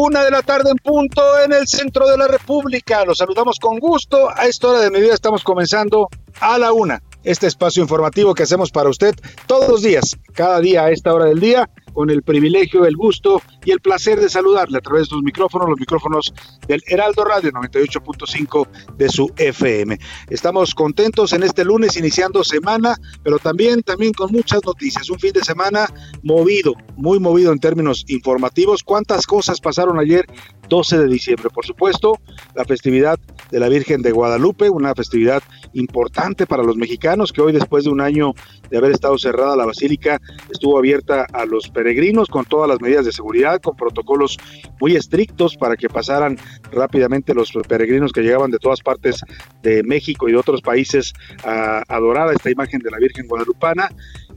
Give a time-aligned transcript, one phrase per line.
[0.00, 3.04] Una de la tarde en punto en el centro de la República.
[3.04, 4.30] Los saludamos con gusto.
[4.34, 6.08] A esta hora de mi vida estamos comenzando
[6.40, 7.02] a la una.
[7.22, 9.14] Este espacio informativo que hacemos para usted
[9.46, 13.42] todos los días, cada día a esta hora del día, con el privilegio, el gusto
[13.64, 16.32] y el placer de saludarle a través de los micrófonos, los micrófonos
[16.66, 19.98] del Heraldo Radio 98.5 de su FM.
[20.28, 25.10] Estamos contentos en este lunes iniciando semana, pero también, también con muchas noticias.
[25.10, 25.86] Un fin de semana
[26.22, 28.82] movido, muy movido en términos informativos.
[28.82, 30.26] ¿Cuántas cosas pasaron ayer?
[30.70, 32.18] 12 de diciembre, por supuesto,
[32.54, 33.18] la festividad
[33.50, 35.42] de la Virgen de Guadalupe, una festividad
[35.74, 38.32] importante para los mexicanos que hoy después de un año
[38.70, 40.20] de haber estado cerrada la basílica
[40.50, 44.38] estuvo abierta a los peregrinos con todas las medidas de seguridad, con protocolos
[44.80, 46.38] muy estrictos para que pasaran
[46.70, 49.22] rápidamente los peregrinos que llegaban de todas partes
[49.62, 51.12] de México y de otros países
[51.44, 53.90] a adorar a esta imagen de la Virgen Guadalupana.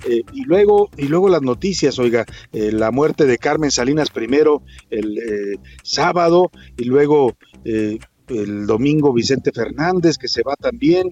[0.05, 4.63] Eh, y luego y luego las noticias, oiga, eh, la muerte de Carmen Salinas primero
[4.89, 11.11] el eh, sábado y luego eh, el domingo Vicente Fernández que se va también.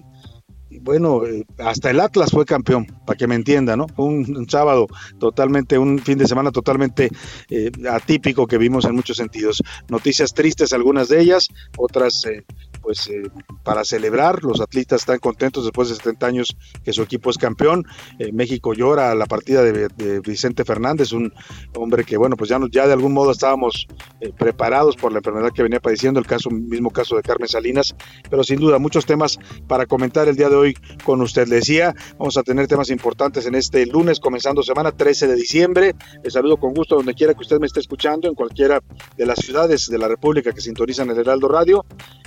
[0.80, 1.20] Bueno,
[1.58, 3.86] hasta el Atlas fue campeón, para que me entienda, ¿no?
[3.98, 4.86] Un, un sábado
[5.20, 7.10] totalmente, un fin de semana totalmente
[7.90, 9.62] atípico que vimos en muchos sentidos.
[9.90, 12.24] Noticias tristes, algunas de ellas, otras
[12.82, 13.22] pues eh,
[13.62, 14.42] para celebrar.
[14.42, 17.86] Los atletas están contentos después de 70 años que su equipo es campeón.
[18.18, 19.88] Eh, México llora la partida de,
[20.20, 21.32] Vicente Fernández, un
[21.76, 23.86] hombre que, bueno, pues ya, ya de algún modo estábamos
[24.20, 27.94] eh, preparados por la enfermedad que venía padeciendo, el caso, mismo caso de Carmen Salinas,
[28.28, 31.46] pero sin duda muchos temas para comentar el día de hoy con usted.
[31.48, 35.94] Le decía, vamos a tener temas importantes en este lunes, comenzando semana 13 de diciembre.
[36.22, 38.80] Le saludo con gusto donde quiera que usted me esté escuchando, en cualquiera
[39.16, 41.84] de las ciudades de la República que sintonizan el Heraldo Radio.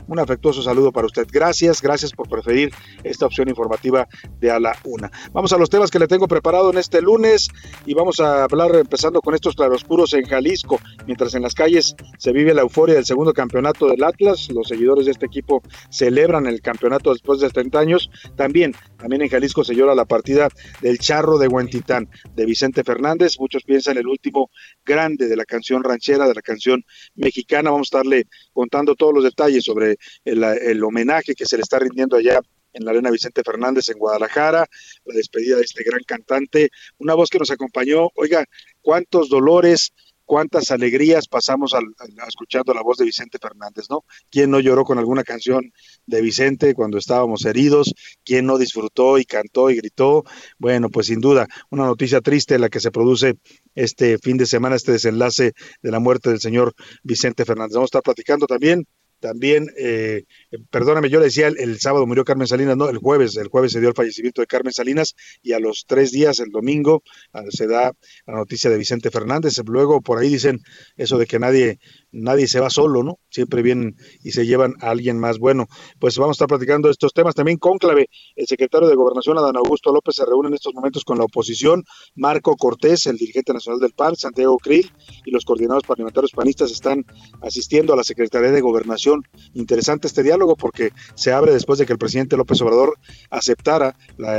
[0.07, 1.28] Un afectuoso saludo para usted.
[1.31, 2.72] Gracias, gracias por preferir
[3.03, 4.07] esta opción informativa
[4.39, 5.11] de a la una.
[5.31, 7.50] Vamos a los temas que le tengo preparado en este lunes
[7.85, 10.79] y vamos a hablar empezando con estos claroscuros en Jalisco.
[11.05, 15.05] Mientras en las calles se vive la euforia del segundo campeonato del Atlas, los seguidores
[15.05, 18.09] de este equipo celebran el campeonato después de 30 años.
[18.35, 20.50] También, también en Jalisco se llora la partida
[20.81, 23.39] del Charro de Huentitán de Vicente Fernández.
[23.39, 24.50] Muchos piensan el último
[24.85, 26.84] grande de la canción ranchera, de la canción
[27.16, 27.72] mexicana.
[27.72, 31.79] Vamos a estarle contando todos los detalles sobre el, el homenaje que se le está
[31.79, 32.40] rindiendo allá
[32.76, 34.66] en la Arena Vicente Fernández en Guadalajara,
[35.05, 38.46] la despedida de este gran cantante, una voz que nos acompañó, oiga,
[38.82, 39.93] cuántos dolores,
[40.26, 44.03] cuántas alegrías pasamos al, al, escuchando la voz de Vicente Fernández, ¿no?
[44.29, 45.72] ¿Quién no lloró con alguna canción
[46.05, 47.93] de Vicente cuando estábamos heridos?
[48.23, 50.23] ¿Quién no disfrutó y cantó y gritó?
[50.58, 53.35] Bueno, pues sin duda, una noticia triste la que se produce
[53.76, 56.73] este fin de semana, este desenlace de la muerte del señor
[57.03, 57.76] Vicente Fernández.
[57.76, 58.85] Vamos a estar platicando también
[59.20, 60.23] también, eh,
[60.70, 63.79] perdóname, yo le decía el, sábado murió Carmen Salinas, no, el jueves, el jueves se
[63.79, 67.03] dio el fallecimiento de Carmen Salinas y a los tres días, el domingo,
[67.34, 67.94] ah, se da
[68.28, 69.56] la noticia de Vicente Fernández.
[69.66, 70.59] Luego por ahí dicen
[70.97, 71.79] eso de que nadie,
[72.16, 73.20] nadie se va solo, ¿no?
[73.29, 75.38] Siempre vienen y se llevan a alguien más.
[75.38, 75.67] Bueno,
[76.00, 77.58] pues vamos a estar platicando estos temas también.
[77.58, 81.26] Cónclave, el secretario de Gobernación, Adán Augusto López, se reúne en estos momentos con la
[81.26, 81.84] oposición.
[82.16, 84.91] Marco Cortés, el dirigente nacional del PAN, Santiago Krill
[85.26, 87.06] y los coordinados parlamentarios panistas están
[87.41, 89.23] asistiendo a la Secretaría de Gobernación
[89.53, 92.97] Interesante este diálogo porque se abre después de que el presidente López Obrador
[93.29, 93.96] aceptara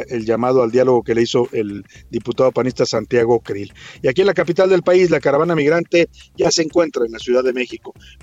[0.08, 3.72] el llamado al diálogo que le hizo el diputado panista Santiago Krill.
[4.02, 7.19] Y aquí en la capital del país, la caravana migrante ya se encuentra en la
[7.19, 7.65] Ciudad de México.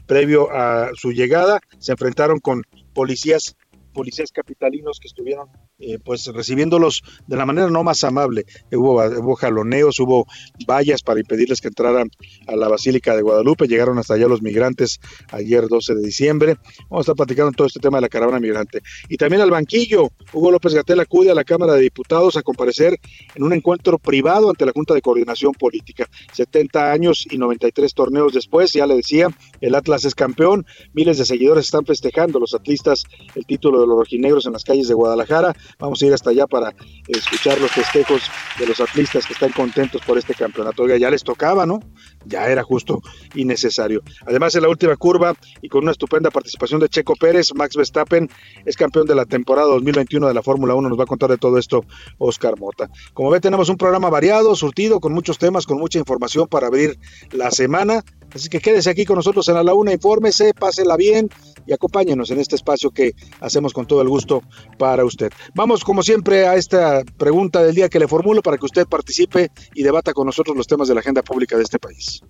[0.06, 2.64] Previo a su llegada, se enfrentaron con
[2.94, 3.56] policías
[3.94, 5.48] policías capitalinos que estuvieron
[5.80, 8.46] eh, pues recibiéndolos de la manera no más amable.
[8.72, 10.26] Hubo, hubo jaloneos, hubo
[10.68, 12.10] vallas para impedirles que entraran
[12.48, 13.68] a la Basílica de Guadalupe.
[13.68, 15.00] Llegaron hasta allá los migrantes
[15.32, 16.58] ayer 12 de diciembre.
[16.90, 18.82] Vamos a estar platicando todo este tema de la caravana migrante.
[19.10, 20.10] Y también al banquillo.
[20.34, 23.00] Hugo López Gatel acude a la Cámara de Diputados a comparecer
[23.36, 26.10] en un encuentro privado ante la Junta de Coordinación Política.
[26.34, 29.28] 70 años y 93 torneos después, ya le decía,
[29.62, 30.66] el Atlas es campeón.
[30.94, 33.04] Miles de seguidores están festejando los atlistas
[33.36, 35.56] el título de los rojinegros en las calles de Guadalajara.
[35.80, 36.74] Vamos a ir hasta allá para
[37.08, 38.22] escuchar los festejos
[38.60, 40.88] de los atlistas que están contentos por este campeonato.
[40.88, 41.80] Ya les tocaba, ¿no?
[42.26, 43.02] Ya era justo
[43.34, 44.02] y necesario.
[44.26, 48.30] Además, en la última curva y con una estupenda participación de Checo Pérez, Max Verstappen
[48.66, 50.90] es campeón de la temporada 2021 de la Fórmula 1.
[50.90, 51.86] Nos va a contar de todo esto
[52.18, 52.90] Oscar Mota.
[53.14, 56.98] Como ve, tenemos un programa variado, surtido, con muchos temas, con mucha información para abrir
[57.32, 58.04] la semana.
[58.34, 61.30] Así que quédese aquí con nosotros en la una, infórmese, pásela bien
[61.66, 64.42] y acompáñenos en este espacio que hacemos con todo el gusto
[64.78, 65.32] para usted.
[65.56, 69.50] Vamos, como siempre, a esta pregunta del día que le formulo para que usted participe
[69.74, 72.22] y debata con nosotros los temas de la agenda pública de este país.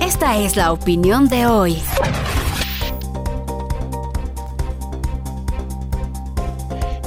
[0.00, 1.78] Esta es la opinión de hoy.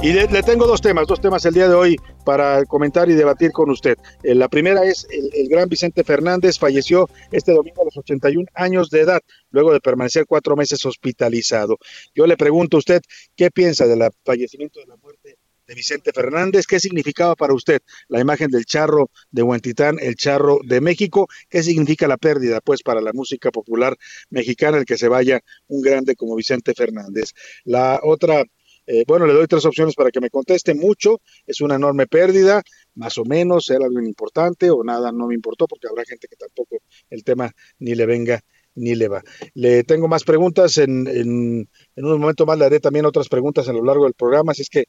[0.02, 3.52] Y le, tengo dos temas, dos temas el día de hoy para comentar y debatir
[3.52, 3.96] con usted.
[4.24, 8.90] Eh, la primera es el, gran Vicente Fernández falleció este domingo a los 81 años
[8.90, 9.20] de edad,
[9.50, 11.78] luego de permanecer cuatro meses hospitalizado.
[12.16, 13.00] Yo le pregunto a usted,
[13.36, 15.38] ¿qué piensa del fallecimiento de la muerte
[15.68, 16.66] de Vicente Fernández?
[16.66, 21.28] ¿Qué significaba para usted la imagen del charro de Huentitán, el charro de México?
[21.48, 23.96] ¿Qué significa la pérdida, pues, para la música popular
[24.30, 27.34] mexicana, el que se vaya un grande como Vicente Fernández?
[27.64, 28.44] La otra
[28.86, 30.74] eh, bueno, le doy tres opciones para que me conteste.
[30.74, 32.62] Mucho, es una enorme pérdida,
[32.94, 36.36] más o menos, era algo importante o nada, no me importó, porque habrá gente que
[36.36, 36.78] tampoco
[37.10, 38.40] el tema ni le venga
[38.76, 39.22] ni le va.
[39.54, 43.72] Le tengo más preguntas, en, en, un momento más le haré también otras preguntas a
[43.72, 44.84] lo largo del programa, así es que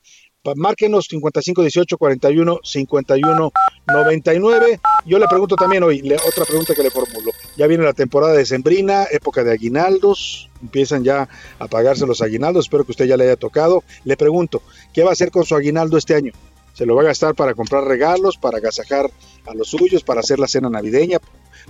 [0.56, 3.52] márquenos 55 18 41 51
[3.88, 4.80] 99.
[5.06, 7.32] Yo le pregunto también hoy, otra pregunta que le formulo.
[7.58, 11.28] Ya viene la temporada de Sembrina, época de aguinaldos, empiezan ya
[11.60, 13.84] a pagarse los aguinaldos, espero que usted ya le haya tocado.
[14.04, 14.62] Le pregunto,
[14.94, 16.34] ¿qué va a hacer con su aguinaldo este año?
[16.74, 19.10] ¿Se lo va a gastar para comprar regalos, para agasajar
[19.46, 21.18] a los suyos, para hacer la cena navideña?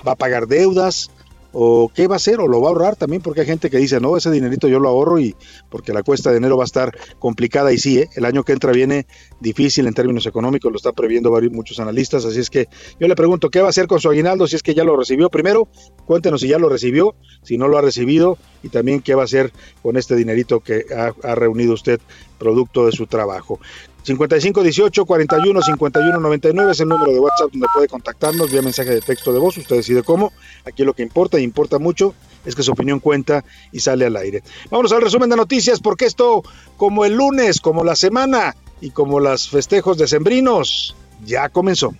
[0.05, 1.09] ¿Va a pagar deudas?
[1.53, 3.77] O qué va a hacer o lo va a ahorrar también porque hay gente que
[3.77, 5.35] dice no ese dinerito yo lo ahorro y
[5.69, 8.09] porque la cuesta de enero va a estar complicada y sí ¿eh?
[8.15, 9.07] el año que entra viene
[9.39, 12.67] difícil en términos económicos lo están previendo varios, muchos analistas así es que
[12.99, 14.97] yo le pregunto qué va a hacer con su aguinaldo si es que ya lo
[14.97, 15.67] recibió primero
[16.05, 19.25] cuéntenos si ya lo recibió si no lo ha recibido y también qué va a
[19.25, 19.51] hacer
[19.81, 21.99] con este dinerito que ha, ha reunido usted
[22.37, 23.59] producto de su trabajo
[24.07, 28.91] 55 18 41 51 99 es el número de WhatsApp donde puede contactarnos vía mensaje
[28.91, 29.57] de texto de voz.
[29.57, 30.31] Usted decide cómo.
[30.63, 32.13] Aquí lo que importa y importa mucho
[32.45, 34.43] es que su opinión cuenta y sale al aire.
[34.71, 36.41] Vamos al resumen de noticias porque esto,
[36.77, 40.95] como el lunes, como la semana y como los festejos decembrinos,
[41.25, 41.93] ya comenzó.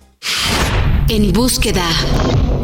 [1.10, 1.84] En búsqueda.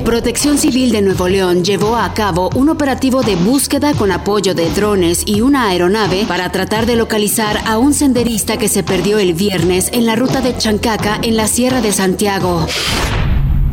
[0.04, 4.70] Protección Civil de Nuevo León llevó a cabo un operativo de búsqueda con apoyo de
[4.70, 9.32] drones y una aeronave para tratar de localizar a un senderista que se perdió el
[9.32, 12.66] viernes en la ruta de Chancaca en la Sierra de Santiago.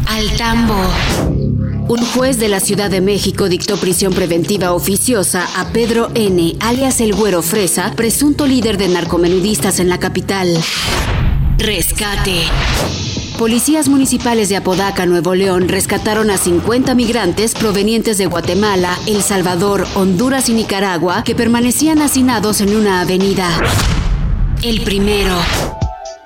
[0.08, 0.80] Al tambo.
[1.90, 7.02] Un juez de la Ciudad de México dictó prisión preventiva oficiosa a Pedro N., alias
[7.02, 10.58] el Güero Fresa, presunto líder de narcomenudistas en la capital.
[11.58, 12.46] Rescate.
[13.42, 19.88] Policías municipales de Apodaca, Nuevo León, rescataron a 50 migrantes provenientes de Guatemala, El Salvador,
[19.96, 23.50] Honduras y Nicaragua que permanecían hacinados en una avenida.
[24.62, 25.36] El primero.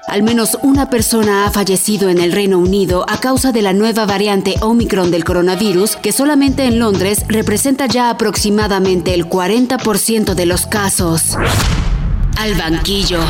[0.09, 4.05] Al menos una persona ha fallecido en el Reino Unido a causa de la nueva
[4.05, 10.65] variante Omicron del coronavirus, que solamente en Londres representa ya aproximadamente el 40% de los
[10.65, 11.37] casos.
[12.35, 13.21] Al banquillo.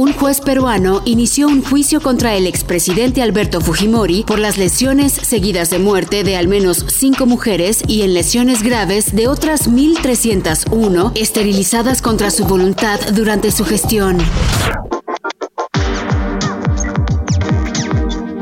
[0.00, 5.68] Un juez peruano inició un juicio contra el expresidente Alberto Fujimori por las lesiones seguidas
[5.68, 12.00] de muerte de al menos cinco mujeres y en lesiones graves de otras 1.301 esterilizadas
[12.00, 14.16] contra su voluntad durante su gestión.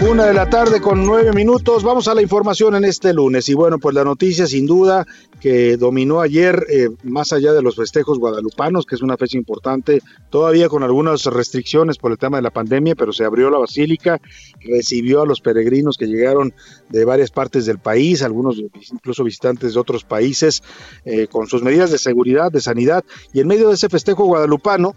[0.00, 1.82] Una de la tarde con nueve minutos.
[1.82, 3.48] Vamos a la información en este lunes.
[3.48, 5.04] Y bueno, pues la noticia sin duda
[5.40, 10.00] que dominó ayer, eh, más allá de los festejos guadalupanos, que es una fecha importante,
[10.30, 14.20] todavía con algunas restricciones por el tema de la pandemia, pero se abrió la basílica,
[14.60, 16.54] recibió a los peregrinos que llegaron
[16.90, 18.56] de varias partes del país, algunos
[18.92, 20.62] incluso visitantes de otros países,
[21.04, 23.04] eh, con sus medidas de seguridad, de sanidad.
[23.32, 24.94] Y en medio de ese festejo guadalupano,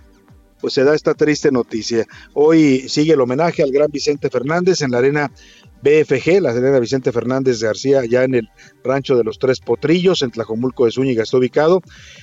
[0.62, 2.06] pues se da esta triste noticia.
[2.34, 5.32] Hoy sigue el homenaje al gran Vicente Fernández en la arena
[5.82, 8.50] BFG, la Serena Vicente Fernández de García, ya en el
[8.84, 11.82] rancho de los Tres Potrillos, en Tlajomulco de Zúñiga está ubicado.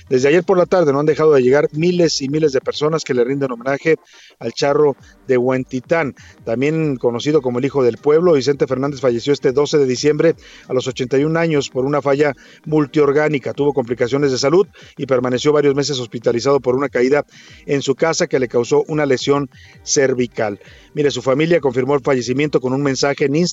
[0.09, 3.03] Desde ayer por la tarde no han dejado de llegar miles y miles de personas
[3.03, 3.97] que le rinden homenaje
[4.39, 4.95] al charro
[5.27, 8.33] de Huentitán, también conocido como el hijo del pueblo.
[8.33, 10.35] Vicente Fernández falleció este 12 de diciembre
[10.67, 12.33] a los 81 años por una falla
[12.65, 13.53] multiorgánica.
[13.53, 17.25] Tuvo complicaciones de salud y permaneció varios meses hospitalizado por una caída
[17.65, 19.49] en su casa que le causó una lesión
[19.83, 20.59] cervical.
[20.93, 23.48] Mire, su familia confirmó el fallecimiento con un mensaje en Instagram.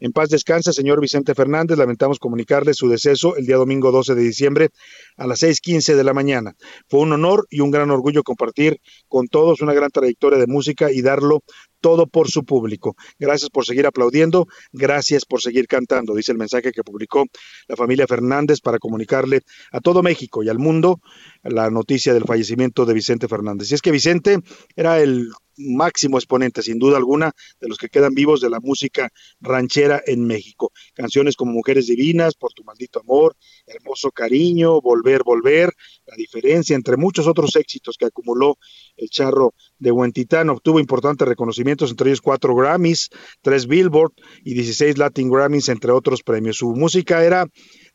[0.00, 1.78] En paz descansa, señor Vicente Fernández.
[1.78, 4.68] Lamentamos comunicarle su deceso el día domingo 12 de diciembre
[5.16, 6.54] a las 6:15 de la mañana.
[6.88, 10.90] Fue un honor y un gran orgullo compartir con todos una gran trayectoria de música
[10.90, 11.42] y darlo
[11.80, 12.96] todo por su público.
[13.18, 17.24] Gracias por seguir aplaudiendo, gracias por seguir cantando, dice el mensaje que publicó
[17.68, 19.42] la familia Fernández para comunicarle
[19.72, 21.00] a todo México y al mundo
[21.42, 23.70] la noticia del fallecimiento de Vicente Fernández.
[23.70, 24.38] Y es que Vicente
[24.76, 29.10] era el máximo exponente, sin duda alguna, de los que quedan vivos de la música
[29.40, 30.72] ranchera en México.
[30.94, 35.72] Canciones como Mujeres Divinas, Por tu maldito amor, Hermoso Cariño, Volver, Volver,
[36.06, 38.56] La diferencia, entre muchos otros éxitos que acumuló
[38.96, 40.50] el charro de Huentitán.
[40.50, 43.10] Obtuvo importantes reconocimientos, entre ellos cuatro Grammys,
[43.42, 44.12] tres Billboard
[44.44, 46.56] y 16 Latin Grammys, entre otros premios.
[46.58, 47.46] Su música era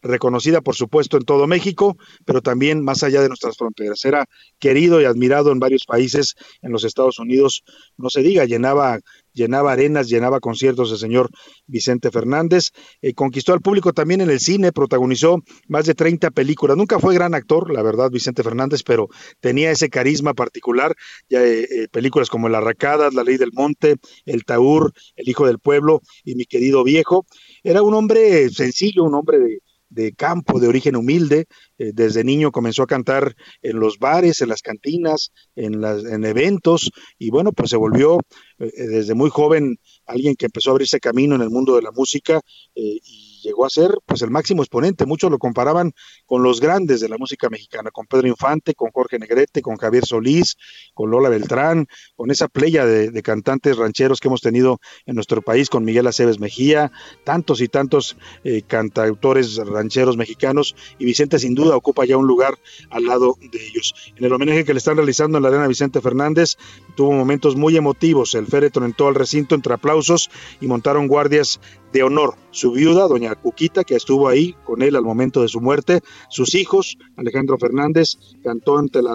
[0.03, 4.03] reconocida por supuesto en todo México, pero también más allá de nuestras fronteras.
[4.05, 4.25] Era
[4.60, 7.63] querido y admirado en varios países, en los Estados Unidos,
[7.98, 9.00] no se diga, llenaba
[9.33, 11.29] llenaba arenas, llenaba conciertos el señor
[11.65, 16.77] Vicente Fernández, eh, conquistó al público también en el cine, protagonizó más de 30 películas,
[16.77, 20.95] nunca fue gran actor, la verdad, Vicente Fernández, pero tenía ese carisma particular,
[21.29, 23.95] ya, eh, eh, películas como La Arracadas, La Ley del Monte,
[24.25, 27.25] El Taur, El Hijo del Pueblo y Mi Querido Viejo,
[27.63, 29.60] era un hombre sencillo, un hombre de,
[29.93, 31.45] de campo, de origen humilde.
[31.77, 36.25] Eh, desde niño comenzó a cantar en los bares, en las cantinas, en, las, en
[36.25, 38.19] eventos y bueno, pues se volvió
[38.59, 41.91] eh, desde muy joven alguien que empezó a abrirse camino en el mundo de la
[41.91, 42.41] música
[42.75, 45.05] eh, y llegó a ser pues el máximo exponente.
[45.05, 45.93] Muchos lo comparaban
[46.25, 50.05] con los grandes de la música mexicana, con Pedro Infante, con Jorge Negrete, con Javier
[50.05, 50.57] Solís,
[50.93, 55.69] con Lola Beltrán, con esa playa de, cantantes rancheros que hemos tenido en nuestro país,
[55.69, 56.91] con Miguel Aceves Mejía,
[57.23, 62.55] tantos y tantos eh, cantautores rancheros mexicanos, y Vicente sin duda ocupa ya un lugar
[62.89, 63.93] al lado de ellos.
[64.17, 66.57] En el homenaje que le están realizando en la arena Vicente Fernández,
[66.95, 68.35] tuvo momentos muy emotivos.
[68.35, 71.59] El féretro entró al recinto entre aplausos y montaron guardias
[71.93, 72.35] de honor.
[72.51, 76.55] Su viuda, doña Cuquita, que estuvo ahí con él al momento de su muerte, sus
[76.55, 79.07] hijos, Alejandro Fernández, cantó ante el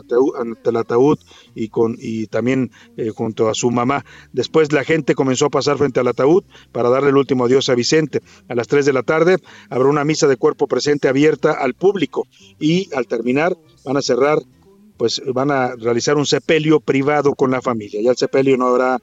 [0.76, 1.18] ataúd,
[1.54, 4.04] y, con, y también eh, junto a su mamá.
[4.32, 7.74] Después la gente comenzó a pasar frente al ataúd para darle el último adiós a
[7.74, 8.22] Vicente.
[8.48, 9.36] A las 3 de la tarde
[9.68, 12.26] habrá una misa de cuerpo presente abierta al público
[12.58, 14.38] y al terminar van a cerrar
[14.96, 18.02] pues van a realizar un sepelio privado con la familia.
[18.02, 18.98] Ya el sepelio no habrá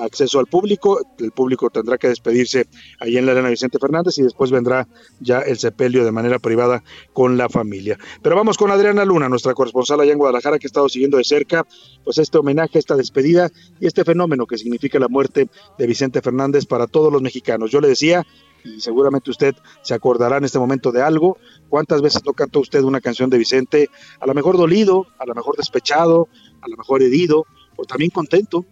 [0.00, 2.66] acceso al público, el público tendrá que despedirse
[3.00, 4.88] ahí en la arena Vicente Fernández y después vendrá
[5.20, 7.98] ya el sepelio de manera privada con la familia.
[8.22, 11.24] Pero vamos con Adriana Luna, nuestra corresponsal allá en Guadalajara, que ha estado siguiendo de
[11.24, 11.66] cerca
[12.04, 13.50] pues este homenaje, esta despedida
[13.80, 17.70] y este fenómeno que significa la muerte de Vicente Fernández para todos los mexicanos.
[17.70, 18.26] Yo le decía,
[18.64, 21.38] y seguramente usted se acordará en este momento de algo,
[21.68, 23.88] cuántas veces no cantó usted una canción de Vicente,
[24.20, 26.28] a lo mejor dolido, a lo mejor despechado,
[26.60, 28.66] a lo mejor herido, o también contento,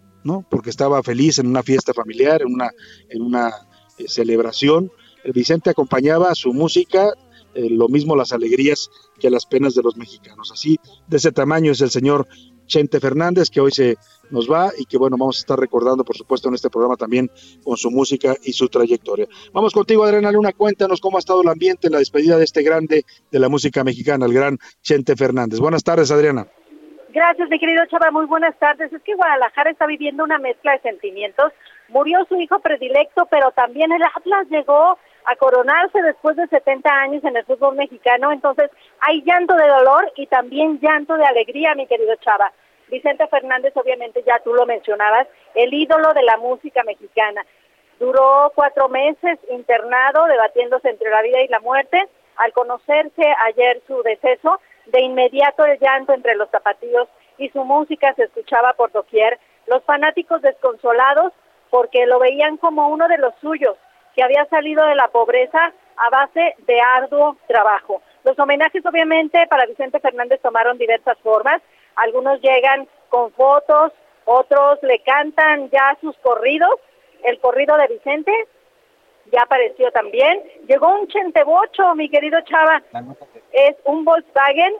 [0.49, 2.71] Porque estaba feliz en una fiesta familiar, en una,
[3.09, 3.51] en una
[3.97, 4.91] eh, celebración.
[5.23, 7.11] El Vicente acompañaba a su música,
[7.53, 10.51] eh, lo mismo las alegrías que las penas de los mexicanos.
[10.51, 12.27] Así, de ese tamaño es el señor
[12.67, 13.97] Chente Fernández, que hoy se
[14.29, 17.31] nos va y que bueno, vamos a estar recordando, por supuesto, en este programa también
[17.63, 19.27] con su música y su trayectoria.
[19.53, 22.61] Vamos contigo, Adriana Luna, cuéntanos cómo ha estado el ambiente en la despedida de este
[22.61, 25.59] grande de la música mexicana, el gran Chente Fernández.
[25.59, 26.47] Buenas tardes, Adriana.
[27.17, 28.11] Gracias, mi querido Chava.
[28.11, 28.93] Muy buenas tardes.
[28.93, 31.51] Es que Guadalajara está viviendo una mezcla de sentimientos.
[31.87, 37.23] Murió su hijo predilecto, pero también el Atlas llegó a coronarse después de 70 años
[37.23, 38.31] en el fútbol mexicano.
[38.31, 38.69] Entonces,
[38.99, 42.53] hay llanto de dolor y también llanto de alegría, mi querido Chava.
[42.87, 47.43] Vicente Fernández, obviamente ya tú lo mencionabas, el ídolo de la música mexicana.
[47.99, 51.99] Duró cuatro meses internado, debatiéndose entre la vida y la muerte.
[52.35, 54.59] Al conocerse ayer su deceso,
[54.91, 59.39] de inmediato el llanto entre los zapatillos y su música se escuchaba por doquier.
[59.67, 61.33] Los fanáticos desconsolados
[61.69, 63.75] porque lo veían como uno de los suyos,
[64.15, 68.01] que había salido de la pobreza a base de arduo trabajo.
[68.23, 71.61] Los homenajes obviamente para Vicente Fernández tomaron diversas formas.
[71.95, 73.91] Algunos llegan con fotos,
[74.25, 76.69] otros le cantan ya sus corridos.
[77.23, 78.31] El corrido de Vicente
[79.31, 80.41] ya apareció también.
[80.67, 82.81] Llegó un chentebocho, mi querido Chava.
[83.51, 84.73] Es un Volkswagen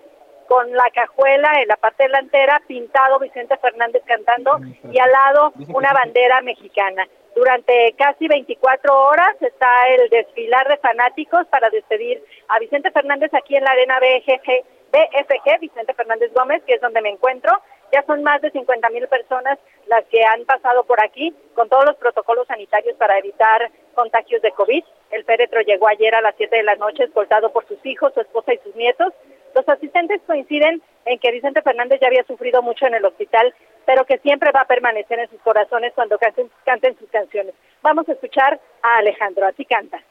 [0.48, 4.60] con la cajuela en la parte delantera, pintado Vicente Fernández cantando
[4.92, 7.08] y al lado una bandera mexicana.
[7.36, 13.56] Durante casi 24 horas está el desfilar de fanáticos para despedir a Vicente Fernández aquí
[13.56, 17.52] en la arena BGG, BFG, Vicente Fernández Gómez, que es donde me encuentro.
[17.92, 21.86] Ya son más de 50 mil personas las que han pasado por aquí con todos
[21.86, 24.84] los protocolos sanitarios para evitar contagios de COVID.
[25.12, 28.22] El féretro llegó ayer a las 7 de la noche escoltado por sus hijos, su
[28.22, 29.14] esposa y sus nietos.
[29.56, 33.54] Los asistentes coinciden en que Vicente Fernández ya había sufrido mucho en el hospital,
[33.86, 37.56] pero que siempre va a permanecer en sus corazones cuando canten, canten sus canciones.
[37.82, 40.04] Vamos a escuchar a Alejandro, así canta.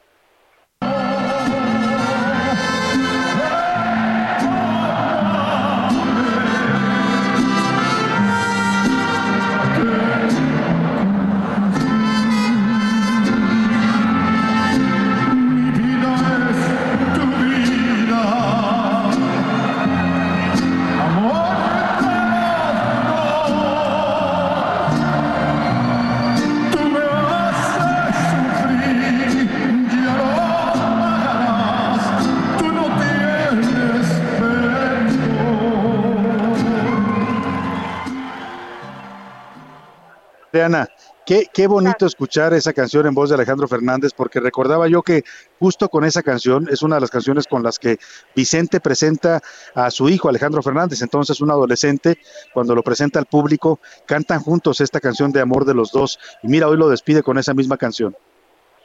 [41.27, 45.23] Qué, qué bonito escuchar esa canción en voz de Alejandro Fernández, porque recordaba yo que
[45.59, 47.97] justo con esa canción es una de las canciones con las que
[48.33, 49.41] Vicente presenta
[49.75, 52.17] a su hijo Alejandro Fernández, entonces un adolescente,
[52.53, 56.47] cuando lo presenta al público, cantan juntos esta canción de amor de los dos, y
[56.47, 58.15] mira, hoy lo despide con esa misma canción.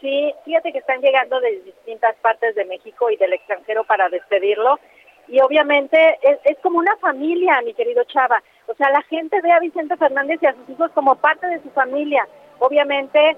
[0.00, 4.80] Sí, fíjate que están llegando de distintas partes de México y del extranjero para despedirlo.
[5.28, 8.42] Y obviamente es, es, como una familia, mi querido Chava.
[8.66, 11.62] O sea, la gente ve a Vicente Fernández y a sus hijos como parte de
[11.62, 12.26] su familia.
[12.58, 13.36] Obviamente,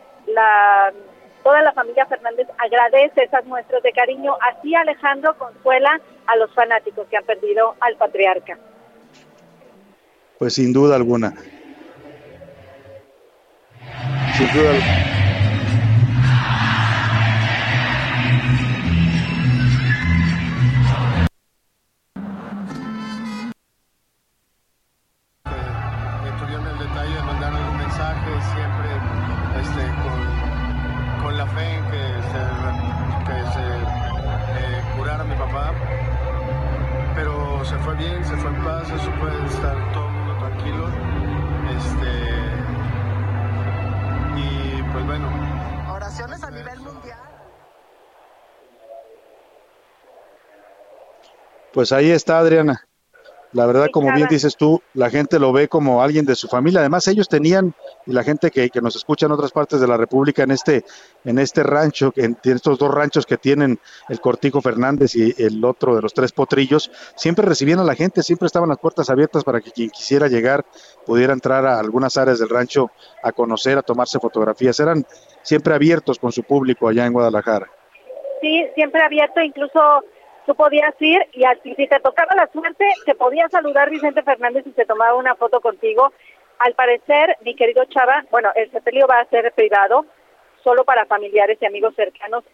[1.43, 4.37] toda la familia Fernández agradece esas muestras de cariño.
[4.41, 8.59] Así Alejandro consuela a los fanáticos que han perdido al patriarca.
[10.39, 11.33] Pues sin duda alguna.
[14.37, 15.14] Sin duda alguna.
[38.05, 40.89] Bien, se fue en paz, eso puede estar todo el mundo tranquilo.
[41.77, 42.11] Este,
[44.37, 45.93] y pues bueno.
[45.95, 47.19] Oraciones a nivel mundial.
[51.73, 52.87] Pues ahí está, Adriana.
[53.55, 56.81] La verdad, como bien dices tú, la gente lo ve como alguien de su familia.
[56.81, 57.73] Además, ellos tenían,
[58.05, 60.85] y la gente que, que nos escucha en otras partes de la República, en este,
[61.25, 65.65] en este rancho, en, en estos dos ranchos que tienen el Cortijo Fernández y el
[65.65, 69.45] otro de los tres potrillos, siempre recibían a la gente, siempre estaban las puertas abiertas
[69.45, 70.65] para que quien quisiera llegar
[71.07, 72.91] pudiera entrar a algunas áreas del rancho
[73.23, 74.81] a conocer, a tomarse fotografías.
[74.81, 75.07] Eran
[75.43, 77.71] siempre abiertos con su público allá en Guadalajara.
[78.41, 80.03] Sí, siempre abierto, incluso
[80.47, 84.67] tú podías ir y así, si te tocaba la suerte, te podía saludar Vicente Fernández
[84.67, 86.13] y se tomaba una foto contigo.
[86.59, 90.07] Al parecer, mi querido Chava, bueno, el sepelio va a ser privado,
[90.63, 92.45] solo para familiares y amigos cercanos.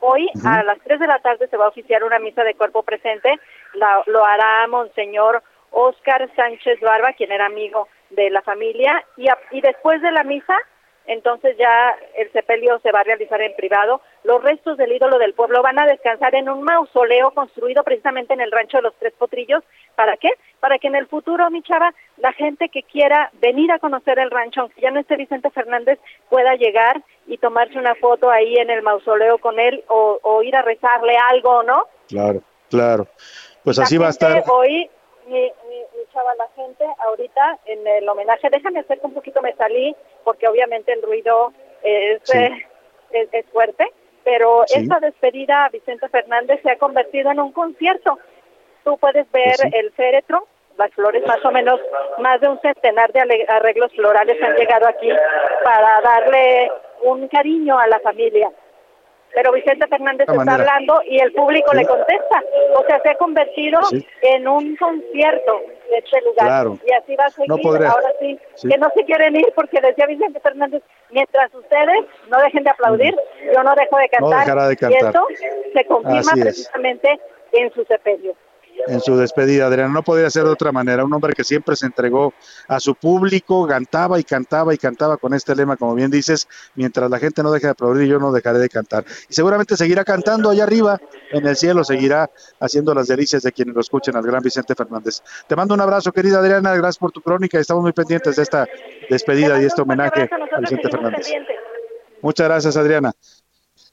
[0.00, 0.60] Hoy uh -huh.
[0.60, 3.38] a las 3 de la tarde se va a oficiar una misa de cuerpo presente,
[3.74, 9.38] la, lo hará Monseñor Oscar Sánchez Barba, quien era amigo de la familia, y, a,
[9.50, 10.56] y después de la misa
[11.06, 14.00] entonces ya el sepelio se va a realizar en privado.
[14.24, 18.40] Los restos del ídolo del pueblo van a descansar en un mausoleo construido precisamente en
[18.40, 19.62] el rancho de los Tres Potrillos.
[19.94, 20.30] ¿Para qué?
[20.60, 24.30] Para que en el futuro, mi chava, la gente que quiera venir a conocer el
[24.30, 28.70] rancho, aunque ya no esté Vicente Fernández, pueda llegar y tomarse una foto ahí en
[28.70, 31.84] el mausoleo con él o, o ir a rezarle algo, ¿no?
[32.08, 33.06] Claro, claro.
[33.62, 34.44] Pues la así va a estar.
[34.48, 34.88] Hoy
[35.26, 39.54] mi, mi, mi, chava, la gente ahorita en el homenaje, déjame hacer un poquito, me
[39.54, 42.38] salí, porque obviamente el ruido es, sí.
[42.38, 42.66] eh,
[43.10, 43.86] es, es, fuerte,
[44.24, 44.80] pero sí.
[44.80, 48.18] esta despedida a Vicente Fernández se ha convertido en un concierto.
[48.84, 49.68] Tú puedes ver sí.
[49.72, 50.46] el féretro
[50.78, 51.80] las flores, más o menos
[52.18, 55.08] más de un centenar de arreglos florales han llegado aquí
[55.64, 56.70] para darle
[57.02, 58.50] un cariño a la familia.
[59.36, 60.54] Pero Vicente Fernández De está manera.
[60.72, 61.76] hablando y el público Sí.
[61.76, 62.42] le contesta.
[62.74, 64.06] O sea, se ha convertido Sí.
[64.22, 66.46] en un concierto de este lugar.
[66.46, 66.78] Claro.
[66.86, 67.50] Y así va a seguir.
[67.50, 67.86] No.
[67.90, 68.66] Ahora sí, Sí.
[68.68, 71.98] que no se quieren ir porque decía Vicente Fernández, mientras ustedes
[72.30, 73.14] no dejen de aplaudir,
[73.54, 74.40] yo no dejo de No cantar.
[74.40, 75.26] dejará de Y eso
[75.74, 76.40] se confirma es.
[76.40, 77.20] precisamente
[77.52, 78.34] en su sepelio.
[78.86, 79.92] En su despedida, Adriana.
[79.92, 81.04] No podría ser de otra manera.
[81.04, 82.32] Un hombre que siempre se entregó
[82.68, 87.10] a su público, cantaba y cantaba y cantaba con este lema, como bien dices, mientras
[87.10, 89.04] la gente no deje de aplaudir, yo no dejaré de cantar.
[89.28, 93.74] Y seguramente seguirá cantando allá arriba, en el cielo, seguirá haciendo las delicias de quienes
[93.74, 95.22] lo escuchen al gran Vicente Fernández.
[95.46, 97.58] Te mando un abrazo, querida Adriana, gracias por tu crónica.
[97.58, 98.66] Estamos muy pendientes de esta
[99.10, 101.28] despedida y este homenaje a Vicente Fernández.
[102.22, 103.12] Muchas gracias, Adriana.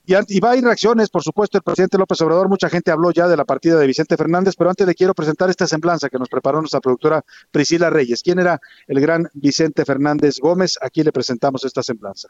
[0.06, 2.50] Y, va a ir reacciones, por supuesto, el presidente López Obrador.
[2.50, 5.50] Mucha gente habló ya de la partida de Vicente Fernández, pero antes le quiero presentar
[5.50, 8.22] esta semblanza que nos preparó nuestra productora Priscila Reyes.
[8.22, 10.78] ¿Quién era el gran Vicente Fernández Gómez?
[10.82, 12.28] Aquí le presentamos esta semblanza.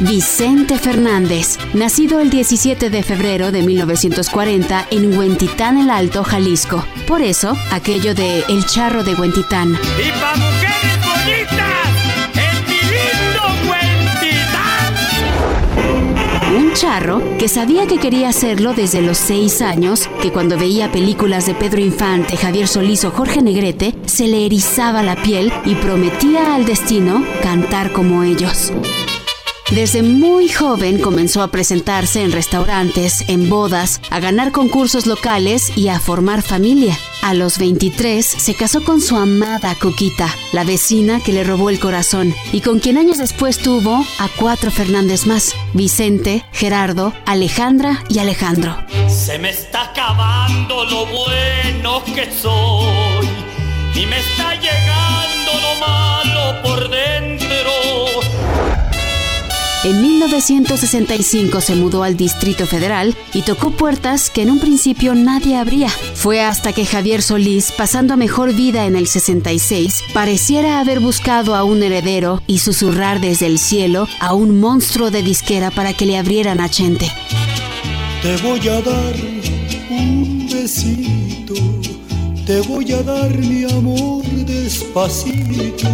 [0.00, 6.84] Vicente Fernández, nacido el 17 de febrero de 1940 en Huentitán el Alto, Jalisco.
[7.08, 9.72] Por eso, aquello de El Charro de Huentitán.
[9.72, 11.85] Y pa' mujeres bonitas,
[16.76, 21.54] charro que sabía que quería hacerlo desde los seis años, que cuando veía películas de
[21.54, 26.66] Pedro Infante, Javier Solís o Jorge Negrete, se le erizaba la piel y prometía al
[26.66, 28.72] destino cantar como ellos.
[29.70, 35.88] Desde muy joven comenzó a presentarse en restaurantes, en bodas, a ganar concursos locales y
[35.88, 36.96] a formar familia.
[37.20, 41.80] A los 23 se casó con su amada Coquita, la vecina que le robó el
[41.80, 48.20] corazón y con quien años después tuvo a cuatro Fernández más, Vicente, Gerardo, Alejandra y
[48.20, 48.76] Alejandro.
[49.08, 53.26] Se me está acabando lo bueno que soy
[53.96, 57.26] y me está llegando lo malo por dentro.
[59.86, 65.56] En 1965 se mudó al Distrito Federal y tocó puertas que en un principio nadie
[65.56, 65.88] abría.
[65.88, 71.54] Fue hasta que Javier Solís, pasando a mejor vida en el 66, pareciera haber buscado
[71.54, 76.04] a un heredero y susurrar desde el cielo a un monstruo de disquera para que
[76.04, 77.08] le abrieran a Chente.
[78.22, 79.14] Te voy a dar
[79.88, 81.54] un besito,
[82.44, 85.88] te voy a dar mi amor despacito.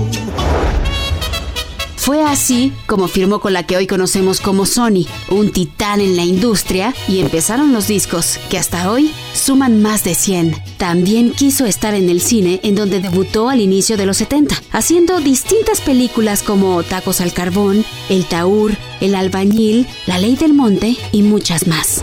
[2.03, 6.25] Fue así como firmó con la que hoy conocemos como Sony, un titán en la
[6.25, 10.61] industria, y empezaron los discos, que hasta hoy suman más de 100.
[10.79, 15.21] También quiso estar en el cine, en donde debutó al inicio de los 70, haciendo
[15.21, 21.23] distintas películas como Tacos al Carbón, El Taur, El Albañil, La Ley del Monte y
[21.23, 22.03] muchas más.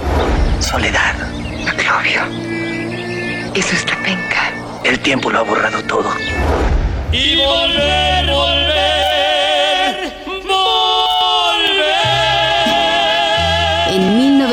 [0.62, 1.30] Soledad,
[1.66, 2.22] no te odio.
[3.54, 4.54] Eso es la penca.
[4.86, 6.10] El tiempo lo ha borrado todo.
[7.12, 9.09] Y volver, volver,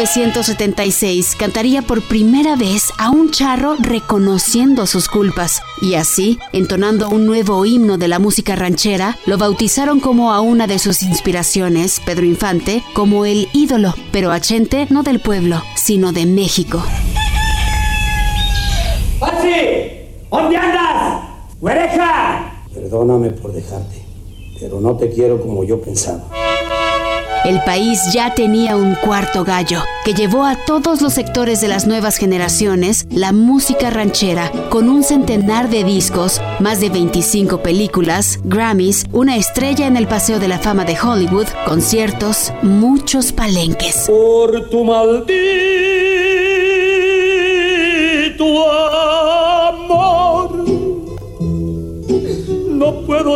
[0.06, 7.26] 1976 cantaría por primera vez a un charro reconociendo sus culpas y así, entonando un
[7.26, 12.24] nuevo himno de la música ranchera, lo bautizaron como a una de sus inspiraciones, Pedro
[12.24, 16.84] Infante, como el ídolo, pero a Chente no del pueblo, sino de México.
[19.18, 19.48] ¡Pachi!
[20.30, 21.24] ¿Dónde andas?
[21.60, 22.62] ¡Güereja!
[22.72, 24.04] Perdóname por dejarte,
[24.60, 26.22] pero no te quiero como yo pensaba.
[27.46, 31.86] El país ya tenía un cuarto gallo que llevó a todos los sectores de las
[31.86, 39.06] nuevas generaciones la música ranchera con un centenar de discos, más de 25 películas, Grammys,
[39.12, 44.06] una estrella en el Paseo de la Fama de Hollywood, conciertos, muchos palenques.
[44.08, 45.36] Por tu maldito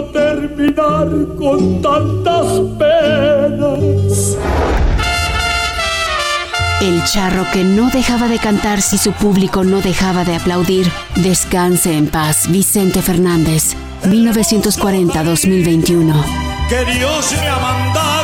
[0.04, 1.08] terminar
[1.38, 2.46] con tantas
[2.78, 4.36] penas.
[6.80, 10.90] El charro que no dejaba de cantar si su público no dejaba de aplaudir.
[11.16, 16.24] Descanse en paz, Vicente Fernández, 1940-2021.
[16.70, 18.19] que Dios me ha mandado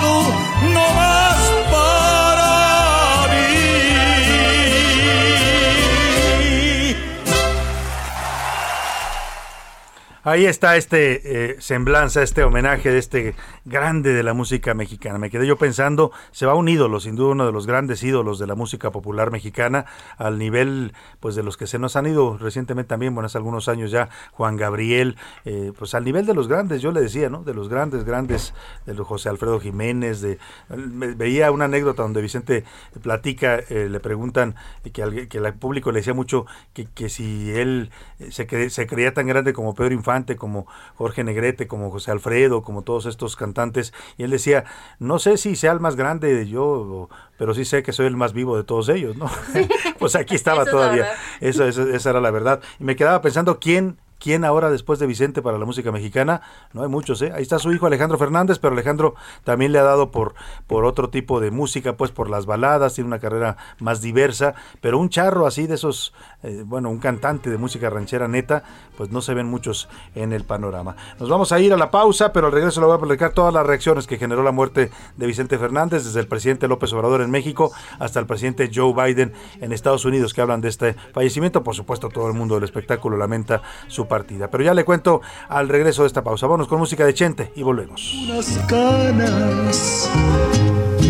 [10.27, 15.21] Ahí está este eh, semblanza, este homenaje de este grande de la música mexicana.
[15.21, 18.41] Me quedé yo pensando, se va un ídolo, sin duda uno de los grandes ídolos
[18.41, 19.87] de la música popular mexicana,
[20.19, 23.69] al nivel pues de los que se nos han ido recientemente también, bueno, hace algunos
[23.69, 27.45] años ya, Juan Gabriel, eh, pues al nivel de los grandes, yo le decía, ¿no?
[27.45, 28.53] De los grandes, grandes,
[28.85, 32.65] de José Alfredo Jiménez, de veía una anécdota donde Vicente
[33.01, 34.57] platica, eh, le preguntan
[34.93, 37.93] que, al, que el público le decía mucho que, que si él
[38.31, 42.83] se, se creía tan grande como Pedro Infante, como Jorge Negrete, como José Alfredo, como
[42.83, 44.65] todos estos cantantes, y él decía,
[44.99, 48.17] no sé si sea el más grande de yo, pero sí sé que soy el
[48.17, 49.31] más vivo de todos ellos, ¿no?
[49.99, 51.09] pues aquí estaba todavía,
[51.41, 52.61] eso, esa era la verdad.
[52.81, 56.41] Y me quedaba pensando quién ¿Quién ahora después de Vicente para la música mexicana?
[56.73, 57.33] No hay muchos, ¿eh?
[57.35, 60.35] Ahí está su hijo Alejandro Fernández, pero Alejandro también le ha dado por,
[60.67, 64.99] por otro tipo de música, pues por las baladas, tiene una carrera más diversa, pero
[64.99, 68.63] un charro así de esos, eh, bueno, un cantante de música ranchera neta,
[68.97, 70.97] pues no se ven muchos en el panorama.
[71.19, 73.53] Nos vamos a ir a la pausa, pero al regreso le voy a publicar todas
[73.53, 77.31] las reacciones que generó la muerte de Vicente Fernández, desde el presidente López Obrador en
[77.31, 81.63] México hasta el presidente Joe Biden en Estados Unidos, que hablan de este fallecimiento.
[81.63, 84.49] Por supuesto, todo el mundo del espectáculo lamenta su partida.
[84.51, 86.47] Pero ya le cuento al regreso de esta pausa.
[86.47, 88.15] Vamos con música de Chente y volvemos.
[88.25, 90.11] Unas ganas,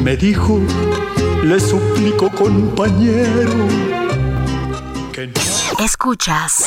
[0.02, 0.60] me dijo,
[1.42, 3.95] le suplico compañero.
[5.78, 6.64] Escuchas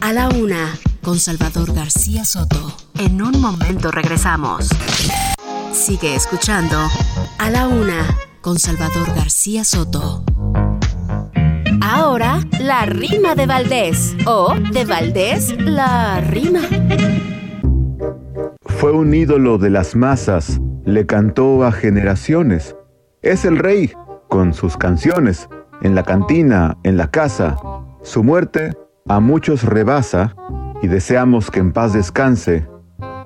[0.00, 2.72] a la una con Salvador García Soto.
[2.98, 4.70] En un momento regresamos.
[5.72, 6.78] Sigue escuchando
[7.38, 10.24] a la una con Salvador García Soto.
[11.82, 14.16] Ahora, la rima de Valdés.
[14.24, 16.60] O de Valdés, la rima.
[18.62, 22.74] Fue un ídolo de las masas, le cantó a generaciones.
[23.20, 23.92] Es el rey,
[24.30, 25.50] con sus canciones,
[25.82, 27.56] en la cantina, en la casa.
[28.02, 28.72] Su muerte
[29.08, 30.34] a muchos rebasa
[30.82, 32.66] y deseamos que en paz descanse.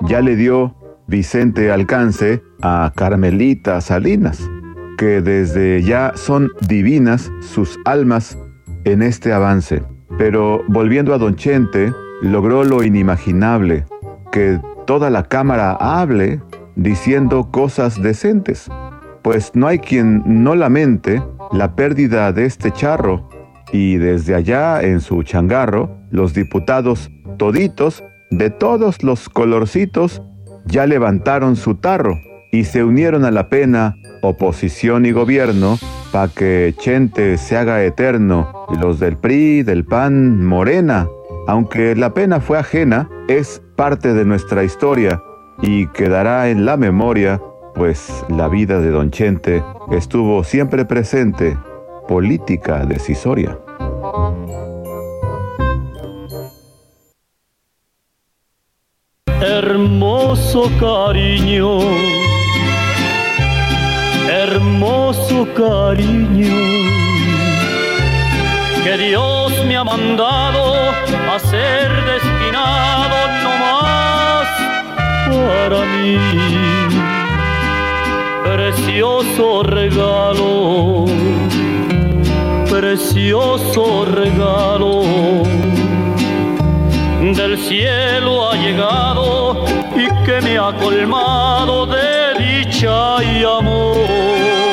[0.03, 0.75] Ya le dio
[1.07, 4.51] Vicente alcance a Carmelita Salinas,
[4.97, 8.39] que desde ya son divinas sus almas
[8.85, 9.83] en este avance.
[10.19, 13.85] Pero volviendo a Don Chente, logró lo inimaginable,
[14.33, 16.41] que toda la cámara hable
[16.75, 18.71] diciendo cosas decentes,
[19.23, 23.29] pues no hay quien no lamente la pérdida de este charro,
[23.75, 30.23] y desde allá en su changarro, los diputados toditos, de todos los colorcitos,
[30.65, 32.17] ya levantaron su tarro
[32.53, 35.77] y se unieron a la pena oposición y gobierno
[36.13, 41.09] para que Chente se haga eterno, los del PRI, del PAN, Morena.
[41.49, 45.21] Aunque la pena fue ajena, es parte de nuestra historia
[45.63, 47.43] y quedará en la memoria,
[47.75, 51.59] pues la vida de Don Chente estuvo siempre presente,
[52.07, 53.59] política decisoria.
[59.41, 61.81] Hermoso cariño
[64.43, 66.55] hermoso cariño
[68.83, 70.91] que Dios me ha mandado
[71.33, 74.47] a ser destinado no más
[75.29, 76.19] para mí.
[78.45, 81.07] Precioso regalo,
[82.81, 85.03] precioso regalo,
[87.21, 94.64] del cielo ha llegado y que me ha colmado de dicha y amor.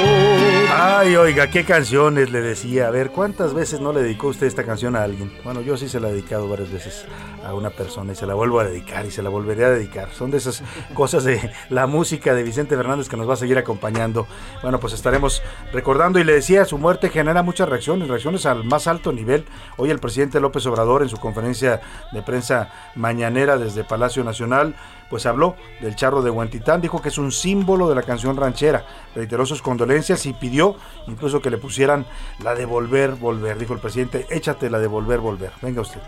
[1.02, 2.86] Ay, oiga, qué canciones le decía.
[2.86, 5.34] A ver, ¿cuántas veces no le dedicó usted esta canción a alguien?
[5.44, 7.08] Bueno, yo sí se la he dedicado varias veces
[7.44, 10.12] a una persona y se la vuelvo a dedicar y se la volveré a dedicar.
[10.12, 10.62] Son de esas
[10.94, 14.28] cosas de la música de Vicente Fernández que nos va a seguir acompañando.
[14.62, 15.42] Bueno, pues estaremos
[15.74, 19.46] recordando y le decía, su muerte genera muchas reacciones, reacciones al más alto nivel.
[19.78, 24.76] Hoy el presidente López Obrador en su conferencia de prensa mañanera desde Palacio Nacional
[25.12, 28.86] pues habló del charro de Huentitán, dijo que es un símbolo de la canción ranchera,
[29.14, 32.06] reiteró sus condolencias y pidió incluso que le pusieran
[32.40, 33.60] la de volver, volver.
[33.60, 35.52] Dijo el presidente, échate la de volver, volver.
[35.62, 36.00] Venga usted.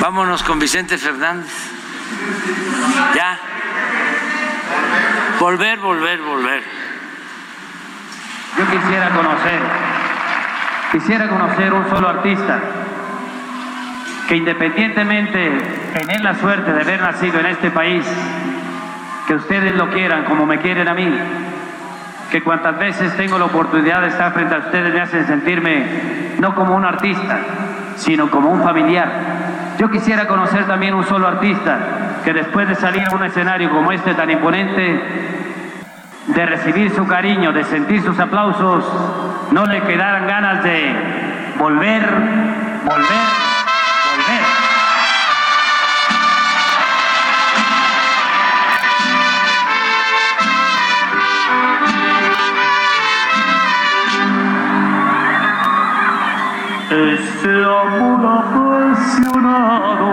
[0.00, 1.50] Vámonos con Vicente Fernández.
[3.14, 3.40] Ya.
[5.40, 6.62] Volver, volver, volver.
[8.56, 9.60] Yo quisiera conocer,
[10.92, 12.62] quisiera conocer un solo artista
[14.32, 15.50] que independientemente
[15.92, 18.02] tener la suerte de haber nacido en este país,
[19.26, 21.06] que ustedes lo quieran como me quieren a mí,
[22.30, 25.84] que cuantas veces tengo la oportunidad de estar frente a ustedes me hacen sentirme
[26.38, 27.40] no como un artista,
[27.96, 29.12] sino como un familiar.
[29.78, 31.78] Yo quisiera conocer también un solo artista
[32.24, 35.02] que después de salir a un escenario como este tan imponente,
[36.28, 38.82] de recibir su cariño, de sentir sus aplausos,
[39.50, 40.96] no le quedaran ganas de
[41.58, 42.08] volver,
[42.86, 43.41] volver
[56.92, 60.12] este amor apasionado.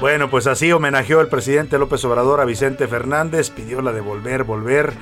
[0.00, 4.44] Bueno, pues así homenajeó el presidente López Obrador a Vicente Fernández, pidió la de volver,
[4.44, 4.94] volver.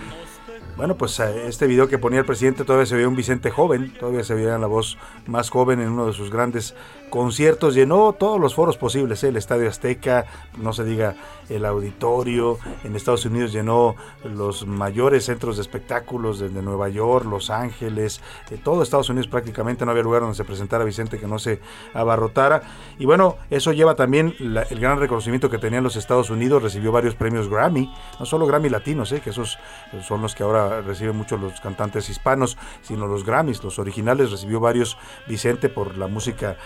[0.76, 3.92] Bueno, pues eh, este video que ponía el presidente todavía se veía un Vicente joven,
[3.98, 6.74] todavía se veía la voz más joven en uno de sus grandes
[7.08, 9.28] conciertos, llenó todos los foros posibles, ¿eh?
[9.28, 11.14] el Estadio Azteca, no se diga
[11.48, 13.94] el auditorio, en Estados Unidos llenó
[14.24, 19.84] los mayores centros de espectáculos desde Nueva York, Los Ángeles, de todo Estados Unidos prácticamente
[19.84, 21.60] no había lugar donde se presentara Vicente que no se
[21.94, 22.62] abarrotara.
[22.98, 27.14] Y bueno, eso lleva también el gran reconocimiento que tenían los Estados Unidos, recibió varios
[27.14, 29.20] premios Grammy, no solo Grammy latinos, ¿eh?
[29.20, 29.58] que esos
[30.06, 34.60] son los que ahora reciben muchos los cantantes hispanos, sino los Grammys, los originales recibió
[34.60, 36.56] varios Vicente por la música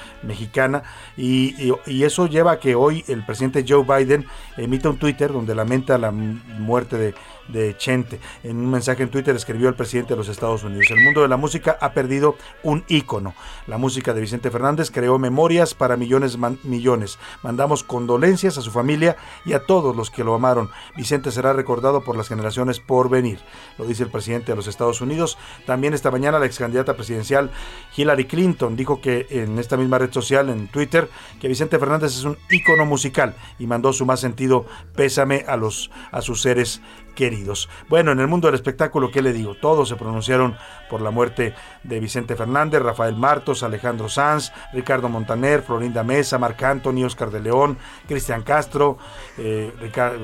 [1.16, 5.98] y, eso lleva a que hoy el presidente Joe Biden emita un Twitter donde lamenta
[5.98, 7.14] la muerte de,
[7.48, 8.20] de Chente.
[8.42, 11.28] En un mensaje en Twitter escribió el presidente de los Estados Unidos, el mundo de
[11.28, 13.34] la música ha perdido un ícono.
[13.66, 17.18] La música de Vicente Fernández creó memorias para millones, millones.
[17.42, 20.70] Mandamos condolencias a su familia y a todos los que lo amaron.
[20.96, 23.40] Vicente será recordado por las generaciones por venir,
[23.78, 25.38] lo dice el presidente de los Estados Unidos.
[25.66, 27.50] También esta mañana la ex candidata presidencial
[27.96, 31.08] Hillary Clinton dijo que en esta misma red social, en Twitter,
[31.40, 35.90] que Vicente Fernández es un ícono musical y mandó su más sentido pésame a, los,
[36.10, 36.80] a sus seres
[37.14, 37.68] queridos.
[37.88, 39.54] Bueno, en el mundo del espectáculo, ¿qué le digo?
[39.54, 40.56] Todos se pronunciaron
[40.88, 46.62] por la muerte de Vicente Fernández, Rafael Martos, Alejandro Sanz, Ricardo Montaner, Florinda Mesa, Marc
[46.62, 48.98] Anthony, Oscar de León, Cristian Castro,
[49.38, 49.72] eh,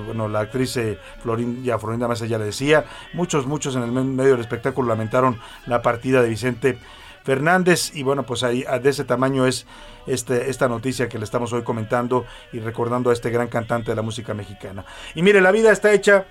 [0.07, 4.41] bueno, la actriz eh, Florinda, Mesa ya le decía, muchos, muchos en el medio del
[4.41, 6.79] espectáculo lamentaron la partida de Vicente
[7.25, 9.67] Fernández y bueno, pues ahí de ese tamaño es
[10.07, 13.97] este, esta noticia que le estamos hoy comentando y recordando a este gran cantante de
[13.97, 14.85] la música mexicana.
[15.15, 16.25] Y mire, la vida está hecha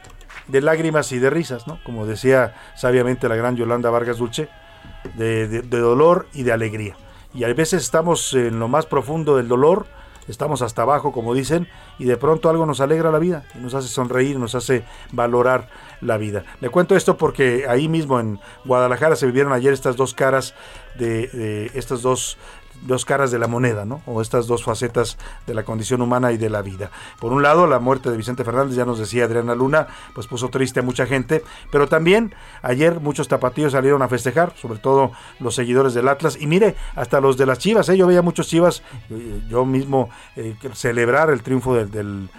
[0.48, 1.80] de lágrimas y de risas, ¿no?
[1.84, 4.50] Como decía sabiamente la gran Yolanda Vargas Dulce,
[5.16, 6.96] de, dolor y de alegría.
[7.34, 9.86] Y a veces estamos en lo más profundo del dolor,
[10.28, 11.68] estamos hasta abajo, como dicen,
[12.00, 15.70] y de pronto algo nos alegra la vida, nos hace sonreír, nos hace valorar
[16.02, 16.44] la vida.
[16.62, 20.54] Le cuento esto porque ahí mismo en Guadalajara se vivieron ayer estas dos caras
[20.98, 22.38] de, de estas dos
[22.82, 24.02] dos caras de la moneda, ¿no?
[24.06, 26.92] O estas dos facetas de la condición humana y de la vida.
[27.20, 30.50] Por un lado, la muerte de Vicente Fernández, ya nos decía Adriana Luna, pues puso
[30.50, 35.56] triste a mucha gente, pero también ayer muchos tapatíos salieron a festejar, sobre todo los
[35.56, 37.98] seguidores del Atlas, y mire, hasta los de las Chivas, ¿eh?
[37.98, 42.30] yo veía muchos Chivas, eh, yo mismo eh, celebrar el triunfo del del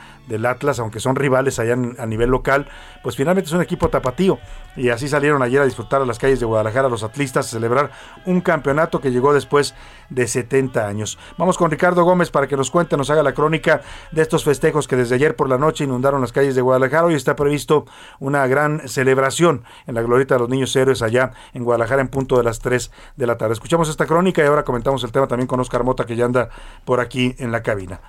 [0.46, 2.68] Atlas, aunque son rivales allá a nivel local,
[3.02, 4.38] pues finalmente es un equipo tapatío.
[4.76, 7.90] Y así salieron ayer a disfrutar a las calles de Guadalajara los atlistas a celebrar
[8.26, 9.74] un campeonato que llegó después
[10.08, 11.18] de 70 años.
[11.36, 14.86] Vamos con Ricardo Gómez para que nos cuente, nos haga la crónica de estos festejos
[14.86, 17.06] que desde ayer por la noche inundaron las calles de Guadalajara.
[17.06, 17.86] Hoy está previsto
[18.20, 22.36] una gran celebración en la glorieta de los niños héroes allá en Guadalajara en punto
[22.36, 23.54] de las 3 de la tarde.
[23.54, 26.50] Escuchamos esta crónica y ahora comentamos el tema también con Oscar Mota que ya anda
[26.84, 28.00] por aquí en la cabina.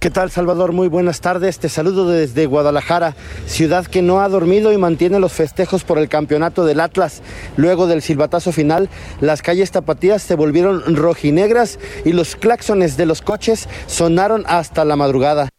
[0.00, 0.72] ¿Qué tal Salvador?
[0.72, 1.58] Muy buenas tardes.
[1.58, 6.08] Te saludo desde Guadalajara, ciudad que no ha dormido y mantiene los festejos por el
[6.08, 7.20] campeonato del Atlas.
[7.58, 8.88] Luego del silbatazo final,
[9.20, 14.96] las calles tapatías se volvieron rojinegras y los claxones de los coches sonaron hasta la
[14.96, 15.50] madrugada.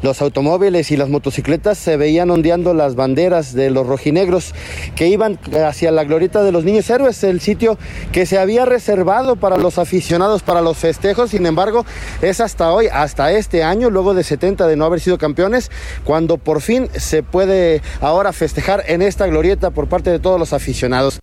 [0.00, 4.54] Los automóviles y las motocicletas se veían ondeando las banderas de los rojinegros
[4.94, 7.76] que iban hacia la glorieta de los niños héroes, el sitio
[8.12, 11.30] que se había reservado para los aficionados para los festejos.
[11.30, 11.84] Sin embargo,
[12.22, 15.68] es hasta hoy, hasta este año, luego de 70 de no haber sido campeones,
[16.04, 20.52] cuando por fin se puede ahora festejar en esta glorieta por parte de todos los
[20.52, 21.18] aficionados.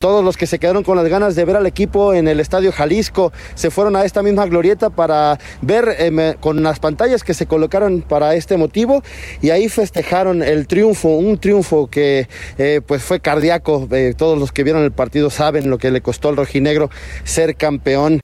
[0.00, 2.70] Todos los que se quedaron con las ganas de ver al equipo en el Estadio
[2.70, 7.46] Jalisco se fueron a esta misma glorieta para ver eh, con las pantallas que se
[7.46, 9.02] colocaron para este motivo
[9.42, 13.88] y ahí festejaron el triunfo, un triunfo que eh, pues fue cardíaco.
[13.90, 16.90] Eh, todos los que vieron el partido saben lo que le costó al rojinegro
[17.24, 18.20] ser campeón.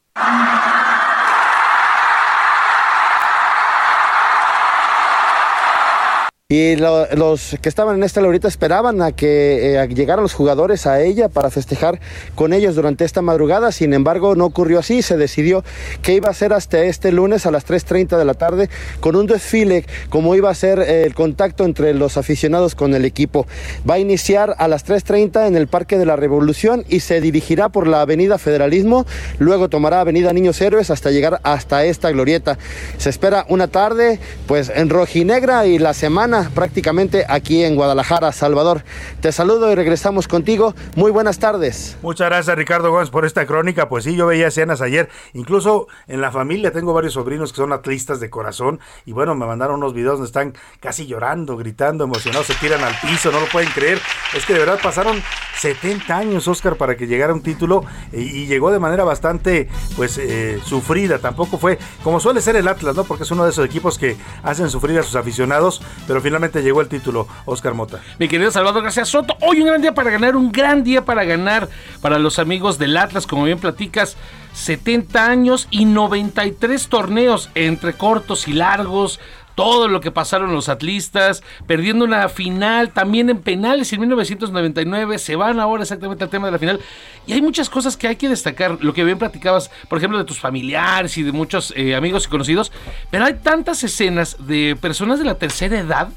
[6.50, 11.00] Y los que estaban en esta glorieta esperaban a que eh, llegaran los jugadores a
[11.00, 12.00] ella para festejar
[12.34, 13.72] con ellos durante esta madrugada.
[13.72, 15.00] Sin embargo, no ocurrió así.
[15.00, 15.64] Se decidió
[16.02, 18.68] que iba a ser hasta este lunes a las 3.30 de la tarde
[19.00, 23.06] con un desfile, como iba a ser eh, el contacto entre los aficionados con el
[23.06, 23.46] equipo.
[23.88, 27.70] Va a iniciar a las 3.30 en el Parque de la Revolución y se dirigirá
[27.70, 29.06] por la Avenida Federalismo.
[29.38, 32.58] Luego tomará Avenida Niños Héroes hasta llegar hasta esta glorieta.
[32.98, 38.82] Se espera una tarde, pues en rojinegra y la semana prácticamente aquí en Guadalajara, Salvador.
[39.20, 40.74] Te saludo y regresamos contigo.
[40.96, 41.96] Muy buenas tardes.
[42.02, 43.88] Muchas gracias Ricardo Gómez por esta crónica.
[43.88, 47.72] Pues sí, yo veía escenas ayer, incluso en la familia tengo varios sobrinos que son
[47.72, 52.46] atlistas de corazón y bueno, me mandaron unos videos donde están casi llorando, gritando, emocionados,
[52.46, 54.00] se tiran al piso, no lo pueden creer.
[54.36, 55.22] Es que de verdad pasaron
[55.58, 60.18] 70 años, Oscar, para que llegara un título y, y llegó de manera bastante pues
[60.18, 61.18] eh, sufrida.
[61.18, 63.04] Tampoco fue como suele ser el Atlas, ¿no?
[63.04, 66.80] Porque es uno de esos equipos que hacen sufrir a sus aficionados, pero finalmente llegó
[66.80, 68.00] el título, Oscar Mota.
[68.18, 71.22] Mi querido Salvador García Soto, hoy un gran día para ganar, un gran día para
[71.24, 71.68] ganar
[72.00, 74.16] para los amigos del Atlas, como bien platicas.
[74.54, 79.20] 70 años y 93 torneos entre cortos y largos,
[79.54, 85.36] todo lo que pasaron los atlistas, perdiendo una final también en penales en 1999, se
[85.36, 86.80] van ahora exactamente al tema de la final.
[87.26, 90.24] Y hay muchas cosas que hay que destacar, lo que bien platicabas, por ejemplo, de
[90.24, 92.72] tus familiares y de muchos eh, amigos y conocidos,
[93.10, 96.08] pero hay tantas escenas de personas de la tercera edad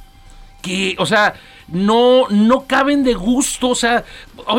[0.62, 1.36] que, o sea,
[1.70, 4.04] no, no caben de gusto, o sea,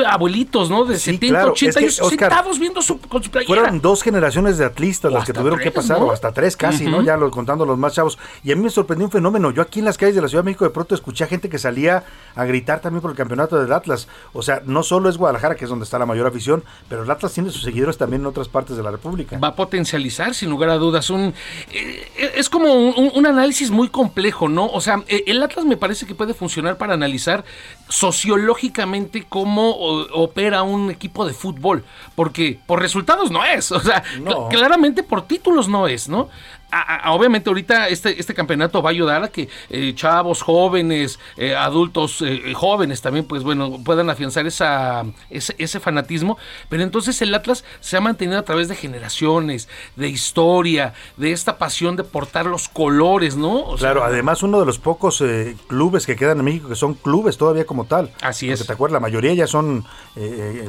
[0.07, 0.85] abuelitos, ¿no?
[0.85, 3.47] De 70, claro, 80 es que, años sentados viendo su, con su playera.
[3.63, 6.07] Fueron dos generaciones de atlistas O las que tuvieron que pasar, ¿no?
[6.07, 7.03] o hasta tres casi, ¿no?
[7.03, 8.19] Ya lo, contando los más chavos.
[8.45, 9.51] Y a mí me sorprendió un fenómeno.
[9.51, 11.49] Yo aquí en las calles de la Ciudad de México de pronto escuché a gente
[11.49, 12.05] que salía
[12.35, 14.09] a gritar también por el campeonato del Atlas.
[14.33, 17.11] O sea, no solo es Guadalajara, que es donde está la mayor afición, pero el
[17.11, 19.39] Atlas tiene sus seguidores también en otras partes de la República.
[19.39, 21.33] va a potencializar sin lugar a dudas un
[21.73, 25.65] eh, es como un, un- un análisis muy complejo no o sea eh, el Atlas
[25.65, 27.45] me parece que puede funcionar para analizar
[27.89, 29.71] sociológicamente cómo
[30.13, 31.85] opera un equipo de fútbol
[32.15, 36.29] porque por resultados no es o sea cl- claramente por títulos no es no
[36.71, 41.19] A- a- obviamente ahorita este, este campeonato va a ayudar a que eh, chavos jóvenes,
[41.39, 46.37] eh, adultos eh, jóvenes también, pues bueno, puedan afianzar esa, ese, ese fanatismo.
[46.69, 51.57] Pero entonces el Atlas se ha mantenido a través de generaciones, de historia, de esta
[51.57, 53.61] pasión de portar los colores, ¿no?
[53.63, 55.25] O sea, Claro, además uno de los pocos
[55.69, 58.11] clubes que quedan en México que son clubes todavía como tal.
[58.21, 58.67] Así es.
[58.67, 59.87] te acuerdas, la mayoría ya son,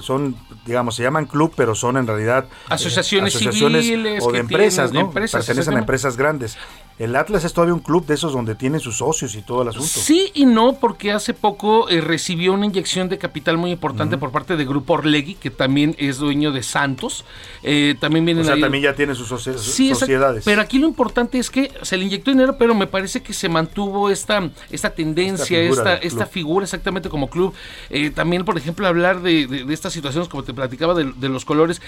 [0.02, 0.36] son,
[0.66, 5.08] digamos, se llaman club, pero son en realidad Asociaciones civiles o de empresas, tienen- ¿no?
[5.10, 5.86] empresas, Pertenecen a exactamente.
[5.90, 6.56] Empresas grandes.
[7.00, 9.70] El Atlas es todavía un club de esos donde tienen sus socios y todo el
[9.70, 9.88] asunto.
[9.88, 14.32] Sí y no, porque hace poco eh, recibió una inyección de capital muy importante por
[14.32, 17.24] parte de Grupo Orlegui, que también es dueño de Santos.
[17.64, 20.44] Eh, también vienen O sea, ahí- también ya tiene sus soci- Sí, sociedades.
[20.44, 23.48] Pero aquí lo importante es que se le inyectó dinero, pero me parece que se
[23.48, 27.54] mantuvo esta, esta tendencia, Esta figura esta, figura exactamente como club.
[27.90, 31.30] Eh, también, por ejemplo, hablar de, de- de estas situaciones, como te platicaba, de, de
[31.30, 31.82] los colores.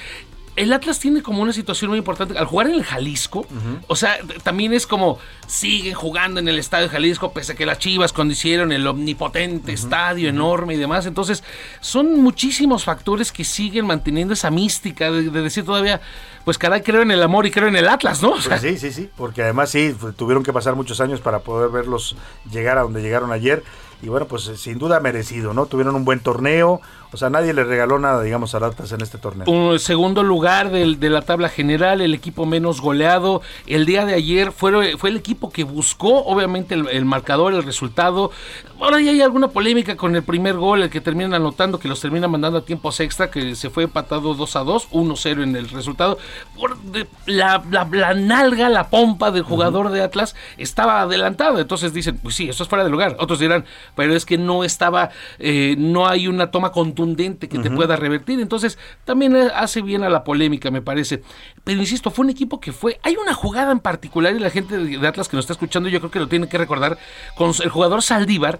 [0.55, 2.37] El Atlas tiene como una situación muy importante.
[2.37, 3.45] Al jugar en el Jalisco,
[3.87, 7.65] o sea, también es como siguen jugando en el estadio de Jalisco, pese a que
[7.65, 11.05] las Chivas cuando hicieron el omnipotente estadio enorme y demás.
[11.05, 11.43] Entonces,
[11.79, 16.01] son muchísimos factores que siguen manteniendo esa mística de, de decir todavía,
[16.43, 18.31] pues caray, creo en el amor y creo en el Atlas, ¿no?
[18.31, 21.39] O sea, Pues sí, sí, sí, porque además sí, tuvieron que pasar muchos años para
[21.39, 22.15] poder verlos
[22.51, 23.63] llegar a donde llegaron ayer.
[24.01, 25.65] Y bueno, pues eh, sin duda merecido, ¿no?
[25.67, 26.81] Tuvieron un buen torneo,
[27.13, 29.45] o sea, nadie le regaló nada, digamos, a Atlas en este torneo.
[29.51, 33.41] un segundo lugar del- de la tabla general, el equipo menos goleado.
[33.67, 37.63] El día de ayer fue, fue el equipo que buscó, obviamente, el, el marcador, el
[37.63, 38.31] resultado.
[38.79, 41.99] Ahora ya hay alguna polémica con el primer gol, el que terminan anotando, que los
[41.99, 45.69] termina mandando a tiempos extra, que se fue empatado 2 a 2, 1-0 en el
[45.69, 46.17] resultado.
[46.57, 51.61] Por de- la, la- la nalga, la pompa del jugador de Atlas estaba adelantada.
[51.61, 53.15] Entonces dicen, pues sí, eso es fuera de lugar.
[53.19, 53.65] Otros dirán,
[53.95, 58.39] pero es que no estaba, eh, no hay una toma contundente que te pueda revertir.
[58.39, 61.21] Entonces, también eh, hace bien a la polémica, me parece.
[61.63, 62.99] Pero insisto, fue un equipo que fue.
[63.03, 65.89] Hay una jugada en particular y la gente de de Atlas que nos está escuchando,
[65.89, 66.97] yo creo que lo tiene que recordar,
[67.35, 68.59] con el jugador Saldívar.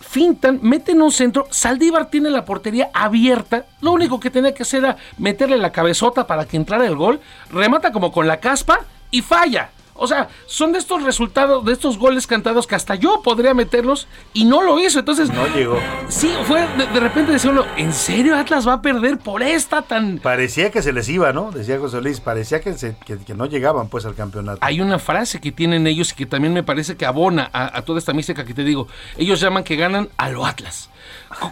[0.00, 4.84] Fintan, meten un centro, Saldívar tiene la portería abierta, lo único que tenía que hacer
[4.84, 7.20] era meterle la cabezota para que entrara el gol,
[7.50, 9.70] remata como con la caspa y falla.
[10.02, 14.08] O sea, son de estos resultados, de estos goles cantados que hasta yo podría meterlos
[14.34, 14.98] y no lo hizo.
[14.98, 15.78] Entonces, No llegó.
[16.08, 19.82] Sí, fue de, de repente decía uno, ¿en serio Atlas va a perder por esta
[19.82, 20.18] tan...
[20.18, 21.50] Parecía que se les iba, ¿no?
[21.52, 24.58] Decía José Luis, parecía que, se- que, que no llegaban pues al campeonato.
[24.60, 27.82] Hay una frase que tienen ellos y que también me parece que abona a, a
[27.82, 28.88] toda esta mística que te digo.
[29.16, 30.90] Ellos llaman que ganan a lo Atlas.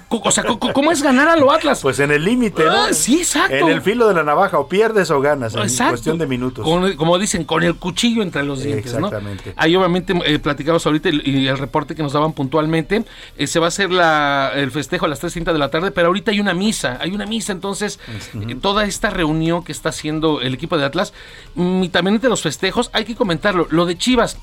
[0.09, 1.81] O sea, ¿cómo es ganar a lo Atlas?
[1.83, 2.71] Pues en el límite, ¿no?
[2.73, 3.55] Ah, sí, exacto.
[3.55, 5.93] En el filo de la navaja, o pierdes o ganas, en Exacto.
[5.93, 6.65] cuestión de minutos.
[6.65, 9.07] Con- como dicen, con el cuchillo entre los dientes, ¿no?
[9.07, 9.55] Exactamente.
[9.57, 13.05] Ahí obviamente eh, platicamos ahorita el- y el reporte que nos daban puntualmente.
[13.39, 16.09] eh, se va a hacer la, el festejo a las 3.30 de la tarde, pero
[16.09, 17.99] ahorita hay una misa, hay una misa, entonces
[18.35, 21.13] eh, toda esta reunión que está haciendo el equipo de Atlas,
[21.55, 24.37] mm, y también entre los festejos, hay que comentarlo, lo de Chivas.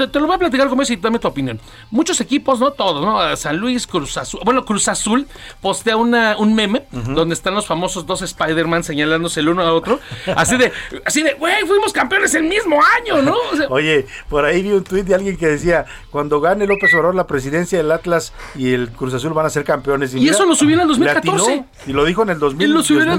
[0.00, 1.60] Te, te lo voy a platicar como es y dame tu opinión.
[1.90, 3.36] Muchos equipos, no todos, ¿no?
[3.36, 4.40] San Luis, Cruz Azul.
[4.44, 5.26] Bueno, Cruz Azul
[5.60, 10.00] postea una, un meme donde están los famosos dos Spider-Man señalándose el uno a otro.
[10.36, 10.72] Así de,
[11.04, 13.36] así de, güey, fuimos campeones el mismo año, ¿no?
[13.52, 16.92] O sea, Oye, por ahí vi un tuit de alguien que decía, cuando gane López
[16.94, 20.14] Obrador la presidencia del Atlas y el Cruz Azul van a ser campeones.
[20.14, 21.52] Y eso lo subió en el le 2014.
[21.52, 22.64] atinó, Y lo dijo en el 2000.
[22.66, 23.18] Él lo subió en el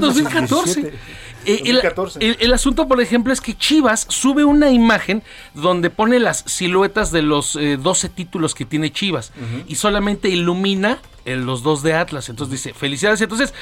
[1.45, 1.51] 2014.
[1.59, 1.69] 2017.
[1.69, 2.19] El, 2014.
[2.25, 5.23] el- el asunto, por ejemplo, es que Chivas sube una imagen
[5.53, 9.31] donde pone las siluetas de los eh, 12 títulos que tiene Chivas
[9.67, 12.29] y solamente ilumina eh, los dos de Atlas.
[12.29, 13.21] Entonces dice, felicidades.
[13.21, 13.53] Entonces,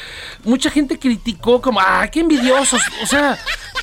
[0.43, 2.82] mucha gente criticó como, ah, qué envidiosos.
[3.03, 3.38] O sea,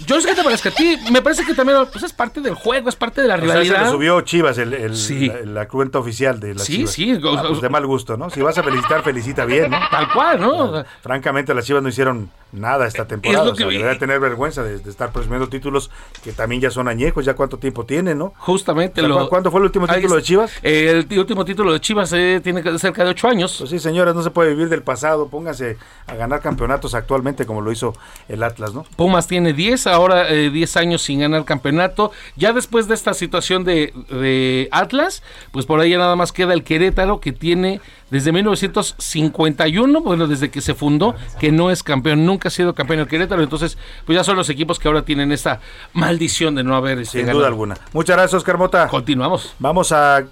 [0.06, 0.98] yo no sé qué te parece a ti.
[1.10, 3.46] Me parece que también pues, es parte del juego, es parte de la O sea,
[3.48, 3.84] se rivalidad.
[3.86, 5.26] le subió Chivas, el, el- Sí.
[5.28, 6.90] la, la cuenta oficial de la Sí, Chivas.
[6.92, 8.30] sí, o- Ah, pues de mal gusto, ¿no?
[8.30, 9.78] Si vas a felicitar, felicita bien, ¿no?
[9.90, 10.84] Tal cual, ¿no?
[11.02, 13.44] Francamente, las Chivas no hicieron nada esta temporada.
[13.44, 15.90] lo o sea, que- debería tener vergüenza de, de estar presumiendo títulos
[16.24, 18.32] que también ya son añejos, ya cuánto tiempo tienen, ¿no?
[18.38, 19.00] Justamente.
[19.00, 20.22] O sea, lo- ¿cu- ¿Cuánto fue el último título de.
[20.22, 20.52] Chivas?
[20.62, 23.60] Eh, el último título de Chivas eh, tiene que- cerca de ocho años.
[23.66, 25.28] Sí, señores, no se puede vivir del pasado.
[25.28, 27.94] Pónganse a ganar campeonatos actualmente como lo hizo
[28.28, 28.84] el Atlas, ¿no?
[28.96, 32.12] Pumas tiene 10, ahora eh, 10 años sin ganar campeonato.
[32.36, 36.52] Ya después de esta situación de, de Atlas, pues por ahí ya nada más queda
[36.52, 37.80] el Querétaro que tiene
[38.10, 43.00] desde 1951, bueno, desde que se fundó, que no es campeón, nunca ha sido campeón
[43.00, 43.42] el Querétaro.
[43.42, 45.60] Entonces, pues ya son los equipos que ahora tienen esta
[45.92, 47.38] maldición de no haber este, Sin ganado.
[47.38, 47.76] duda alguna.
[47.92, 48.88] Muchas gracias, Oscar Mota.
[48.88, 49.54] Continuamos.
[49.58, 50.24] Vamos a, a-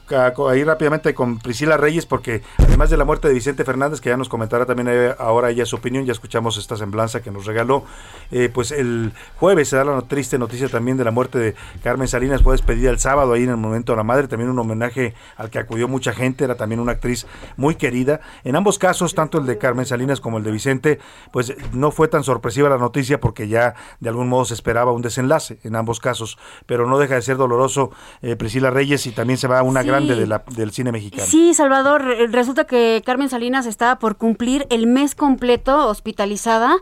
[0.51, 4.11] a ir rápidamente con Priscila Reyes, porque además de la muerte de Vicente Fernández, que
[4.11, 7.47] ya nos comentará también eh, ahora ella su opinión, ya escuchamos esta semblanza que nos
[7.47, 7.85] regaló.
[8.31, 12.09] eh, pues el jueves se da la triste noticia también de la muerte de Carmen
[12.09, 15.15] Salinas, fue despedida el sábado ahí en el momento de la madre, también un homenaje
[15.37, 18.21] al que acudió mucha gente, era también una actriz muy querida.
[18.45, 20.99] En ambos casos, tanto el de Carmen Salinas como el de Vicente,
[21.33, 25.01] pues no fue tan sorpresiva la noticia porque ya de algún modo se esperaba un
[25.01, 26.37] desenlace en ambos casos,
[26.67, 27.91] pero no deja de ser doloroso
[28.21, 29.89] eh, Priscila Reyes y también se va una Sí.
[29.89, 31.25] grande de la- del cine mexicano.
[31.27, 36.77] Sí, Salvador, eh, resulta que Carmen Salinas estaba por cumplir el mes completo hospitalizada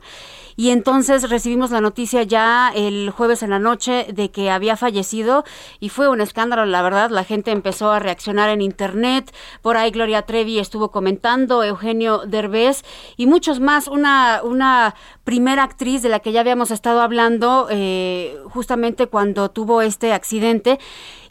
[0.57, 5.45] y entonces recibimos la noticia ya el jueves en la noche de que había fallecido
[5.81, 9.33] y fue un escándalo, la verdad, la gente empezó a reaccionar en internet,
[9.63, 12.85] por ahí Gloria Trevi estuvo comentando, Eugenio Derbez
[13.17, 14.95] y muchos más, una, una
[15.25, 20.79] primera actriz de la que ya habíamos estado hablando eh, justamente cuando tuvo este accidente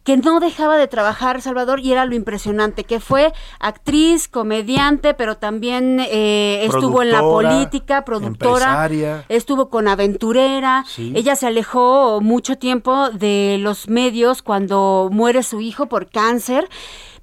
[0.03, 5.37] que no dejaba de trabajar Salvador y era lo impresionante, que fue actriz, comediante, pero
[5.37, 9.25] también eh, estuvo en la política, productora, empresaria.
[9.29, 11.13] estuvo con aventurera, Sí.
[11.15, 16.67] ella se alejó mucho tiempo de los medios cuando muere su hijo por cáncer.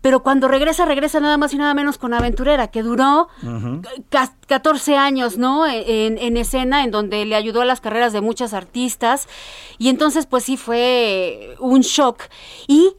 [0.00, 3.28] Pero cuando regresa, regresa nada más y nada menos con Aventurera, que duró
[4.10, 5.66] ca- 14 años, ¿no?
[5.66, 9.28] E, En, en escena, en donde le ayudó a las carreras de muchas artistas.
[9.78, 12.22] Y entonces, pues sí, fue un shock.
[12.68, 12.94] Y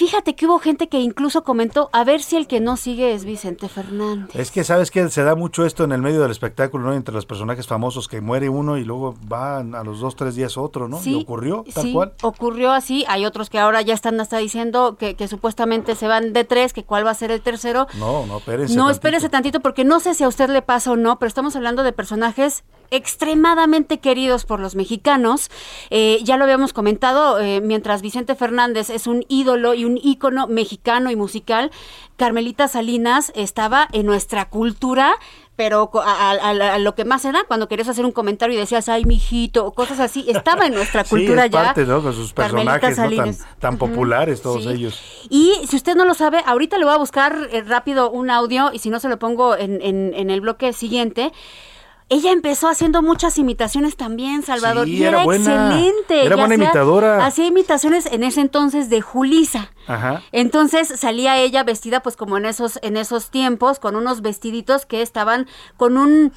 [0.00, 3.26] fíjate que hubo gente que incluso comentó, a ver si el que no sigue es
[3.26, 4.34] Vicente Fernández.
[4.34, 6.94] Es que sabes que se da mucho esto en el medio del espectáculo, ¿no?
[6.94, 10.56] Entre los personajes famosos que muere uno y luego va a los dos, tres días
[10.56, 10.98] otro, ¿no?
[11.02, 12.14] Sí, y ocurrió tal sí, cual.
[12.22, 13.04] ocurrió así.
[13.08, 16.72] Hay otros que ahora ya están hasta diciendo que, que supuestamente se van de tres,
[16.72, 17.86] que cuál va a ser el tercero.
[17.98, 18.74] No, no, espérense.
[18.74, 18.92] No, tantito.
[18.92, 21.82] espérese tantito porque no sé si a usted le pasa o no, pero estamos hablando
[21.82, 25.50] de personajes extremadamente queridos por los mexicanos.
[25.90, 30.46] Eh, ya lo habíamos comentado, eh, mientras Vicente Fernández es un ídolo y un ícono
[30.46, 31.70] mexicano y musical,
[32.16, 35.14] Carmelita Salinas estaba en nuestra cultura
[35.56, 39.04] pero a, a- lo que más era cuando querías hacer un comentario y decías, ay,
[39.04, 41.62] mijito, o cosas así, estaba en nuestra cultura sí, es ya.
[41.64, 42.02] parte, ¿no?
[42.02, 43.10] Con sus personajes ¿no?
[43.14, 44.70] tan, tan populares todos Sí.
[44.70, 45.26] ellos.
[45.28, 48.70] Y si usted no lo sabe, ahorita le voy a buscar eh, rápido un audio
[48.72, 51.30] y si no se lo pongo en, en- en el bloque siguiente.
[52.10, 55.68] Ella empezó haciendo muchas imitaciones también, Salvador, Sí, y era, era buena.
[55.68, 56.26] excelente.
[56.26, 57.24] Era buena hacía- imitadora.
[57.24, 59.70] Hacía imitaciones en ese entonces de Julisa.
[59.86, 60.22] Ajá.
[60.32, 65.02] Entonces salía ella vestida pues como en esos en esos tiempos con unos vestiditos que
[65.02, 65.46] estaban
[65.76, 66.32] con un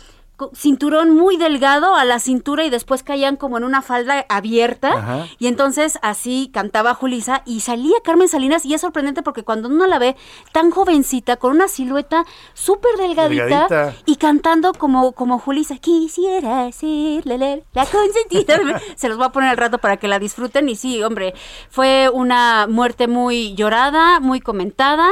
[0.54, 5.28] cinturón muy delgado a la cintura y después caían como en una falda abierta Ajá.
[5.38, 9.86] y entonces así cantaba Julisa y salía Carmen Salinas y es sorprendente porque cuando uno
[9.88, 10.16] la ve
[10.52, 13.94] tan jovencita con una silueta súper delgadita Delgadita.
[14.06, 19.58] y cantando como como Julisa quisiera ser la consentida se los voy a poner al
[19.58, 21.34] rato para que la disfruten y sí hombre
[21.70, 25.10] fue una muerte muy llorada muy comentada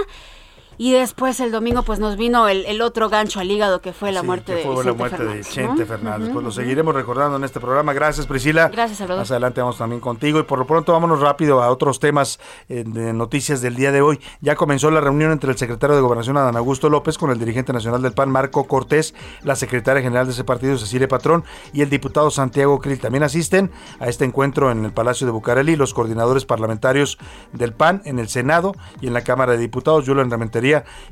[0.78, 4.12] Y después el domingo pues nos vino el, el otro gancho al hígado que fue
[4.12, 5.86] la Sí, muerte que de la muerte Fernández, de Chente ¿no?
[5.86, 6.30] Fernández.
[6.34, 7.94] Pues lo seguiremos recordando en este programa.
[7.94, 8.70] Gracias, Priscila.
[8.70, 9.22] Gracias, Salvador.
[9.22, 10.40] Más adelante vamos también contigo.
[10.40, 14.02] Y por lo pronto vámonos rápido a otros temas eh, de noticias del día de
[14.02, 14.20] hoy.
[14.42, 17.74] Ya comenzó la reunión entre el secretario de Gobernación, Adán Augusto López, con el dirigente
[17.74, 19.14] nacional del PAN, Marco Cortés,
[19.44, 21.44] la secretaria general de ese partido, Cecilia Patrón,
[21.74, 23.00] y el diputado Santiago Krill.
[23.00, 27.18] También asisten a este encuentro en el Palacio de Bucareli los coordinadores parlamentarios
[27.54, 30.30] del PAN en el Senado y en la Cámara de Diputados, Julián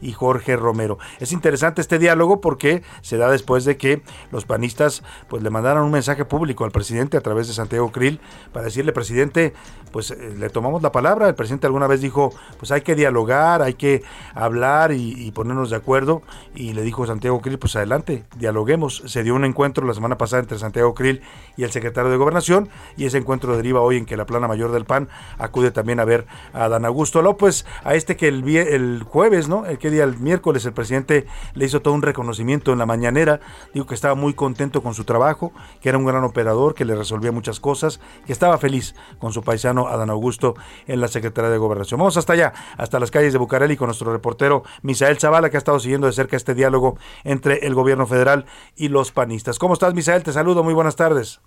[0.01, 0.97] Y Jorge Romero.
[1.19, 5.83] Es interesante este diálogo porque se da después de que los panistas pues le mandaron
[5.83, 8.19] un mensaje público al presidente a través de Santiago Krill
[8.51, 9.53] para decirle, presidente,
[9.91, 11.27] pues eh, le tomamos la palabra.
[11.27, 15.75] El presidente alguna vez dijo, pues hay que dialogar, hay que hablar y, ponernos de
[15.75, 16.21] acuerdo.
[16.55, 19.03] Y le dijo Santiago Krill, pues adelante, dialoguemos.
[19.05, 21.21] Se dio un encuentro la semana pasada entre Santiago Krill
[21.55, 24.71] y el secretario de Gobernación y ese encuentro deriva hoy en que la plana mayor
[24.71, 29.03] del PAN acude también a ver a Dan Augusto López, a este que el, el
[29.03, 32.85] jueves, El que día, el miércoles, el presidente le hizo todo un reconocimiento en la
[32.85, 33.39] mañanera,
[33.73, 36.93] dijo que estaba muy contento con su trabajo, que era un gran operador, que le
[36.93, 40.55] resolvía muchas cosas, que estaba feliz con su paisano Adán Augusto
[40.87, 41.99] en la Secretaría de Gobernación.
[41.99, 45.59] Vamos hasta allá, hasta las calles de Bucareli con nuestro reportero Misael Zavala, que ha
[45.59, 49.57] estado siguiendo de cerca este diálogo entre el gobierno federal y los panistas.
[49.57, 50.23] ¿Cómo estás, Misael?
[50.23, 51.41] Te saludo, muy buenas tardes.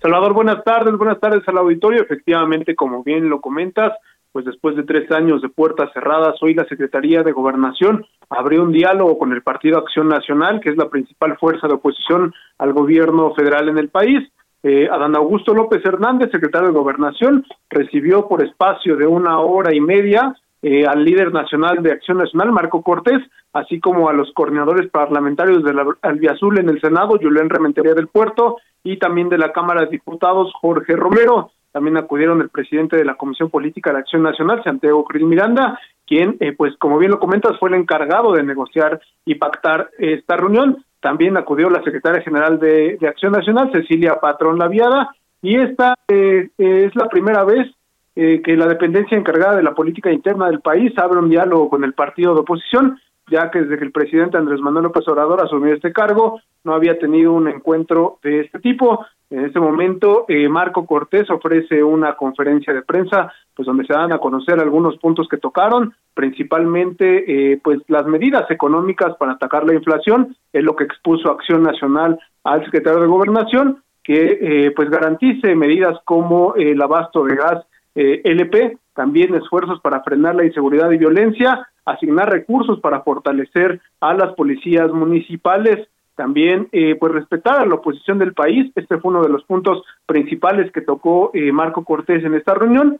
[0.00, 2.02] Salvador, buenas tardes, buenas tardes al auditorio.
[2.02, 3.92] Efectivamente, como bien lo comentas,
[4.38, 8.70] pues después de tres años de puertas cerradas, hoy la Secretaría de Gobernación abrió un
[8.70, 13.34] diálogo con el Partido Acción Nacional, que es la principal fuerza de oposición al gobierno
[13.34, 14.30] federal en el país.
[14.62, 19.80] Eh, Adán Augusto López Hernández, secretario de Gobernación, recibió por espacio de una hora y
[19.80, 23.20] media eh, al líder nacional de Acción Nacional, Marco Cortés,
[23.52, 28.06] así como a los coordinadores parlamentarios de la Albiazul en el Senado, Julián Rementería del
[28.06, 31.50] Puerto, y también de la Cámara de Diputados, Jorge Romero.
[31.72, 36.36] También acudieron el presidente de la Comisión Política de Acción Nacional, Santiago Krill Miranda, quien,
[36.40, 40.84] eh, pues como bien lo comentas, fue el encargado de negociar y pactar esta reunión.
[41.00, 45.10] También acudió la secretaria general de, Acción Nacional, Cecilia Patrón Laviada,
[45.42, 47.68] y esta eh, es la primera vez
[48.16, 51.84] eh, que la dependencia encargada de la política interna del país abre un diálogo con
[51.84, 52.98] el partido de oposición,
[53.30, 56.98] ya que desde que el presidente Andrés Manuel López Obrador asumió este cargo, no había
[56.98, 59.04] tenido un encuentro de este tipo.
[59.30, 64.12] En este momento, eh, Marco Cortés ofrece una conferencia de prensa, pues donde se dan
[64.12, 69.74] a conocer algunos puntos que tocaron, principalmente, eh, pues las medidas económicas para atacar la
[69.74, 75.54] inflación, es lo que expuso Acción Nacional al secretario de Gobernación, que eh, pues garantice
[75.54, 80.98] medidas como el abasto de gas eh, LP, también esfuerzos para frenar la inseguridad y
[80.98, 87.76] violencia, asignar recursos para fortalecer a las policías municipales, también eh, pues respetar a la
[87.76, 92.24] oposición del país, este fue uno de los puntos principales que tocó eh, Marco Cortés
[92.24, 92.98] en esta reunión,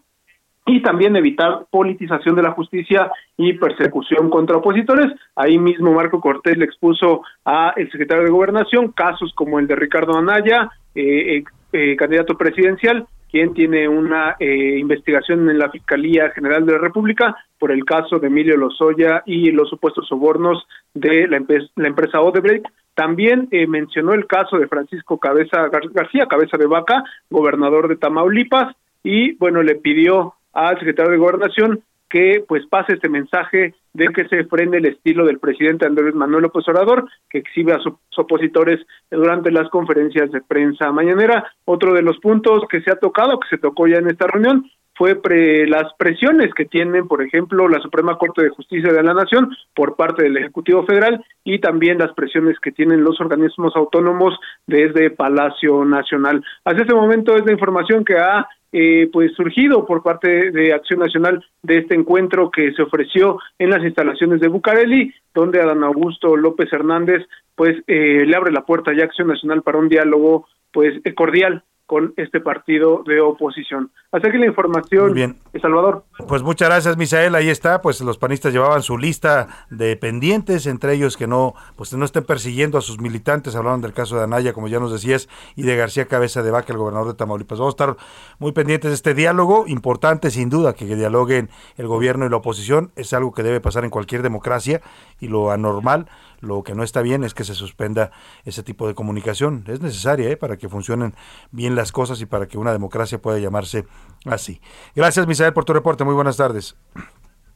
[0.68, 5.06] y también evitar politización de la justicia y persecución contra opositores.
[5.34, 9.76] Ahí mismo Marco Cortés le expuso a el secretario de Gobernación casos como el de
[9.76, 16.64] Ricardo Anaya, eh, eh, candidato presidencial, quien tiene una eh, investigación en la Fiscalía General
[16.64, 21.36] de la República por el caso de Emilio Lozoya y los supuestos sobornos de la,
[21.36, 22.66] empresa Odebrecht.
[22.94, 27.96] También eh, mencionó el caso de Francisco Cabeza Gar- García, Cabeza de Vaca, gobernador de
[27.96, 34.08] Tamaulipas, y bueno, le pidió al secretario de Gobernación que pues pase este mensaje de
[34.08, 37.94] que se frene el estilo del presidente Andrés Manuel López Obrador, que exhibe a sus
[38.16, 38.80] opositores
[39.10, 41.50] durante las conferencias de prensa mañanera.
[41.64, 44.64] Otro de los puntos que se ha tocado, que se tocó ya en esta reunión,
[44.98, 49.14] fue pre- las presiones que tienen, por ejemplo, la Suprema Corte de Justicia de la
[49.14, 54.38] Nación por parte del Ejecutivo Federal y también las presiones que tienen los organismos autónomos
[54.66, 56.44] desde Palacio Nacional.
[56.64, 61.00] Hasta este momento es la información que ha eh, pues surgido por parte de Acción
[61.00, 66.36] Nacional de este encuentro que se ofreció en las instalaciones de Bucareli, donde Adán Augusto
[66.36, 67.24] López Hernández
[67.54, 71.14] pues eh, le abre la puerta ya a Acción Nacional para un diálogo pues eh,
[71.14, 73.90] cordial con este partido de oposición.
[74.12, 75.38] Hasta aquí la información, bien.
[75.58, 76.04] Salvador.
[76.28, 77.34] Pues muchas gracias, Misael.
[77.34, 77.80] Ahí está.
[77.80, 82.24] Pues los panistas llevaban su lista de pendientes, entre ellos que no, pues no estén
[82.24, 83.56] persiguiendo a sus militantes.
[83.56, 86.74] Hablaban del caso de Anaya, como ya nos decías, y de García Cabeza de Vaca,
[86.74, 87.58] el gobernador de Tamaulipas.
[87.58, 87.96] Vamos a estar
[88.38, 89.64] muy pendientes de este diálogo.
[89.66, 92.92] Importante, sin duda, que dialoguen el gobierno y la oposición.
[92.96, 94.82] Es algo que debe pasar en cualquier democracia
[95.20, 96.06] y lo anormal,
[96.40, 98.10] lo que no está bien es que se suspenda
[98.44, 99.64] ese tipo de comunicación.
[99.66, 100.36] Es necesaria ¿eh?
[100.36, 101.14] para que funcionen
[101.50, 103.86] bien las cosas y para que una democracia pueda llamarse
[104.26, 104.60] así.
[104.94, 106.04] Gracias, Misael, por tu reporte.
[106.04, 106.76] Muy buenas tardes.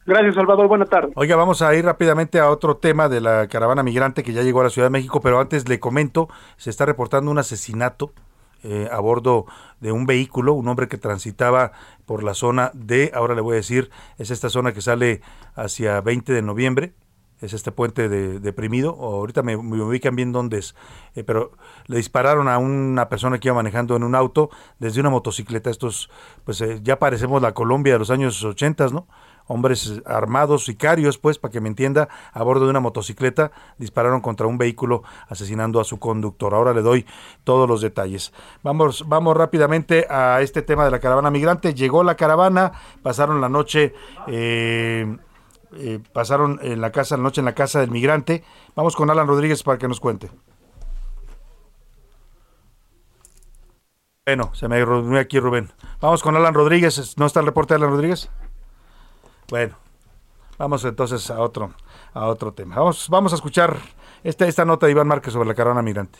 [0.04, 0.66] Gracias, Salvador.
[0.66, 1.12] Buenas tardes.
[1.14, 4.60] Oiga, vamos a ir rápidamente a otro tema de la caravana migrante que ya llegó
[4.60, 8.12] a la Ciudad de México, pero antes le comento, se está reportando un asesinato
[8.64, 9.46] eh, a bordo
[9.80, 11.72] de un vehículo, un hombre que transitaba
[12.04, 15.20] por la zona de, ahora le voy a decir, es esta zona que sale
[15.54, 16.94] hacia 20 de noviembre,
[17.42, 20.74] es este puente de, deprimido, ahorita me, me, ubican bien dónde es,
[21.14, 21.52] eh, pero
[21.86, 26.08] le dispararon a una persona que iba manejando en un auto desde una motocicleta, estos,
[26.44, 29.06] pues eh, ya parecemos la Colombia de los años 80, ¿no?
[29.46, 34.46] hombres armados, sicarios, pues, para que me entienda, a bordo de una motocicleta, dispararon contra
[34.46, 36.54] un vehículo asesinando a su conductor.
[36.54, 37.06] Ahora le doy
[37.44, 38.32] todos los detalles.
[38.62, 41.74] Vamos, vamos rápidamente a este tema de la caravana migrante.
[41.74, 42.72] Llegó la caravana,
[43.02, 43.94] pasaron la noche.
[44.26, 45.16] Eh,
[45.76, 48.44] eh, pasaron en la casa, la noche en la casa del migrante.
[48.74, 50.30] Vamos con Alan Rodríguez para que nos cuente.
[54.24, 55.72] Bueno, se me reunió aquí Rubén.
[56.00, 57.18] Vamos con Alan Rodríguez.
[57.18, 58.30] ¿No está el reporte de Alan Rodríguez?
[59.48, 59.76] Bueno,
[60.58, 61.74] vamos entonces a otro,
[62.14, 62.76] a otro tema.
[62.76, 63.76] Vamos, vamos a escuchar
[64.22, 66.18] esta, esta nota de Iván Márquez sobre la caravana migrante.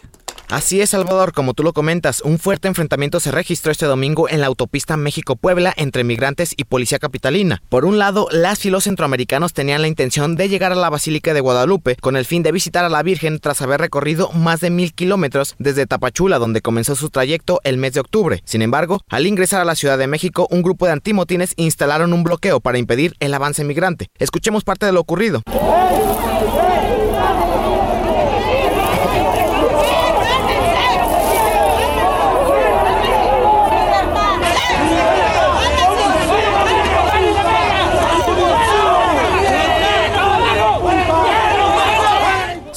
[0.49, 4.41] Así es, Salvador, como tú lo comentas, un fuerte enfrentamiento se registró este domingo en
[4.41, 7.63] la autopista México-Puebla entre migrantes y policía capitalina.
[7.71, 11.33] Por un lado, las y los centroamericanos tenían la intención de llegar a la Basílica
[11.33, 14.71] de Guadalupe con el fin de visitar a la Virgen tras haber recorrido más de
[14.71, 18.43] mil kilómetros desde Tapachula, donde comenzó su trayecto el mes de octubre.
[18.45, 22.25] Sin embargo, al ingresar a la Ciudad de México, un grupo de antimotines instalaron un
[22.25, 24.09] bloqueo para impedir el avance migrante.
[24.19, 25.43] Escuchemos parte de lo ocurrido.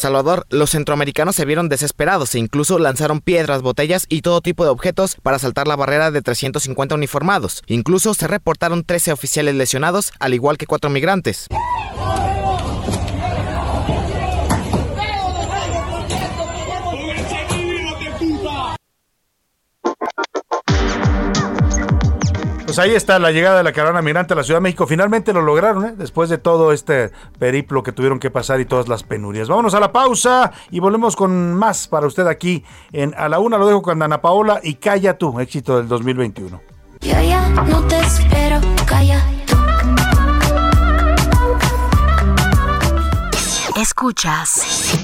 [0.06, 4.70] Salvador, los centroamericanos se vieron desesperados e incluso lanzaron piedras, botellas y todo tipo de
[4.70, 7.64] objetos para saltar la barrera de 350 uniformados.
[7.66, 11.48] Incluso se reportaron 13 oficiales lesionados, al igual que cuatro migrantes.
[22.76, 24.86] Pues ahí está la llegada de la caravana migrante a la Ciudad de México.
[24.86, 25.94] Finalmente lo lograron, ¿eh?
[25.96, 27.10] después de todo este
[27.40, 29.48] periplo que tuvieron que pasar y todas las penurias.
[29.48, 33.58] Vámonos a la pausa y volvemos con más para usted aquí en A la Una.
[33.58, 36.62] Lo dejo con Ana Paola y Calla tú, éxito del 2021.
[37.00, 39.56] Yo ya no te espero, calla tú.
[43.80, 45.00] Escuchas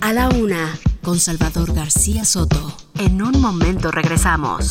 [0.00, 2.72] A la Una con Salvador García Soto.
[2.96, 4.68] En un momento regresamos.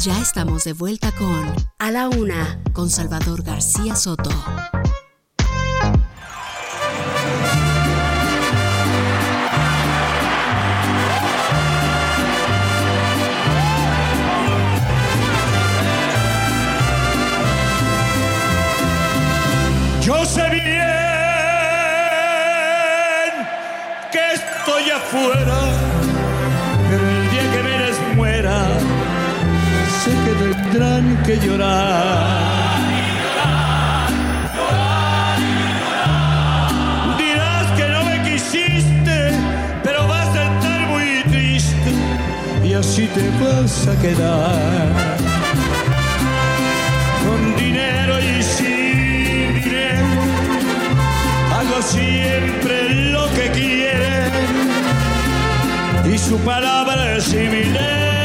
[0.00, 4.30] Ya estamos de vuelta con A la Una con Salvador García Soto.
[20.00, 20.62] Yo sé bien
[24.10, 25.79] que estoy afuera,
[31.26, 32.80] que llorar.
[37.18, 39.32] Dirás que no me quisiste,
[39.82, 41.90] pero vas a estar muy triste
[42.64, 45.16] y así te vas a quedar.
[47.24, 50.06] Con dinero y sin dinero,
[51.58, 54.30] hago siempre lo que quieren
[56.12, 58.19] y su palabra es mi ley.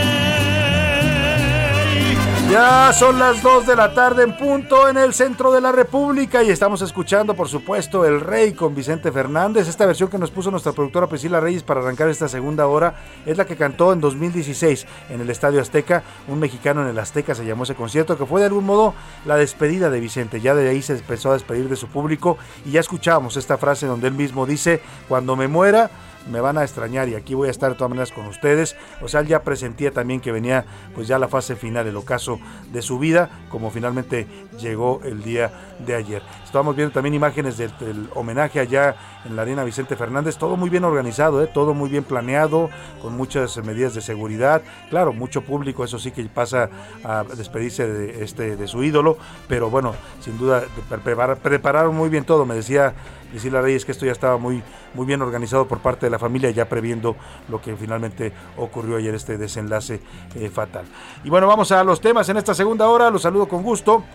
[2.50, 6.44] Ya son las 2 de la tarde en punto en el centro de la República
[6.44, 9.68] y estamos escuchando, por supuesto, El Rey con Vicente Fernández.
[9.68, 12.94] Esta versión que nos puso nuestra productora Priscila Reyes para arrancar esta segunda hora
[13.26, 16.04] es la que cantó en 2016 en el Estadio Azteca.
[16.28, 18.94] Un mexicano en el Azteca se llamó ese concierto, que fue de algún modo
[19.26, 20.40] la despedida de Vicente.
[20.40, 23.88] Ya de ahí se empezó a despedir de su público y ya escuchábamos esta frase
[23.88, 25.90] donde él mismo dice, cuando me muera
[26.30, 28.76] me van a extrañar y aquí voy a estar de todas maneras con ustedes.
[29.02, 32.40] O sea, él ya presentía también que venía pues ya la fase final, el ocaso
[32.72, 34.28] de su vida, como finalmente
[34.60, 36.22] llegó el día de ayer.
[36.44, 38.96] Estábamos viendo también imágenes del, del homenaje allá
[39.26, 41.50] en la arena Vicente Fernández, todo muy bien organizado, ¿eh?
[41.52, 42.70] todo muy bien planeado,
[43.02, 46.70] con muchas medidas de seguridad, claro, mucho público, eso sí que pasa
[47.04, 49.18] a despedirse de, este, de su ídolo,
[49.48, 50.64] pero bueno, sin duda
[51.04, 52.94] prepar, prepararon muy bien todo, me decía
[53.36, 54.64] Priscila Reyes que esto ya estaba muy,
[54.94, 57.18] muy bien organizado por parte de la familia, ya previendo
[57.50, 60.00] lo que finalmente ocurrió ayer, este desenlace
[60.36, 60.86] eh, fatal.
[61.22, 64.06] Y bueno, vamos a los temas en esta segunda hora, los saludo con gusto.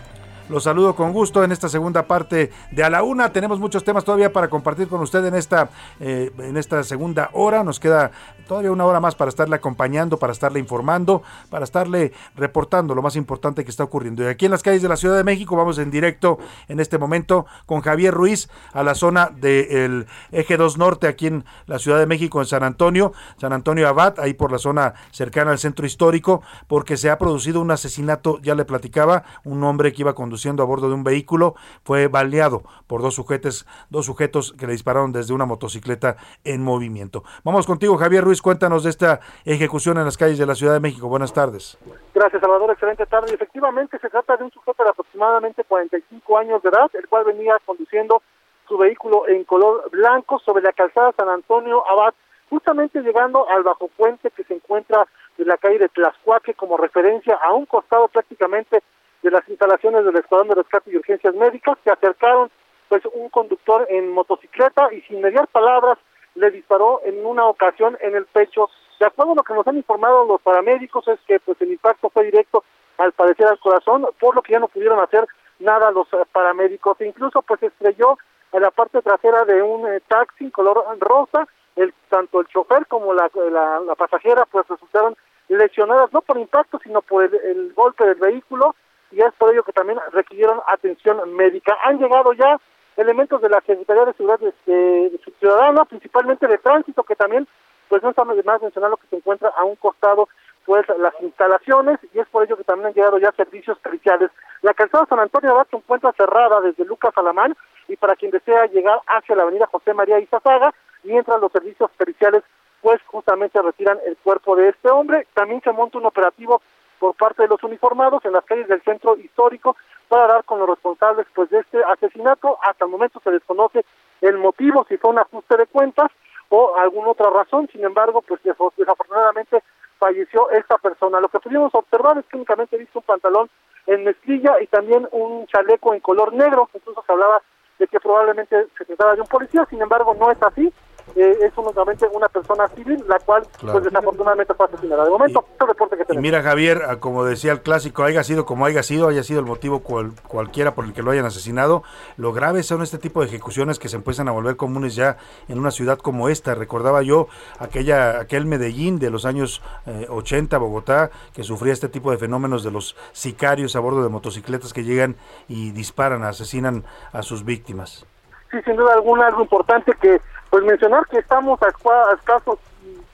[0.51, 3.31] Los saludo con gusto en esta segunda parte de A la Una.
[3.31, 5.69] Tenemos muchos temas todavía para compartir con usted en esta,
[6.01, 7.63] eh, en esta segunda hora.
[7.63, 8.11] Nos queda
[8.49, 13.15] todavía una hora más para estarle acompañando, para estarle informando, para estarle reportando lo más
[13.15, 14.23] importante que está ocurriendo.
[14.23, 16.37] Y aquí en las calles de la Ciudad de México vamos en directo
[16.67, 21.45] en este momento con Javier Ruiz a la zona del eje 2 norte aquí en
[21.65, 25.51] la Ciudad de México, en San Antonio, San Antonio Abad, ahí por la zona cercana
[25.51, 30.01] al centro histórico, porque se ha producido un asesinato, ya le platicaba, un hombre que
[30.01, 34.65] iba conduciendo a bordo de un vehículo fue baleado por dos sujetos, dos sujetos que
[34.65, 37.23] le dispararon desde una motocicleta en movimiento.
[37.43, 40.79] Vamos contigo, Javier Ruiz, cuéntanos de esta ejecución en las calles de la Ciudad de
[40.79, 41.07] México.
[41.07, 41.77] Buenas tardes.
[42.15, 42.71] Gracias, Salvador.
[42.71, 43.35] Excelente tarde.
[43.35, 47.59] Efectivamente, se trata de un sujeto de aproximadamente 45 años de edad, el cual venía
[47.63, 48.23] conduciendo
[48.67, 52.15] su vehículo en color blanco sobre la calzada San Antonio Abad,
[52.49, 55.05] justamente llegando al bajo puente que se encuentra
[55.37, 58.81] en la calle de Tlaxcuaque como referencia a un costado prácticamente
[59.21, 61.77] de las instalaciones del Escuadrón de Rescate y Urgencias Médicas.
[61.83, 62.49] Se acercaron
[62.89, 65.97] pues un conductor en motocicleta y sin mediar palabras
[66.35, 68.69] le disparó en una ocasión en el pecho.
[68.99, 72.09] De acuerdo a lo que nos han informado los paramédicos es que pues el impacto
[72.09, 72.63] fue directo
[72.97, 75.25] al parecer al corazón, por lo que ya no pudieron hacer
[75.59, 76.99] nada los eh, paramédicos.
[77.01, 78.17] E incluso pues estrelló
[78.51, 83.13] en la parte trasera de un eh, taxi color rosa, el tanto el chofer como
[83.13, 85.15] la, la, pasajera pues resultaron
[85.47, 88.75] lesionadas no por impacto sino por el golpe del vehículo
[89.11, 91.77] y es por ello que también requirieron atención médica.
[91.83, 92.57] Han llegado ya
[92.97, 97.47] elementos de la Secretaría de Seguridad este, Ciudadana, principalmente de tránsito, que también,
[97.89, 100.29] pues no estamos de más mencionar lo que se encuentra a un costado,
[100.65, 104.29] pues las instalaciones, y es por ello que también han llegado ya servicios periciales.
[104.61, 107.55] La calzada San Antonio Abad se encuentra cerrada desde Lucas Alamán,
[107.87, 112.43] y para quien desea llegar hacia la avenida José María Izazaga, mientras los servicios periciales
[112.81, 115.27] pues justamente retiran el cuerpo de este hombre.
[115.33, 116.61] También se monta un operativo
[117.01, 119.75] por parte de los uniformados en las calles del centro histórico
[120.07, 122.59] para dar con los responsables pues de este asesinato.
[122.61, 123.83] Hasta el momento se desconoce
[124.21, 126.11] el motivo, si fue un ajuste de cuentas
[126.49, 127.67] o alguna otra razón.
[127.71, 129.63] Sin embargo, pues desafortunadamente
[129.97, 131.19] falleció esta persona.
[131.19, 133.49] Lo que pudimos observar es que únicamente visto un pantalón
[133.87, 136.69] en mezclilla y también un chaleco en color negro.
[136.71, 137.41] Incluso se hablaba
[137.79, 140.71] de que probablemente se trataba de un policía, sin embargo no es así
[141.15, 145.03] eh, es únicamente una persona civil, la cual pues desafortunadamente fue asesinada.
[145.03, 146.21] De momento, y, reporte que tenemos.
[146.21, 149.39] Y mira Javier, ah, como decía el clásico, haya sido como haya sido, haya sido
[149.39, 151.83] el motivo cual, cualquiera por el que lo hayan asesinado,
[152.17, 155.59] lo grave son este tipo de ejecuciones que se empiezan a volver comunes ya en
[155.59, 156.55] una ciudad como esta.
[156.55, 157.27] Recordaba yo
[157.59, 159.61] aquella aquel Medellín de los años
[160.09, 164.09] 80, eh, Bogotá, que sufría este tipo de fenómenos de los sicarios a bordo de
[164.09, 165.15] motocicletas que llegan
[165.47, 168.05] y disparan, asesinan a sus víctimas.
[168.51, 170.19] Sí, sin duda alguna, algo importante que
[170.51, 171.69] pues mencionar que estamos a,
[172.13, 172.59] escasos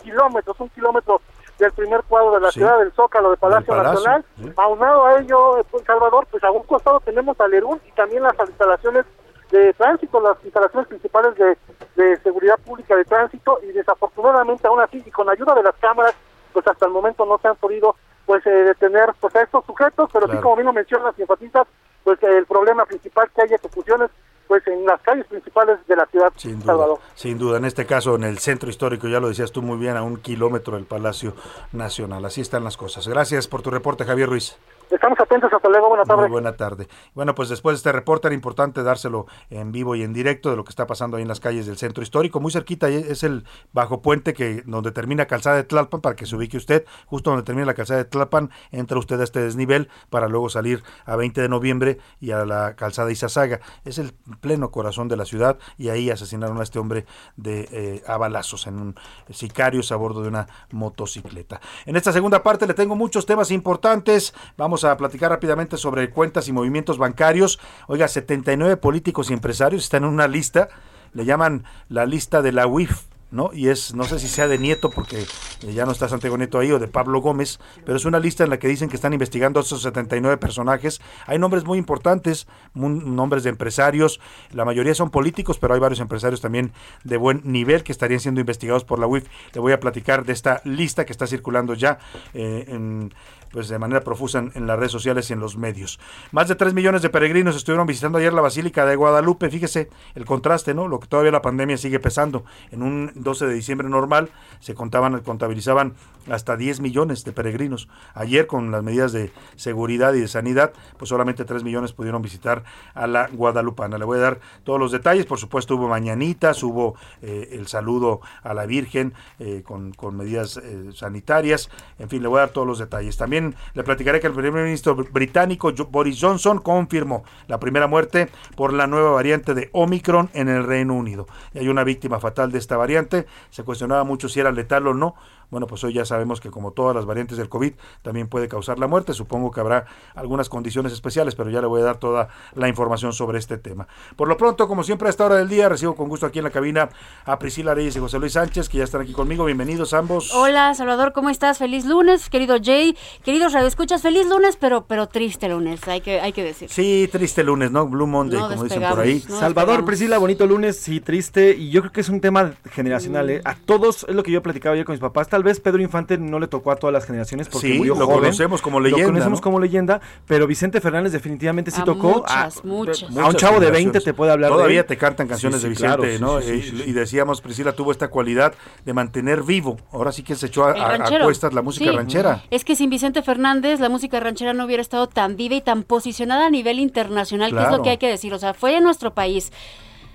[0.04, 1.22] kilómetros, un kilómetro
[1.60, 4.26] del primer cuadro de la ciudad del Zócalo de Palacio, Nacional.
[4.58, 8.34] Aunado a ello, pues, Salvador, pues a un costado tenemos a Lerún y también las
[8.40, 9.06] instalaciones
[9.52, 11.58] de tránsito, las instalaciones principales de,
[11.96, 16.16] de, seguridad pública de tránsito y desafortunadamente aún así y con ayuda de las cámaras,
[16.54, 20.10] pues hasta el momento no se han podido pues eh, detener pues a estos sujetos,
[20.12, 21.68] pero sí como bien lo mencionan las enfatistas,
[22.04, 24.10] pues el problema principal que hay ejecuciones
[24.48, 27.00] pues en las calles principales de la ciudad sin Salvador.
[27.16, 29.98] Sin duda, en este caso en el centro histórico, ya lo decías tú muy bien,
[29.98, 31.34] a un kilómetro del Palacio
[31.72, 32.24] Nacional.
[32.26, 33.08] Así están las cosas.
[33.08, 34.58] Gracias por tu reporte, Javier Ruiz.
[34.90, 36.22] Estamos atentos, hasta luego, buena tarde.
[36.22, 36.88] Muy buena tarde.
[37.14, 40.56] Bueno, pues después de este reporte era importante dárselo en vivo y en directo de
[40.56, 42.40] lo que está pasando ahí en las calles del centro histórico.
[42.40, 46.36] Muy cerquita es el bajo puente que donde termina Calzada de Tlalpan, para que se
[46.36, 50.30] ubique usted, justo donde termina la Calzada de Tlalpan, entra usted a este desnivel para
[50.30, 53.60] luego salir a 20 de noviembre y a la Calzada Izazaga.
[53.84, 58.04] Es el pleno corazón de la ciudad y ahí asesinaron a este hombre de eh,
[58.08, 58.96] a balazos en un
[59.30, 61.60] sicarios a bordo de una motocicleta.
[61.86, 64.34] En esta segunda parte le tengo muchos temas importantes.
[64.58, 67.60] Vamos a platicar rápidamente sobre cuentas y movimientos bancarios.
[67.88, 70.70] Oiga, 79 políticos y empresarios están en una lista,
[71.14, 73.07] le llaman la lista de la UIF.
[73.32, 73.52] ¿No?
[73.54, 75.26] Y es, no sé si sea de Nieto, porque
[75.62, 78.50] ya no está Santiago Nieto ahí, o de Pablo Gómez, pero es una lista en
[78.50, 81.02] la que dicen que están investigando a esos 79 personajes.
[81.26, 84.20] Hay nombres muy importantes, nombres de empresarios,
[84.52, 86.72] la mayoría son políticos, pero hay varios empresarios también
[87.04, 89.26] de buen nivel que estarían siendo investigados por la UIF.
[89.54, 92.00] Le voy a platicar de esta lista que está circulando ya
[92.34, 93.14] eh, en
[93.52, 96.00] pues de manera profusa en, las redes sociales y en los medios.
[96.32, 99.50] Más de 3 millones de peregrinos estuvieron visitando ayer la Basílica de Guadalupe.
[99.50, 100.88] Fíjese el contraste, ¿no?
[100.88, 105.20] Lo que todavía la pandemia sigue pesando en un 12 de diciembre normal se contaban,
[105.22, 105.94] contabilizaban
[106.30, 107.88] hasta 10 millones de peregrinos.
[108.14, 112.64] Ayer con las medidas de seguridad y de sanidad, pues solamente 3 millones pudieron visitar
[112.94, 113.98] a la Guadalupana.
[113.98, 118.22] Le voy a dar todos los detalles, por supuesto hubo mañanitas, hubo eh, el saludo
[118.44, 122.50] a la Virgen eh, con, con, medidas eh, sanitarias, en fin, le voy a dar
[122.50, 123.18] todos los detalles.
[123.18, 128.74] También le platicaré que el primer ministro británico Boris Johnson confirmó la primera muerte por
[128.74, 131.28] la nueva variante de Omicron en el Reino Unido.
[131.54, 133.07] Y hay una víctima fatal de esta variante,
[133.50, 135.16] se cuestionaba mucho si era letal o no,
[135.50, 138.80] bueno, pues hoy ya sabemos que como todas las variantes del COVID también puede causar
[138.80, 139.14] la muerte.
[139.14, 143.14] Supongo que habrá algunas condiciones especiales, pero ya le voy a dar toda la información
[143.14, 143.88] sobre este tema.
[144.16, 146.46] Por lo pronto, como siempre a esta hora del día, recibo con gusto aquí en
[146.46, 146.90] la cabina
[147.26, 149.46] a Priscila Reyes y José Luis Sánchez, que ya están aquí conmigo.
[149.46, 150.34] Bienvenidos ambos.
[150.34, 151.58] Hola, Salvador, ¿cómo estás?
[151.60, 152.98] Feliz lunes, querido Jay.
[153.24, 156.70] Queridos escuchas feliz lunes, pero, pero triste lunes, hay que, hay que decir.
[156.70, 157.88] Sí, triste lunes, ¿no?
[157.88, 159.20] Blue Monday, como dicen por ahí.
[159.20, 161.56] Salvador, Priscila, bonito lunes, sí, triste.
[161.58, 163.42] Y yo creo que es un tema generacional, ¿eh?
[163.46, 165.28] A todos, es lo que yo platicaba ayer con mis papás.
[165.38, 168.08] Tal vez Pedro Infante no le tocó a todas las generaciones porque sí, murió lo
[168.08, 169.04] conocemos como leyenda.
[169.06, 172.24] Lo conocemos como leyenda, pero Vicente Fernández definitivamente sí a tocó.
[172.24, 173.18] Muchas, a, muchas.
[173.18, 174.88] a un chavo de 20 te puede hablar Todavía de él.
[174.88, 176.42] te cantan canciones sí, de Vicente, claro, ¿no?
[176.42, 179.78] sí, sí, y, y, decíamos, Priscila tuvo esta cualidad de mantener vivo.
[179.92, 182.44] Ahora sí que se echó a, a, a cuestas la música ranchera.
[182.50, 185.84] Es que sin Vicente Fernández la música ranchera no hubiera estado tan viva y tan
[185.84, 187.64] posicionada a nivel internacional, claro.
[187.64, 188.34] que es lo que hay que decir.
[188.34, 189.52] O sea, fue en nuestro país.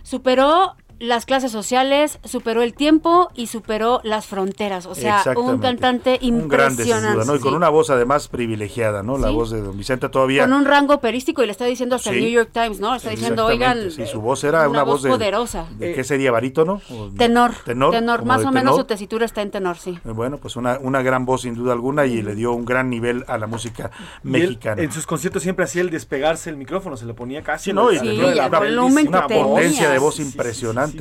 [0.02, 4.86] Superó las clases sociales, superó el tiempo y superó las fronteras.
[4.86, 6.82] O sea, un cantante impresionante.
[6.84, 7.34] Un gran ¿no?
[7.34, 9.18] Y con una voz además privilegiada, ¿no?
[9.18, 9.34] La ¿Sí?
[9.34, 10.44] voz de don Vicente todavía.
[10.44, 12.16] Con un rango operístico y le está diciendo hasta sí.
[12.16, 12.94] el New York Times, ¿no?
[12.94, 13.90] Está diciendo, oigan.
[13.90, 15.66] Sí, su voz era una, una voz, voz poderosa.
[15.76, 16.80] De, de, ¿Qué sería, barítono?
[17.18, 17.52] Tenor.
[17.64, 17.90] Tenor.
[17.90, 18.24] Tenor.
[18.24, 18.54] Más o tenor.
[18.54, 19.98] menos su tesitura está en tenor, sí.
[20.04, 23.24] Bueno, pues una, una gran voz sin duda alguna y le dio un gran nivel
[23.26, 23.90] a la música
[24.22, 24.80] mexicana.
[24.80, 27.70] Él, en sus conciertos siempre hacía el despegarse el micrófono, se lo ponía casi.
[27.70, 30.91] Sí, no, y una potencia de voz impresionante.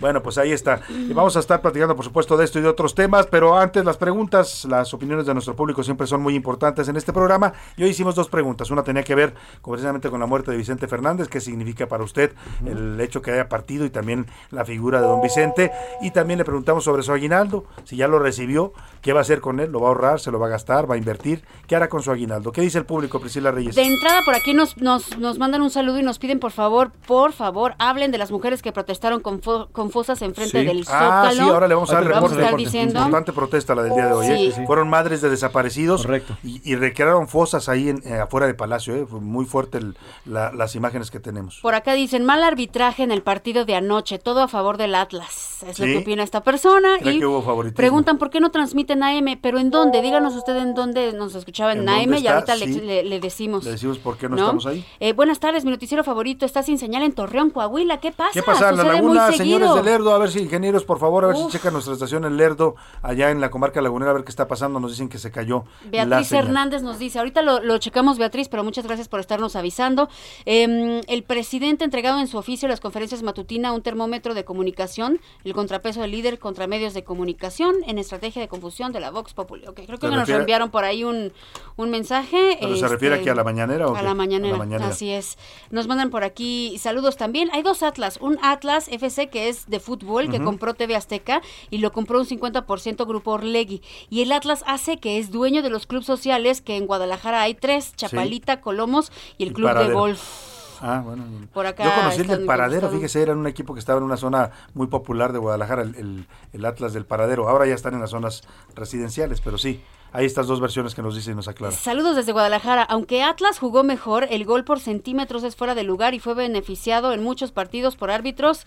[0.00, 0.80] Bueno, pues ahí está.
[0.88, 3.84] Y vamos a estar platicando, por supuesto, de esto y de otros temas, pero antes
[3.84, 7.52] las preguntas, las opiniones de nuestro público siempre son muy importantes en este programa.
[7.76, 8.70] Y hoy hicimos dos preguntas.
[8.70, 9.34] Una tenía que ver
[9.64, 12.70] precisamente con la muerte de Vicente Fernández, qué significa para usted uh -huh.
[12.72, 15.72] el hecho que haya partido y también la figura de don Vicente.
[16.00, 18.72] Y también le preguntamos sobre su aguinaldo, si ya lo recibió,
[19.06, 20.90] qué va a hacer con él, lo va a ahorrar, se lo va a gastar,
[20.90, 22.50] va a invertir, qué hará con su aguinaldo.
[22.50, 23.76] ¿Qué dice el público, Priscila Reyes?
[23.76, 26.90] De entrada, por aquí nos, nos, nos mandan un saludo y nos piden, por favor,
[27.06, 30.66] por favor, hablen de las mujeres que protestaron con, fo con fosas enfrente sí.
[30.66, 31.44] del Ah, Zócalo.
[31.44, 32.42] sí, ahora le vamos a dar vamos reporte.
[32.42, 32.98] a estar diciendo.
[32.98, 34.26] Importante protesta la del día de hoy.
[34.26, 34.32] Sí.
[34.48, 34.52] ¿eh?
[34.56, 34.66] Sí.
[34.66, 36.36] Fueron madres de desaparecidos Correcto.
[36.42, 38.96] y, y recrearon fosas ahí en, eh, afuera del palacio.
[38.96, 39.06] ¿eh?
[39.08, 41.60] Fue muy fuerte el, la, las imágenes que tenemos.
[41.62, 45.62] Por acá dicen, mal arbitraje en el partido de anoche, todo a favor del Atlas.
[45.64, 46.96] Es lo que opina esta persona.
[46.98, 47.76] ¿Cree y que hubo favoritismo?
[47.76, 50.02] preguntan por qué no transmiten AM, pero ¿en dónde?
[50.02, 52.80] Díganos usted en dónde nos escuchaba en, ¿En AM y ahorita Sí.
[52.80, 53.64] le, decimos.
[53.64, 54.42] Le decimos por qué no, ¿no?
[54.42, 54.84] estamos ahí.
[55.00, 57.98] Eh, buenas tardes, mi noticiero favorito está sin señal en Torreón, Coahuila.
[58.00, 58.32] ¿Qué pasa?
[58.32, 60.14] ¿Qué pasa en la laguna, señores de Lerdo?
[60.14, 63.30] A ver si, ingenieros, por favor, a ver si checan nuestra estación en Lerdo, allá
[63.30, 64.80] en la comarca lagunera, a ver qué está pasando.
[64.80, 66.32] Nos dicen que se cayó Beatriz.
[66.32, 70.08] Hernández nos dice, ahorita lo, lo checamos Beatriz, pero muchas gracias por estarnos avisando.
[70.44, 75.20] Eh, el presidente ha entregado en su oficio las conferencias matutina un termómetro de comunicación,
[75.44, 79.34] el contrapeso del líder contra medios de comunicación en estrategia de confusión de la Vox
[79.34, 79.66] Populi.
[79.66, 81.32] Ok, creo que ¿Se nos refiere- enviaron por ahí un,
[81.76, 82.58] un mensaje.
[82.60, 84.88] ¿Pero se refiere aquí a la mañanera o A la A mañanera, la mañanera.
[84.90, 85.38] así es.
[85.70, 87.48] Nos mandan por aquí saludos también.
[87.52, 91.78] Hay dos Atlas, un Atlas FC que es de fútbol, que compró TV Azteca y
[91.78, 93.82] lo compró un 50% Grupo Orlegui.
[94.10, 97.54] Y el Atlas AC, que es dueño de los clubes sociales, que en Guadalajara hay
[97.54, 99.92] tres, Chapalita, Colomos y el Y Club de.
[99.92, 100.55] Golf.
[100.82, 101.24] Ah, bueno.
[101.52, 104.16] Por acá Yo conocí el del Paradero, fíjese, era un equipo que estaba en una
[104.16, 107.48] zona muy popular de Guadalajara, el, el- el Atlas del Paradero.
[107.48, 108.42] Ahora ya están en las zonas
[108.74, 109.80] residenciales, pero sí,
[110.12, 111.72] hay estas dos versiones que nos dice y nos aclara.
[111.72, 112.82] Saludos desde Guadalajara.
[112.82, 117.12] Aunque Atlas jugó mejor, el gol por centímetros es fuera de lugar y fue beneficiado
[117.12, 118.66] en muchos partidos por árbitros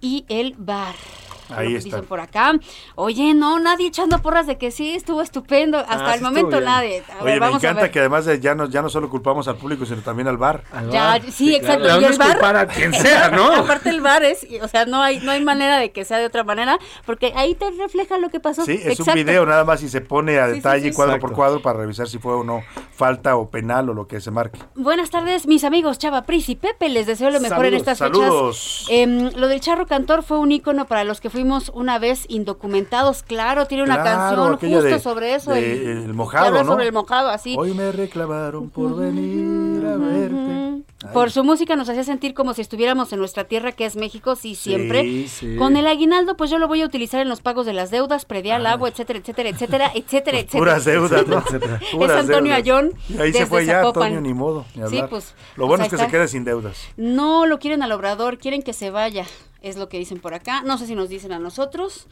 [0.00, 0.94] y el VAR.
[1.56, 1.84] Ahí está.
[1.96, 2.52] Dicen por acá.
[2.94, 5.78] Oye, no, nadie echando porras de que sí, estuvo estupendo.
[5.78, 7.02] Hasta Ah, el sí momento nadie.
[7.10, 7.90] A Oye, ver, me vamos a encanta ver.
[7.90, 10.62] que además de ya no, ya no solo culpamos al público, sino también al bar.
[10.90, 11.84] Ya, sí, exacto.
[11.84, 11.98] claro.
[12.00, 13.52] Y Le el bar, culpar a quien sea, ¿no?
[13.52, 16.26] Aparte el bar es, o sea, no hay, no hay manera de que sea de
[16.26, 18.64] otra manera, porque ahí te refleja lo que pasó.
[18.64, 19.10] Sí, es Exacto.
[19.12, 20.94] un video nada más y se pone a Sí, sí, detalle sí.
[20.94, 21.26] cuadro Exacto.
[21.28, 24.30] por cuadro para revisar si fue o no falta o penal o lo que se
[24.30, 24.58] marque.
[24.74, 26.88] Buenas tardes, mis amigos Chava Pris y Pepe.
[26.88, 28.84] Les deseo lo mejor en Saludos, estas saludos.
[28.86, 29.00] fechas.
[29.00, 33.22] Em, lo del Charro Cantor fue un ícono para los que fuimos una vez indocumentados.
[33.22, 35.52] Claro, tiene una Claro, canción justo de- sobre eso.
[35.52, 36.64] de el, mojado, ¿no?
[36.72, 37.56] sobre el mojado, así.
[37.58, 40.60] Hoy me reclamaron por venir a verte.
[41.02, 41.10] Ay.
[41.14, 44.36] Por su música nos hacía sentir como si estuviéramos en nuestra tierra que es México,
[44.36, 45.00] sí, siempre.
[45.02, 45.56] Sí, sí.
[45.56, 48.26] Con el aguinaldo, pues yo lo voy a utilizar en los pagos de las deudas,
[48.26, 50.58] predial, agua, etcétera, etcétera, etcétera, etcétera, etcétera.
[50.60, 51.38] Puras deudas, ¿no?
[52.04, 52.54] Es Antonio.
[52.54, 52.92] Ayón.
[53.08, 54.08] Y ahí se fue ya, Zapopan.
[54.08, 54.66] Antonio, ni modo.
[54.74, 56.76] ni Sí, pues, Lo pues bueno ahí es que se quede sin deudas.
[56.98, 59.24] No lo quieren al obrador, quieren que se vaya.
[59.62, 60.62] Es lo que dicen por acá.
[60.62, 62.06] No sé si nos dicen a nosotros,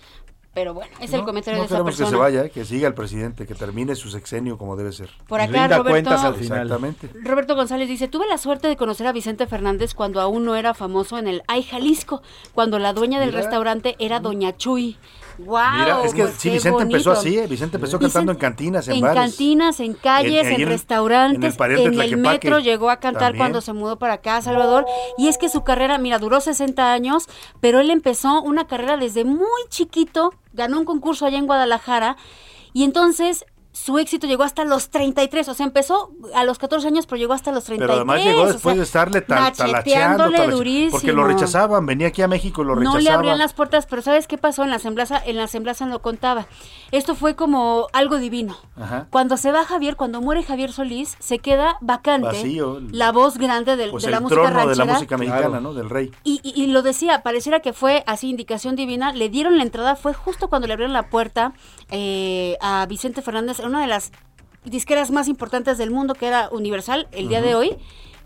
[0.55, 2.09] pero bueno, es el comentario no de esa queremos persona.
[2.09, 5.11] que se vaya, que siga el presidente, que termine su sexenio como debe ser.
[5.29, 6.63] Por acá, Roberto- cuentas al final.
[6.63, 7.11] Exactamente.
[7.23, 10.75] Roberto González dice, tuve la suerte de conocer a Vicente Fernández cuando aún no era
[10.75, 12.23] famoso en el Ay Jalisco,
[12.55, 13.41] cuando la dueña del Mira.
[13.43, 14.97] restaurante era Doña Chuy.
[15.39, 15.57] ¡Wow!
[15.79, 17.47] Mira, es que pues sí, Vicente empezó así, ¿eh?
[17.47, 19.23] Vicente empezó Vicente- cantando en cantinas, en, En bares.
[19.23, 23.39] cantinas, en calles, En- en, en- en restaurantes, en el metro llegó a cantar También.
[23.43, 24.85] cuando se mudó para acá Salvador.
[25.17, 27.29] Y es que su carrera, mira, duró 60 años,
[27.61, 32.17] pero él empezó una carrera desde muy chiquito, ganó un concurso allá en Guadalajara
[32.73, 33.45] y entonces
[33.85, 37.33] su éxito llegó hasta los 33, o sea, empezó a los 14 años, pero llegó
[37.33, 37.87] hasta los 33.
[37.87, 39.73] Pero además llegó o después sea, de estarle tal, talacheando,
[40.25, 40.91] macheteándole talache- durísimo.
[40.91, 43.05] porque lo rechazaban, venía aquí a México y lo No rechazaban.
[43.05, 44.65] le abrían las puertas, pero ¿sabes qué pasó?
[44.65, 46.47] En la semblanza, en la semblanza lo contaba.
[46.91, 48.57] Esto fue como algo divino.
[48.77, 49.07] Ajá.
[49.11, 52.81] Cuando se va Javier, cuando muere Javier Solís, se queda vacante Vacío.
[52.91, 54.93] la voz grande del- Pues de la música trono de la ranchera.
[54.95, 55.73] música mexicana, ¿no?
[55.75, 56.11] Del rey.
[56.25, 59.13] Y, y- y lo decía, pareciera que fue así indicación divina.
[59.13, 61.53] Le dieron la entrada, fue justo cuando le abrieron la puerta
[61.91, 64.11] eh, a Vicente Fernández, una de las
[64.65, 67.77] disqueras más importantes del mundo, que era Universal, el día de hoy.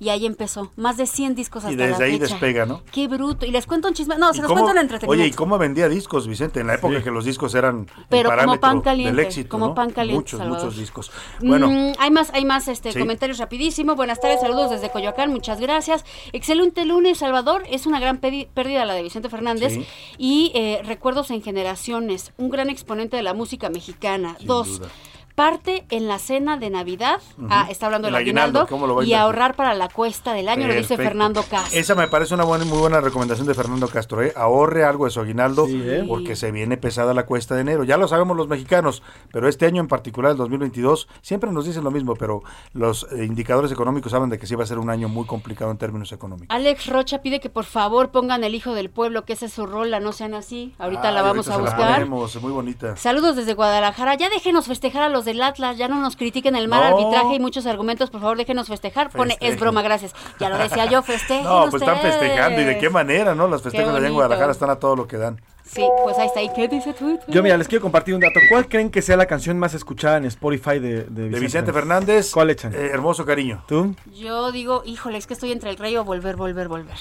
[0.01, 0.73] Y ahí empezó.
[0.75, 2.33] Más de 100 discos hasta Y desde la ahí fecha.
[2.33, 2.83] despega, ¿no?
[2.91, 3.47] Qué bruto.
[3.47, 4.17] Y les cuento un chisme.
[4.19, 5.23] No, ¿Y se los cómo- cuento en entretenimiento.
[5.23, 6.59] Oye, ¿y cómo vendía discos, Vicente?
[6.59, 9.69] En la época que los discos eran el Pero como pan caliente, del éxito, como
[9.69, 9.75] ¿no?
[9.77, 10.65] pan caliente, Muchos, Salvador.
[10.65, 11.13] muchos discos.
[11.41, 12.99] Bueno, Mm, hay más, hay más este Sí.
[12.99, 13.95] comentarios rapidísimo.
[13.95, 16.05] Buenas tardes, saludos desde Coyoacán, muchas gracias.
[16.33, 17.63] Excelente lunes, Salvador.
[17.71, 19.73] Es una gran pérdida la de Vicente Fernández.
[19.75, 19.87] Sí.
[20.19, 24.35] Y eh, recuerdos en generaciones, un gran exponente de la música mexicana.
[24.39, 24.81] Sin Dos.
[24.81, 24.89] duda.
[25.35, 28.97] Parte en la cena de Navidad, ah, está hablando El del aguinaldo, aguinaldo, ¿cómo lo
[28.97, 30.97] va a y ahorrar para la cuesta del año, lo dice.
[30.97, 31.79] Fernando Castro.
[31.79, 34.23] Esa me parece una buena, muy buena recomendación de Fernando Castro.
[34.23, 34.33] ¿eh?
[34.37, 36.05] Ahorre algo de su aguinaldo ¿eh?
[36.07, 37.85] porque se viene pesada la cuesta de enero.
[37.85, 39.03] Ya lo sabemos los mexicanos,
[39.33, 43.25] pero este año en particular, el 2022, siempre nos dicen lo mismo, pero los eh,
[43.25, 46.13] indicadores económicos hablan de que sí va a ser un año muy complicado en términos
[46.13, 46.55] económicos.
[46.55, 49.67] Alex Rocha pide que por favor pongan el hijo del pueblo, que esa es su
[49.67, 50.75] rola, no sean así.
[50.79, 51.95] Ahorita la vamos ahorita a la buscar.
[51.95, 52.97] ponemos, muy bonita.
[52.97, 54.15] Saludos desde Guadalajara.
[54.17, 55.77] Ya déjenos festejar a los del Atlas.
[55.79, 56.97] Ya no nos critiquen el mal No.
[56.97, 58.11] arbitraje y muchos argumentos.
[58.11, 59.11] Por favor, déjenos festejar.
[59.11, 60.15] Pone, es broma, gracias.
[60.41, 63.49] Ya lo decía yo, festejen No, pues están festejando y de qué manera, ¿no?
[63.49, 64.15] Las festejos allá en.
[64.15, 65.41] Guadalajara están a todo lo que dan.
[65.65, 66.43] Sí, pues ahí está.
[66.43, 67.25] ¿Y qué dice Twitter?
[67.29, 68.39] Yo, mira, les quiero compartir un dato.
[68.51, 71.73] ¿Cuál creen que sea la canción más escuchada en Spotify de, de Vicente, De Vicente
[71.73, 72.75] Fernández, ¿Cuál echan?
[72.75, 73.65] eh, hermoso cariño.
[73.69, 73.95] ¿Tú?
[74.13, 76.97] Yo digo, híjole, es que estoy entre el rey o volver, volver, volver.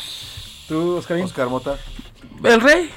[0.69, 1.25] ¿Tú, Oscarín?
[1.25, 1.75] Oscar Mota.
[2.43, 2.89] El rey.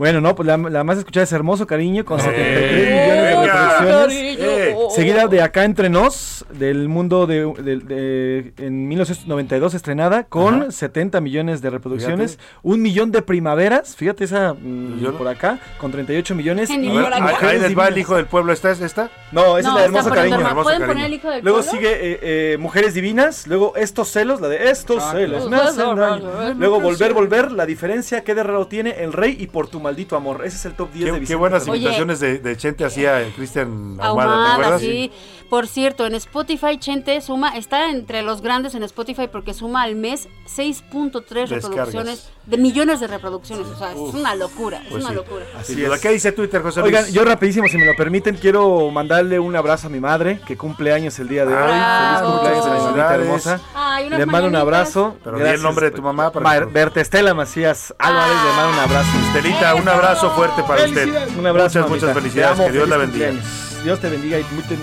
[0.00, 3.36] Bueno, no, pues la, la más escuchada es Hermoso Cariño con Eh, 73 millones de
[3.84, 4.38] reproducciones.
[4.40, 4.76] Eh.
[4.96, 10.70] Seguida de Acá Entre Nos, del mundo de, de- de- en 1992 estrenada, con Ajá.
[10.70, 12.38] 70 millones de reproducciones.
[12.62, 16.70] Un millón de primaveras, fíjate esa mm, por acá, con 38 millones.
[16.70, 18.54] Y ver, ahí- les va el hijo del pueblo.
[18.54, 19.10] ¿Esta es esta?
[19.32, 20.36] No, esa no, es la de Hermoso Cariño.
[20.40, 20.94] Hermoso ¿Pueden Cariño.
[20.94, 21.72] poner el hijo del Luego pueblo?
[21.78, 25.94] sigue eh, eh, Mujeres Divinas, luego Estos celos, la de Estos Ah, celos me hacen
[25.94, 26.54] daño.
[26.56, 30.16] Luego Volver, Volver, La diferencia, qué de raro tiene El Rey y Por tu maldito
[30.16, 30.42] amor.
[30.44, 31.72] Ese es el top 10 de Qué, Vicente qué buenas Fernández.
[31.80, 31.82] Oye.
[31.82, 34.06] imitaciones de, de Chente hacía el Cristian Ahumada, ¿te
[34.38, 34.80] Ahumada, acuerdas?
[34.80, 35.10] sí.
[35.50, 39.96] Por cierto, en Spotify, Chente suma, está entre los grandes en Spotify porque suma al
[39.96, 41.12] mes 6.3
[41.48, 41.62] Descargas.
[41.64, 43.66] reproducciones, de millones de reproducciones.
[43.66, 45.16] O sea, es una locura, es Pues una sí.
[45.16, 45.44] locura.
[45.58, 46.00] Así es.
[46.00, 46.94] ¿Qué dice Twitter, José Luis?
[46.94, 50.56] Oigan, yo rapidísimo, si me lo permiten, quiero mandarle un abrazo a mi madre, que
[50.56, 51.62] cumple años el día de hoy.
[51.62, 52.18] Bravo.
[52.20, 53.60] Feliz cumpleaños a mi mamita hermosa.
[53.74, 55.16] Ay, Le mando un abrazo.
[55.24, 58.52] Pero di el nombre de tu mamá para Ma- que- Berta Estela Macías Álvarez, le
[58.56, 59.10] mando un abrazo.
[59.26, 61.08] Estelita, un abrazo fuerte para usted.
[61.38, 62.58] Un abrazo, Muchas, muchas felicidades.
[62.58, 63.28] Amo, que Dios la bendiga.
[63.28, 63.82] cumpleaños.
[63.84, 64.78] Dios te bendiga y te,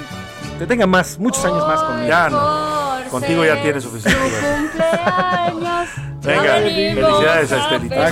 [0.59, 2.07] te tenga más, muchos años más conmigo.
[2.07, 2.86] Ya no.
[3.09, 4.19] Contigo ya tiene suficiente.
[4.19, 5.89] su cumpleaños.
[6.27, 8.07] Venga, felicidades a Estelita.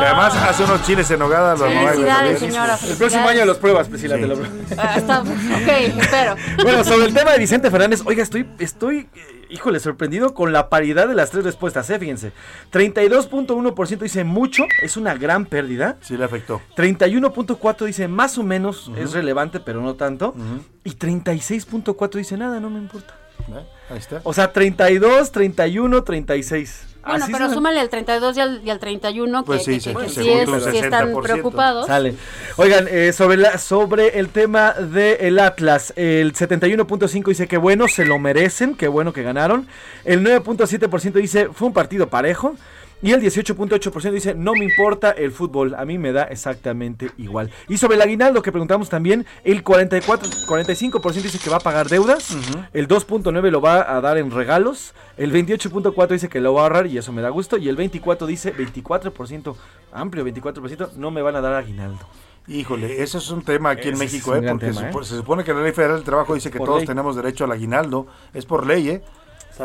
[0.00, 1.56] además hace unos chiles en nogada.
[1.58, 2.78] José Felicidades, señora.
[2.88, 4.22] El próximo año los pruebas, Priscila, Sí.
[4.22, 4.36] te lo
[4.78, 6.36] Ah, está, ok, espero.
[6.62, 10.70] Bueno, sobre el tema de Vicente Fernández, oiga, estoy, estoy, eh, híjole, sorprendido con la
[10.70, 11.98] paridad de las tres respuestas, ¿eh?
[11.98, 12.32] Fíjense.
[12.72, 15.96] 32.1% dice mucho, es una gran pérdida.
[16.00, 16.62] Sí le afectó.
[16.76, 20.28] 31.4 dice más o menos, es relevante, pero no tanto.
[20.30, 20.64] Ujú.
[20.84, 23.14] Y 36.4 dice nada, no me importa.
[23.48, 23.64] ¿Eh?
[23.90, 24.20] Ahí está.
[24.24, 26.86] O sea, 32, 31, 36.
[27.02, 29.72] Bueno, Así pero se- súmale al 32 y al, y al 31, que, Pues sí,
[29.74, 31.22] que- se- que sí, es- junta un sí están 60%.
[31.22, 31.86] preocupados.
[31.86, 32.14] Sale.
[32.56, 38.04] Oigan, eh, sobre, la, sobre el tema del Atlas, el 71.5 dice que bueno, se
[38.04, 39.66] lo merecen, que bueno que ganaron.
[40.04, 42.54] El 9.7% dice fue un partido parejo.
[43.02, 47.50] Y el 18.8% dice, no me importa el fútbol, a mí me da exactamente igual.
[47.66, 51.88] Y sobre el aguinaldo que preguntamos también, el 44, 45% dice que va a pagar
[51.88, 52.36] deudas,
[52.74, 56.64] el 2.9 lo va a dar en regalos, el 28.4 dice que lo va a
[56.64, 59.56] ahorrar y eso me da gusto, y el 24 dice, 24%,
[59.92, 62.04] amplio 24%, no me van a dar aguinaldo.
[62.48, 64.42] Híjole, eso es un tema aquí en Ese México, ¿eh?
[64.42, 64.92] porque tema, ¿eh?
[65.04, 66.86] se supone que la ley federal del trabajo dice que Por todos ley.
[66.86, 69.02] tenemos derecho al aguinaldo, es por ley, ¿eh?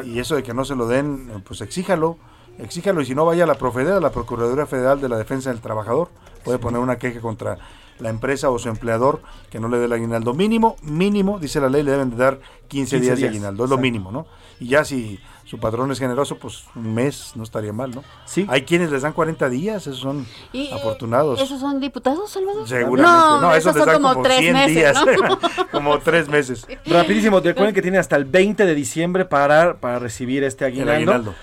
[0.05, 2.17] Y eso de que no se lo den, pues exíjalo.
[2.59, 5.61] Exíjalo y si no vaya a la Profedera, la Procuraduría Federal de la Defensa del
[5.61, 6.09] Trabajador,
[6.43, 7.57] puede poner una queja contra
[7.99, 11.69] la empresa o su empleador que no le dé el aguinaldo mínimo, mínimo, dice la
[11.69, 14.25] ley, le deben de dar 15, 15 días, de aguinaldo, es lo mínimo, ¿no?
[14.59, 18.03] Y ya si su patrón es generoso, pues un mes no estaría mal, ¿no?
[18.25, 18.45] Sí.
[18.49, 21.39] Hay quienes les dan 40 días, esos son Y, afortunados.
[21.39, 22.67] ¿Esos son diputados, Salvador?
[22.67, 23.17] Seguramente.
[23.17, 25.05] No, No, esos esos les son dan como, como tres 100 meses, días.
[25.05, 25.39] ¿no?
[25.71, 26.67] como tres meses.
[26.85, 31.33] Rapidísimo, recuerden que tienen hasta el 20 de diciembre para, para recibir este El aguinaldo.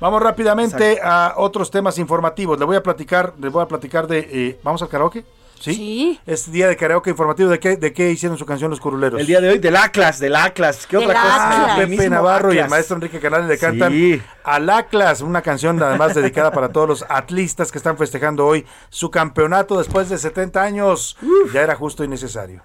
[0.00, 2.58] Vamos rápidamente a otros temas informativos.
[2.58, 4.28] Le voy a platicar, les voy a platicar de.
[4.30, 5.24] eh, ¿Vamos al karaoke?
[5.60, 6.20] ¿Sí?
[6.24, 7.48] Es día de karaoke informativo.
[7.50, 9.20] ¿De qué, ¿De qué hicieron su canción Los Curuleros?
[9.20, 10.86] El día de hoy del Atlas, del Atlas.
[10.86, 11.46] ¿Qué otra cosa?
[11.62, 11.68] Atlas.
[11.70, 14.22] Ah, Pepe Navarro y el maestro Enrique Canales le cantan Sí.
[14.44, 19.10] al Atlas, una canción además dedicada para todos los atlistas que están festejando hoy su
[19.10, 21.16] campeonato después de 70 años.
[21.52, 22.62] Ya era justo y necesario.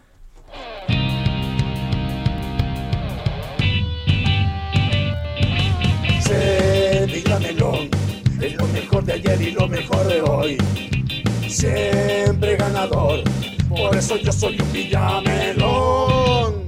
[9.05, 10.57] De ayer y lo mejor de hoy.
[11.47, 13.23] Siempre ganador,
[13.69, 16.63] por eso yo soy un Villamelón.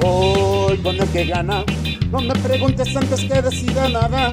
[0.00, 1.64] Voy con el que gana,
[2.10, 4.32] no me preguntes antes que decida nada.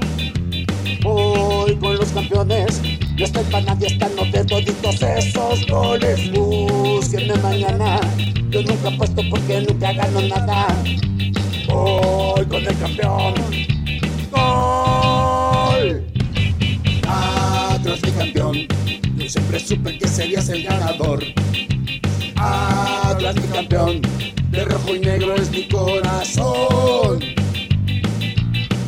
[1.01, 2.81] Voy con los campeones,
[3.17, 6.31] no estoy para nadie, están los de toditos esos goles.
[6.31, 7.99] Búsquenme mañana,
[8.49, 10.67] yo nunca apuesto porque nunca gano nada.
[11.67, 13.34] Voy con el campeón.
[14.31, 16.14] ¡Gol!
[17.85, 18.67] Atlas mi campeón.
[19.15, 21.23] Yo siempre supe que serías el ganador.
[22.35, 24.01] Atlas mi campeón.
[24.49, 27.19] De rojo y negro es mi corazón.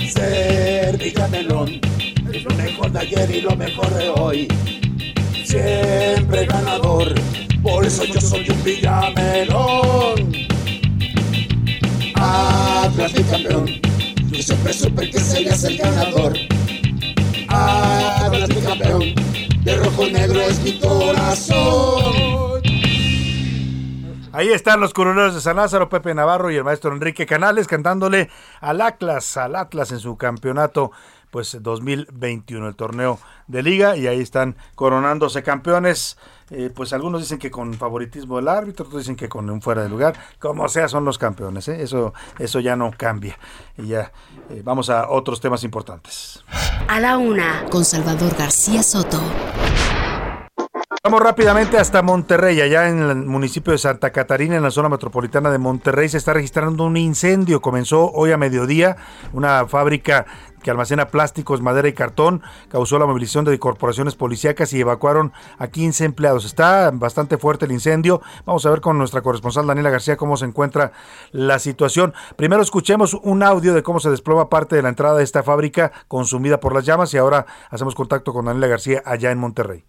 [0.03, 1.79] Ser Villamelón
[2.33, 4.47] es lo mejor de ayer y lo mejor de hoy.
[5.45, 7.13] Siempre ganador.
[7.61, 10.33] Por eso yo soy un Villamelón.
[12.15, 13.67] Atlas mi campeón.
[14.31, 16.35] Yo siempre supe que serías el ganador.
[17.47, 18.16] Atlas
[18.49, 19.15] mi campeón.
[19.63, 22.61] De rojo negro es mi corazón.
[24.33, 28.29] Ahí están los curuleros de San Lázaro, Pepe Navarro y el maestro Enrique Canales cantándole
[28.61, 30.91] al Atlas, al Atlas en su campeonato
[31.31, 36.17] pues 2021, el torneo de liga y ahí están coronándose campeones.
[36.49, 39.83] Eh, pues algunos dicen que con favoritismo del árbitro, otros dicen que con un fuera
[39.83, 41.81] de lugar, como sea son los campeones, ¿eh?
[41.81, 43.37] eso eso ya no cambia.
[43.77, 44.11] Y ya
[44.49, 46.43] eh, vamos a otros temas importantes.
[46.87, 49.21] A la una, con Salvador García Soto.
[51.07, 55.49] Vamos rápidamente hasta Monterrey, allá en el municipio de Santa Catarina, en la zona metropolitana
[55.49, 57.61] de Monterrey, se está registrando un incendio.
[57.61, 58.97] Comenzó hoy a mediodía
[59.31, 60.25] una fábrica
[60.61, 65.67] que almacena plásticos, madera y cartón, causó la movilización de corporaciones policíacas y evacuaron a
[65.69, 66.43] 15 empleados.
[66.43, 68.21] Está bastante fuerte el incendio.
[68.45, 70.91] Vamos a ver con nuestra corresponsal Daniela García cómo se encuentra
[71.31, 72.13] la situación.
[72.35, 75.93] Primero escuchemos un audio de cómo se desploma parte de la entrada de esta fábrica
[76.09, 79.85] consumida por las llamas y ahora hacemos contacto con Daniela García allá en Monterrey.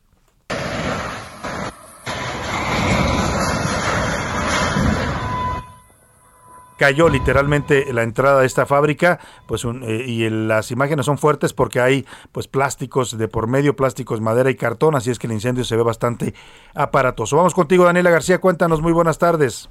[6.79, 11.53] Cayó literalmente la entrada de esta fábrica, pues un- eh, y las imágenes son fuertes
[11.53, 15.33] porque hay pues plásticos de por medio, plásticos, madera y cartón, así es que el
[15.35, 16.35] incendio se ve bastante
[16.75, 17.37] aparatoso.
[17.37, 19.69] Vamos contigo, Daniela García, cuéntanos, muy buenas tardes.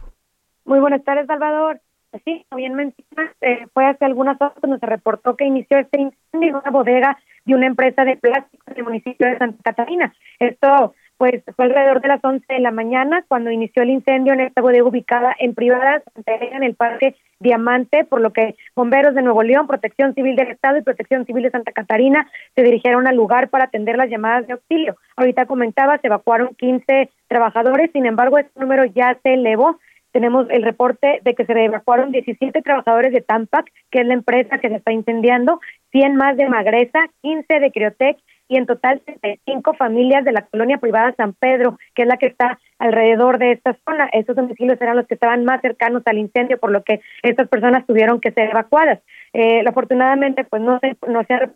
[0.65, 1.79] Muy buenas tardes, Salvador.
[2.25, 5.99] Sí, como bien mencionas, eh, fue hace algunas horas cuando se reportó que inició este
[5.99, 10.13] incendio en una bodega de una empresa de plásticos en el municipio de Santa Catarina.
[10.39, 14.41] Esto, pues, fue alrededor de las 11 de la mañana cuando inició el incendio en
[14.41, 19.43] esta bodega ubicada en privada en el Parque Diamante, por lo que bomberos de Nuevo
[19.43, 23.49] León, Protección Civil del Estado y Protección Civil de Santa Catarina se dirigieron al lugar
[23.49, 24.95] para atender las llamadas de auxilio.
[25.15, 29.79] Ahorita comentaba, se evacuaron 15 trabajadores, sin embargo, este número ya se elevó
[30.11, 34.57] tenemos el reporte de que se evacuaron 17 trabajadores de Tampac, que es la empresa
[34.57, 35.59] que se está incendiando,
[35.91, 38.17] 100 más de Magresa, 15 de Criotec
[38.47, 42.27] y en total 35 familias de la colonia privada San Pedro, que es la que
[42.27, 44.09] está alrededor de esta zona.
[44.13, 47.85] Estos domicilios eran los que estaban más cercanos al incendio, por lo que estas personas
[47.85, 48.99] tuvieron que ser evacuadas.
[49.33, 51.53] Eh, afortunadamente, pues no se, no se han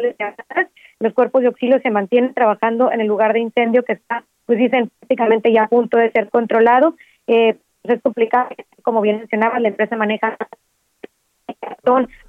[0.00, 0.68] lesionadas.
[1.00, 4.58] Los cuerpos de auxilio se mantienen trabajando en el lugar de incendio que está, pues
[4.58, 6.96] dicen, prácticamente ya a punto de ser controlado.
[7.26, 8.48] Eh, pues es complicado,
[8.82, 10.36] como bien mencionaba, la empresa maneja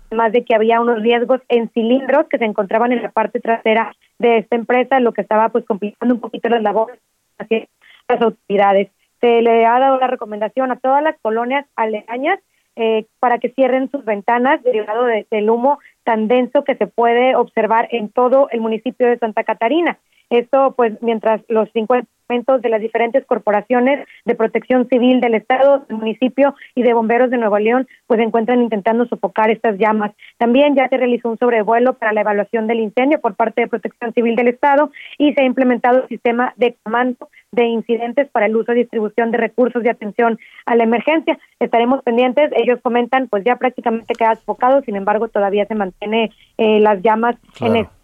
[0.09, 3.93] además de que había unos riesgos en cilindros que se encontraban en la parte trasera
[4.17, 6.99] de esta empresa, lo que estaba pues complicando un poquito las labores
[7.37, 7.67] hacia
[8.07, 8.89] las autoridades.
[9.21, 12.39] Se le ha dado la recomendación a todas las colonias aledañas
[12.75, 17.35] eh, para que cierren sus ventanas derivado de- del humo tan denso que se puede
[17.35, 19.97] observar en todo el municipio de Santa Catarina.
[20.29, 25.97] Esto, pues, mientras los 50 de las diferentes corporaciones de protección civil del Estado, del
[25.97, 30.11] municipio y de bomberos de Nuevo León, pues se encuentran intentando sofocar estas llamas.
[30.37, 34.13] También ya se realizó un sobrevuelo para la evaluación del incendio por parte de protección
[34.13, 38.55] civil del Estado y se ha implementado el sistema de comando de incidentes para el
[38.55, 40.37] uso y distribución de recursos de atención
[40.67, 41.39] a la emergencia.
[41.59, 42.51] Estaremos pendientes.
[42.55, 47.37] Ellos comentan, pues ya prácticamente queda sofocado, sin embargo, todavía se mantiene eh, las llamas
[47.59, 47.98] en este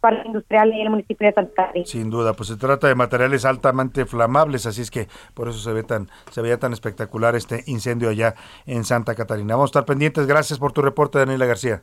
[0.00, 1.86] parque industrial y el municipio de Santa Catarina.
[1.86, 5.72] Sin duda, pues se trata de materiales altamente flamables, así es que por eso se
[5.72, 8.34] ve tan se veía tan espectacular este incendio allá
[8.66, 9.54] en Santa Catarina.
[9.54, 10.26] Vamos a estar pendientes.
[10.26, 11.82] Gracias por tu reporte, Daniela García.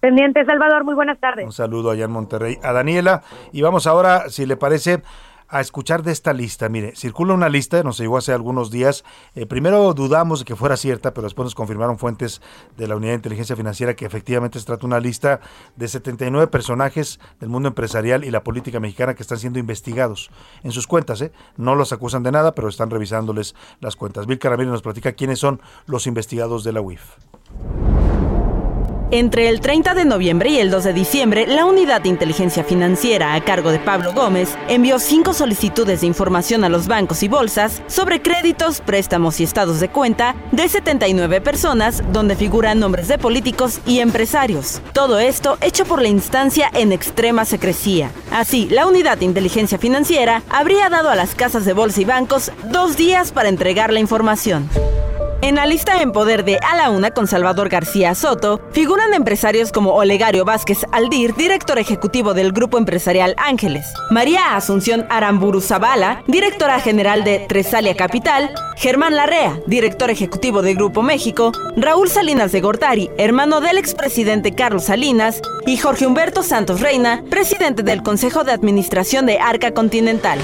[0.00, 1.44] Pendiente, Salvador, muy buenas tardes.
[1.44, 3.22] Un saludo allá en Monterrey a Daniela.
[3.52, 5.02] Y vamos ahora, si le parece,
[5.50, 6.68] a escuchar de esta lista.
[6.68, 9.04] Mire, circula una lista, nos llegó hace algunos días.
[9.34, 12.40] Eh, primero dudamos de que fuera cierta, pero después nos confirmaron fuentes
[12.76, 15.40] de la Unidad de Inteligencia Financiera que efectivamente se trata una lista
[15.76, 20.30] de 79 personajes del mundo empresarial y la política mexicana que están siendo investigados
[20.62, 21.20] en sus cuentas.
[21.20, 21.32] ¿eh?
[21.56, 24.26] No los acusan de nada, pero están revisándoles las cuentas.
[24.26, 27.02] Bill Caramillo nos platica quiénes son los investigados de la UIF.
[29.12, 33.34] Entre el 30 de noviembre y el 2 de diciembre, la Unidad de Inteligencia Financiera
[33.34, 37.82] a cargo de Pablo Gómez envió cinco solicitudes de información a los bancos y bolsas
[37.88, 43.80] sobre créditos, préstamos y estados de cuenta de 79 personas donde figuran nombres de políticos
[43.84, 44.80] y empresarios.
[44.92, 48.12] Todo esto hecho por la instancia en extrema secrecía.
[48.30, 52.52] Así, la Unidad de Inteligencia Financiera habría dado a las casas de bolsa y bancos
[52.70, 54.70] dos días para entregar la información.
[55.42, 59.72] En la lista en poder de A la Una con Salvador García Soto figuran empresarios
[59.72, 66.78] como Olegario Vázquez Aldir, director ejecutivo del Grupo Empresarial Ángeles, María Asunción Aramburu Zavala, directora
[66.78, 73.10] general de Tresalia Capital, Germán Larrea, director ejecutivo de Grupo México, Raúl Salinas de Gortari,
[73.16, 79.24] hermano del expresidente Carlos Salinas, y Jorge Humberto Santos Reina, presidente del Consejo de Administración
[79.24, 80.38] de Arca Continental.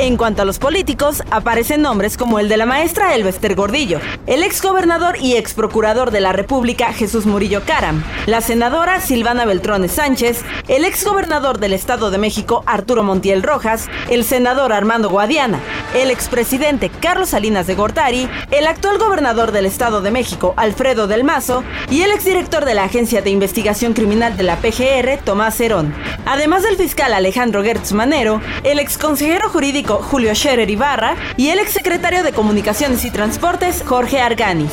[0.00, 3.98] En cuanto a los políticos, aparecen nombres como el de la maestra Elvester Gordillo,
[4.28, 10.44] el exgobernador y exprocurador de la República Jesús Murillo Caram, la senadora Silvana Beltrones Sánchez,
[10.68, 15.58] el exgobernador del Estado de México Arturo Montiel Rojas, el senador Armando Guadiana,
[15.96, 21.24] el expresidente Carlos Salinas de Gortari, el actual gobernador del Estado de México Alfredo del
[21.24, 25.92] Mazo y el exdirector de la Agencia de Investigación Criminal de la PGR Tomás Herón.
[26.24, 32.22] Además del fiscal Alejandro Gertz Manero, el exconsejero jurídico Julio Scherer Ibarra y el exsecretario
[32.22, 34.70] de Comunicaciones y Transportes Jorge Arganis.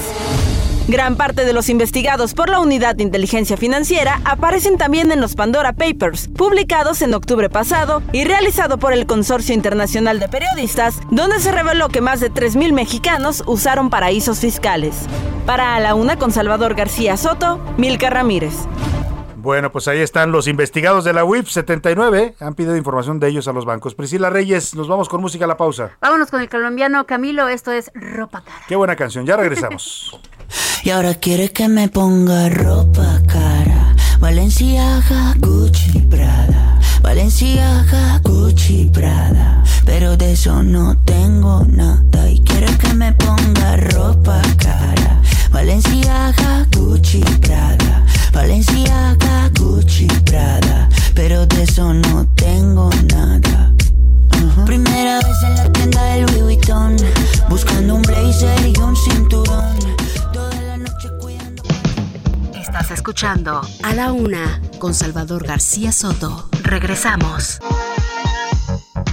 [0.88, 5.34] Gran parte de los investigados por la Unidad de Inteligencia Financiera aparecen también en los
[5.34, 11.40] Pandora Papers, publicados en octubre pasado y realizado por el Consorcio Internacional de Periodistas, donde
[11.40, 14.96] se reveló que más de 3.000 mexicanos usaron paraísos fiscales.
[15.48, 18.54] Para A la Una con Salvador García Soto, Milka Ramírez.
[19.46, 22.34] Bueno, pues ahí están los investigados de la UIF 79.
[22.40, 23.94] Han pedido información de ellos a los bancos.
[23.94, 25.92] Priscila Reyes, nos vamos con música a la pausa.
[26.02, 27.48] Vámonos con el colombiano Camilo.
[27.48, 28.64] Esto es Ropa Cara.
[28.68, 29.24] Qué buena canción.
[29.24, 30.20] Ya regresamos.
[30.84, 33.96] y ahora quiere que me ponga ropa cara.
[34.20, 36.80] Valenciaga, Gucci, Prada.
[37.04, 39.64] Valenciaga, Gucci, Prada.
[39.86, 42.32] Pero de eso no tengo nada.
[42.32, 45.22] Y quiere que me ponga ropa cara.
[45.52, 48.06] Valenciaga, Gucci, Prada.
[48.36, 53.74] Valenciaga, Gucci, Prada, pero de eso no tengo nada.
[54.66, 56.98] Primera vez en la tienda del Louis Vuitton,
[57.50, 59.78] buscando un blazer y un cinturón.
[60.34, 61.64] Toda la noche cuidando.
[62.54, 66.50] Estás escuchando A la Una con Salvador García Soto.
[66.62, 67.60] Regresamos.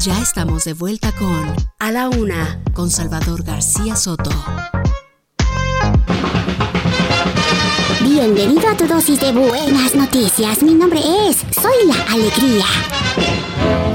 [0.00, 4.32] Ya estamos de vuelta con A la Una con Salvador García Soto.
[8.04, 10.62] Bienvenido a tu dosis de buenas noticias.
[10.62, 12.64] Mi nombre es Soy la Alegría.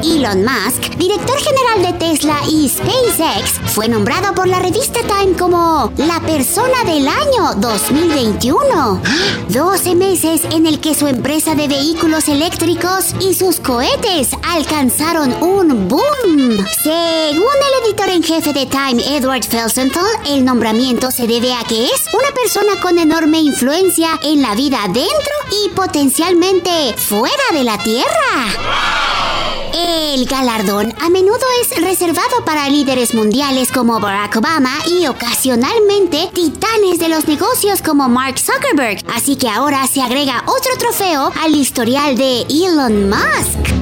[0.04, 5.92] Elon Musk, director general de Tesla y SpaceX, fue nombrado por la revista Time como
[5.98, 9.02] la persona del año 2021.
[9.50, 15.88] 12 meses en el que su empresa de vehículos eléctricos y sus cohetes alcanzaron un
[15.88, 16.66] boom.
[16.84, 21.86] Según el editor en jefe de Time, Edward Felsenthal, el nombramiento se debe a que
[21.86, 25.34] es una persona con enorme influencia en la vida dentro
[25.66, 29.47] y potencialmente fuera de la Tierra.
[29.80, 36.98] El galardón a menudo es reservado para líderes mundiales como Barack Obama y ocasionalmente titanes
[36.98, 39.06] de los negocios como Mark Zuckerberg.
[39.14, 43.78] Así que ahora se agrega otro trofeo al historial de Elon Musk.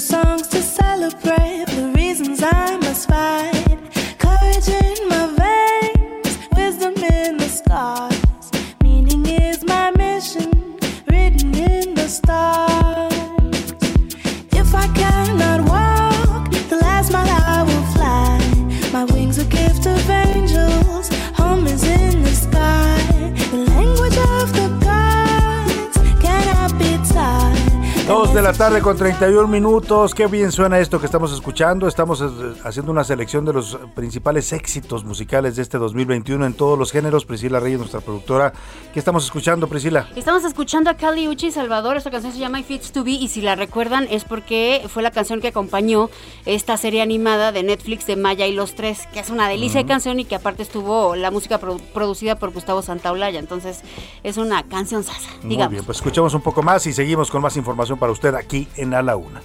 [0.00, 1.69] Songs to celebrate
[28.50, 30.12] la tarde con 31 minutos.
[30.12, 31.86] Qué bien suena esto que estamos escuchando.
[31.86, 32.26] Estamos eh,
[32.64, 37.24] haciendo una selección de los principales éxitos musicales de este 2021 en todos los géneros.
[37.24, 38.52] Priscila Reyes, nuestra productora.
[38.92, 40.08] ¿Qué estamos escuchando, Priscila?
[40.16, 41.96] Estamos escuchando a Kali Uchi Salvador.
[41.96, 43.12] Esta canción se llama If It's To Be.
[43.12, 46.10] Y si la recuerdan, es porque fue la canción que acompañó
[46.44, 49.86] esta serie animada de Netflix de Maya y los Tres, que es una delicia de
[49.86, 53.38] canción y que aparte estuvo la música produ- producida por Gustavo Santaolalla.
[53.38, 53.82] Entonces,
[54.24, 57.56] es una canción sasa, Muy bien, pues escuchemos un poco más y seguimos con más
[57.56, 59.42] información para usted aquí en A la Una.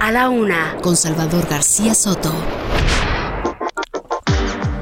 [0.00, 2.61] A la una, con Salvador García Soto.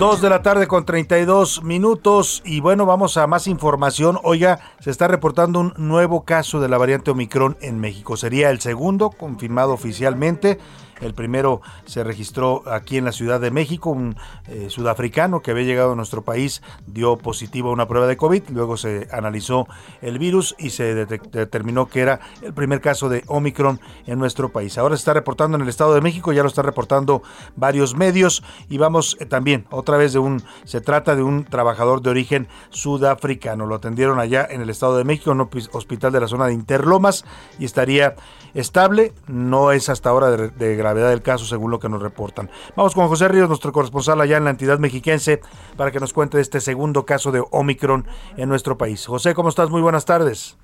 [0.01, 4.19] Dos de la tarde con 32 minutos y bueno, vamos a más información.
[4.23, 8.17] Oiga, se está reportando un nuevo caso de la variante Omicron en México.
[8.17, 10.59] Sería el segundo confirmado oficialmente.
[11.01, 14.17] El primero se registró aquí en la Ciudad de México, un
[14.49, 18.51] eh, sudafricano que había llegado a nuestro país dio positivo a una prueba de COVID,
[18.51, 19.67] luego se analizó
[20.03, 24.79] el virus y se determinó que era el primer caso de Omicron en nuestro país.
[24.79, 27.23] Ahora se está reportando en el Estado de México, ya lo están reportando
[27.57, 32.03] varios medios y vamos eh, también otra vez de un, se trata de un trabajador
[32.03, 33.67] de origen sudafricano.
[33.67, 36.47] Lo atendieron allá en el Estado de México, en un hospi- hospital de la zona
[36.47, 37.25] de Interlomas
[37.59, 38.15] y estaría
[38.55, 39.13] estable.
[39.27, 42.51] No es hasta ahora de, de gravedad del caso, según lo que nos reportan.
[42.77, 45.41] Vamos con José Ríos, nuestro corresponsal allá en la entidad mexiquense,
[45.77, 48.07] para que nos cuente este segundo caso de Omicron
[48.37, 49.07] en nuestro país.
[49.07, 49.71] José, ¿cómo estás?
[49.71, 50.57] Muy buenas tardes.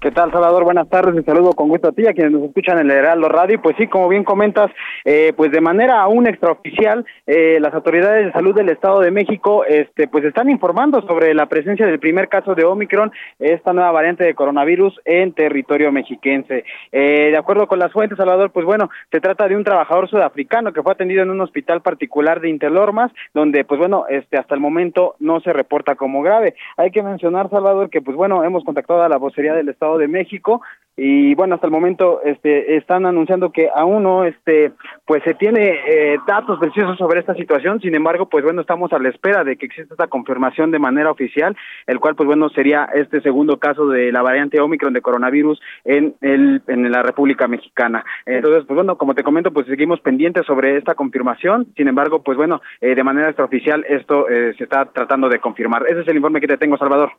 [0.00, 0.64] ¿Qué tal, Salvador?
[0.64, 3.26] Buenas tardes, y saludo con gusto a ti, a quienes nos escuchan en el Heraldo
[3.30, 3.62] Radio.
[3.62, 4.70] Pues sí, como bien comentas,
[5.06, 9.64] eh, pues de manera aún extraoficial, eh, las autoridades de salud del Estado de México,
[9.64, 14.24] este, pues están informando sobre la presencia del primer caso de Omicron, esta nueva variante
[14.24, 16.64] de coronavirus en territorio mexiquense.
[16.92, 20.74] Eh, de acuerdo con las fuentes, Salvador, pues bueno, se trata de un trabajador sudafricano
[20.74, 24.60] que fue atendido en un hospital particular de Interlormas, donde, pues bueno, este, hasta el
[24.60, 26.54] momento no se reporta como grave.
[26.76, 30.08] Hay que mencionar, Salvador, que pues bueno, hemos contactado a la vocería del Estado de
[30.08, 30.62] México
[30.96, 34.72] y bueno, hasta el momento este están anunciando que aún no este
[35.04, 39.00] pues se tiene eh, datos precisos sobre esta situación, sin embargo, pues bueno, estamos a
[39.00, 41.56] la espera de que exista esta confirmación de manera oficial,
[41.88, 46.14] el cual pues bueno, sería este segundo caso de la variante Omicron de coronavirus en
[46.20, 48.04] el en la República Mexicana.
[48.24, 52.36] Entonces, pues bueno, como te comento, pues seguimos pendientes sobre esta confirmación, sin embargo, pues
[52.36, 55.86] bueno, eh, de manera extraoficial esto eh, se está tratando de confirmar.
[55.88, 57.10] Ese es el informe que te tengo, Salvador.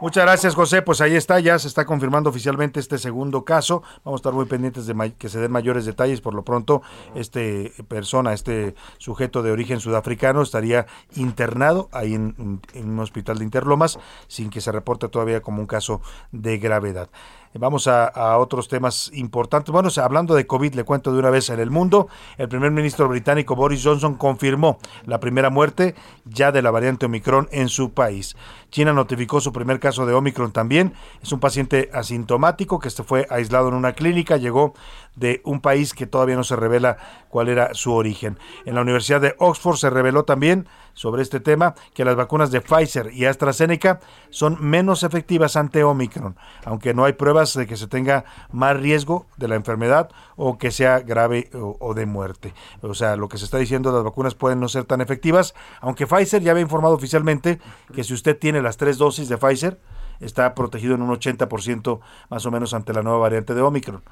[0.00, 0.82] Muchas gracias, José.
[0.82, 3.82] Pues ahí está, ya se está confirmando oficialmente este segundo caso.
[4.04, 6.20] Vamos a estar muy pendientes de que se den mayores detalles.
[6.20, 6.82] Por lo pronto,
[7.14, 13.44] este persona, este sujeto de origen sudafricano estaría internado ahí en, en un hospital de
[13.44, 16.00] Interlomas sin que se reporte todavía como un caso
[16.32, 17.08] de gravedad.
[17.54, 19.72] Vamos a, otros temas importantes.
[19.72, 22.08] Bueno, hablando de COVID, le cuento de una vez en el mundo.
[22.36, 25.94] El primer ministro británico Boris Johnson confirmó la primera muerte
[26.24, 28.36] ya de la variante Omicron en su país.
[28.70, 30.92] China notificó su primer caso de Omicron también.
[31.22, 34.36] Es un paciente asintomático que se fue aislado en una clínica.
[34.36, 34.74] Llegó
[35.16, 36.98] de un país que todavía no se revela
[37.28, 38.38] cuál era su origen.
[38.66, 40.68] En la Universidad de Oxford se reveló también
[40.98, 44.00] sobre este tema que las vacunas de Pfizer y AstraZeneca
[44.30, 49.26] son menos efectivas ante Omicron, aunque no hay pruebas de que se tenga más riesgo
[49.36, 52.52] de la enfermedad o que sea grave o, de muerte.
[52.82, 56.08] O sea, lo que se está diciendo, las vacunas pueden no ser tan efectivas, aunque
[56.08, 57.60] Pfizer ya había informado oficialmente
[57.94, 59.80] que si usted tiene las tres dosis de Pfizer,
[60.18, 64.02] está protegido en un 80% más o menos ante la nueva variante de Omicron.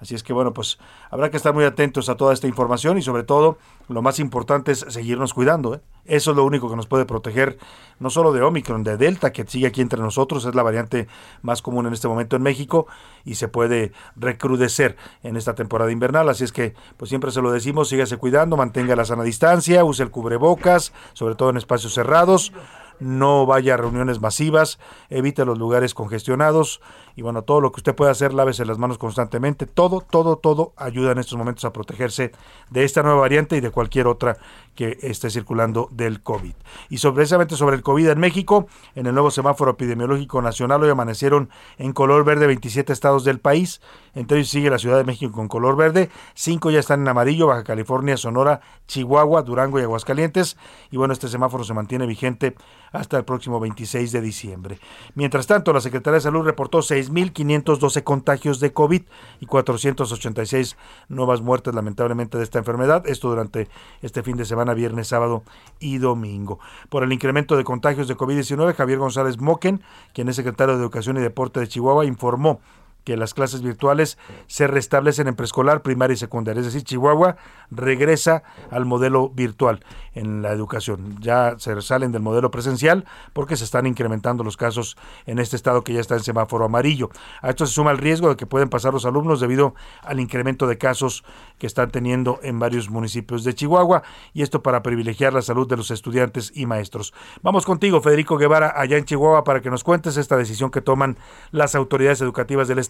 [0.00, 0.78] Así es que bueno, pues
[1.10, 3.58] habrá que estar muy atentos a toda esta información y sobre todo
[3.88, 5.74] lo más importante es seguirnos cuidando.
[5.74, 5.80] ¿eh?
[6.06, 7.58] Eso es lo único que nos puede proteger
[7.98, 11.06] no solo de Omicron, de Delta, que sigue aquí entre nosotros, es la variante
[11.42, 12.86] más común en este momento en México
[13.24, 16.30] y se puede recrudecer en esta temporada invernal.
[16.30, 20.02] Así es que pues siempre se lo decimos, sígase cuidando, mantenga la sana distancia, use
[20.02, 22.52] el cubrebocas, sobre todo en espacios cerrados
[23.00, 24.78] no vaya a reuniones masivas,
[25.08, 26.80] evite los lugares congestionados
[27.20, 30.72] y bueno, todo lo que usted pueda hacer, lávese las manos constantemente, todo, todo, todo
[30.78, 32.32] ayuda en estos momentos a protegerse
[32.70, 34.38] de esta nueva variante y de cualquier otra
[34.74, 36.54] que esté circulando del COVID.
[36.88, 40.88] Y sobre, precisamente sobre el COVID en México, en el nuevo semáforo epidemiológico nacional, hoy
[40.88, 43.82] amanecieron en color verde 27 estados del país,
[44.14, 47.48] entre ellos sigue la Ciudad de México con color verde, cinco ya están en amarillo,
[47.48, 50.56] Baja California, Sonora, Chihuahua, Durango y Aguascalientes,
[50.90, 52.56] y bueno, este semáforo se mantiene vigente
[52.92, 54.78] hasta el próximo 26 de diciembre.
[55.14, 56.80] Mientras tanto, la Secretaría de Salud reportó
[57.10, 59.02] 6.512 contagios de COVID
[59.40, 60.76] y 486
[61.08, 63.06] nuevas muertes lamentablemente de esta enfermedad.
[63.06, 63.68] Esto durante
[64.02, 65.42] este fin de semana, viernes, sábado
[65.78, 66.58] y domingo.
[66.88, 69.82] Por el incremento de contagios de COVID-19, Javier González Moquen,
[70.14, 72.60] quien es secretario de Educación y Deporte de Chihuahua, informó
[73.04, 76.60] que las clases virtuales se restablecen en preescolar, primaria y secundaria.
[76.60, 77.36] Es decir, Chihuahua
[77.70, 81.16] regresa al modelo virtual en la educación.
[81.20, 84.96] Ya se salen del modelo presencial porque se están incrementando los casos
[85.26, 87.10] en este estado que ya está en semáforo amarillo.
[87.42, 90.66] A esto se suma el riesgo de que pueden pasar los alumnos debido al incremento
[90.66, 91.24] de casos
[91.58, 94.02] que están teniendo en varios municipios de Chihuahua
[94.32, 97.14] y esto para privilegiar la salud de los estudiantes y maestros.
[97.42, 101.16] Vamos contigo, Federico Guevara, allá en Chihuahua, para que nos cuentes esta decisión que toman
[101.50, 102.89] las autoridades educativas del estado.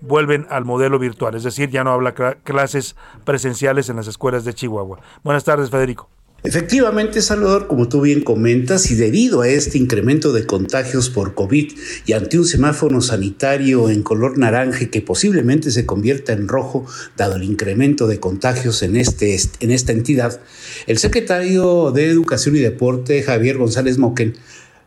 [0.00, 2.14] Vuelven al modelo virtual, es decir, ya no habla
[2.44, 5.00] clases presenciales en las escuelas de Chihuahua.
[5.24, 6.08] Buenas tardes, Federico.
[6.46, 11.72] Efectivamente, Salvador, como tú bien comentas, y debido a este incremento de contagios por COVID
[12.04, 16.86] y ante un semáforo sanitario en color naranja que posiblemente se convierta en rojo,
[17.16, 20.40] dado el incremento de contagios en, este, en esta entidad,
[20.86, 24.34] el secretario de Educación y Deporte, Javier González Moquen,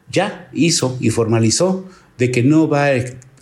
[0.09, 1.85] ya hizo y formalizó
[2.17, 2.91] de que no va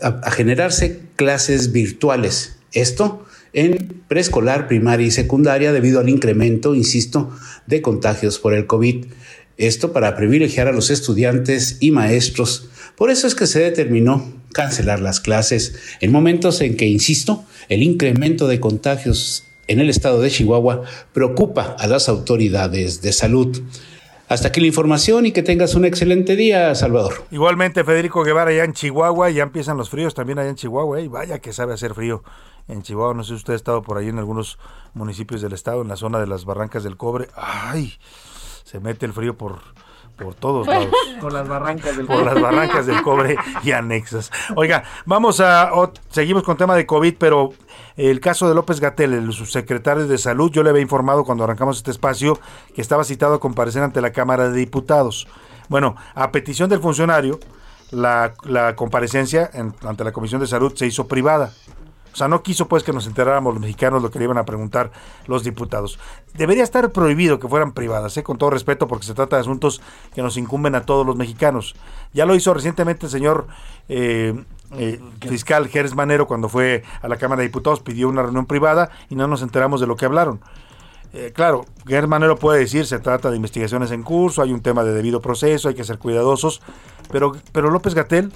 [0.02, 2.57] a, generarse clases virtuales.
[2.74, 7.32] Esto en preescolar, primaria y secundaria debido al incremento, insisto,
[7.65, 9.06] de contagios por el COVID.
[9.57, 12.69] Esto para privilegiar a los estudiantes y maestros.
[12.95, 17.84] Por eso es que se determinó cancelar las clases en momentos en que, insisto, el
[17.84, 20.84] incremento de contagios en el estado de Chihuahua
[21.14, 23.61] preocupa a las autoridades de salud.
[24.28, 27.14] Hasta aquí la información y que tengas un excelente día, Salvador.
[27.32, 31.06] Igualmente, Federico Guevara, allá en Chihuahua, ya empiezan los fríos también allá en Chihuahua, y
[31.06, 31.08] ¿eh?
[31.08, 32.24] vaya que sabe hacer frío
[32.68, 33.14] en Chihuahua.
[33.14, 34.60] No sé si usted ha estado por ahí en algunos
[34.94, 37.30] municipios del estado, en la zona de las Barrancas del Cobre.
[37.36, 37.94] ¡Ay!
[38.66, 39.60] Se mete el frío por,
[40.18, 40.89] por todos lados.
[41.22, 44.31] Por las barrancas del Por las barrancas del cobre y anexas.
[44.56, 45.72] Oiga, vamos a.
[46.10, 47.53] seguimos con tema de COVID, pero
[47.95, 51.77] el caso de López Gatel, el subsecretario de Salud, yo le había informado cuando arrancamos
[51.77, 52.39] este espacio
[52.73, 55.27] que estaba citado a comparecer ante la Cámara de Diputados.
[55.69, 57.39] Bueno, a petición del funcionario,
[57.91, 59.49] la, la comparecencia
[59.84, 61.52] ante la Comisión de Salud se hizo privada.
[62.18, 64.44] O sea, no quiso pues que nos enteráramos los mexicanos lo que le iban a
[64.44, 64.91] preguntar
[65.27, 65.99] los diputados.
[66.34, 68.23] Debería estar prohibido que fueran privadas, ¿eh?
[68.23, 69.84] con todo respeto, porque se trata de asuntos
[70.15, 71.76] que nos incumben a todos los mexicanos.
[72.14, 73.45] Ya lo hizo recientemente el señor
[73.88, 74.34] eh,
[74.80, 74.99] eh,
[75.30, 79.15] fiscal Gers Manero cuando fue a la Cámara de Diputados, pidió una reunión privada y
[79.15, 80.39] no nos enteramos de lo que hablaron.
[81.35, 84.94] Claro, Gers Manero puede decir, se trata de investigaciones en curso, hay un tema de
[84.94, 86.61] debido proceso, hay que ser cuidadosos,
[87.11, 88.31] pero, pero López Gatel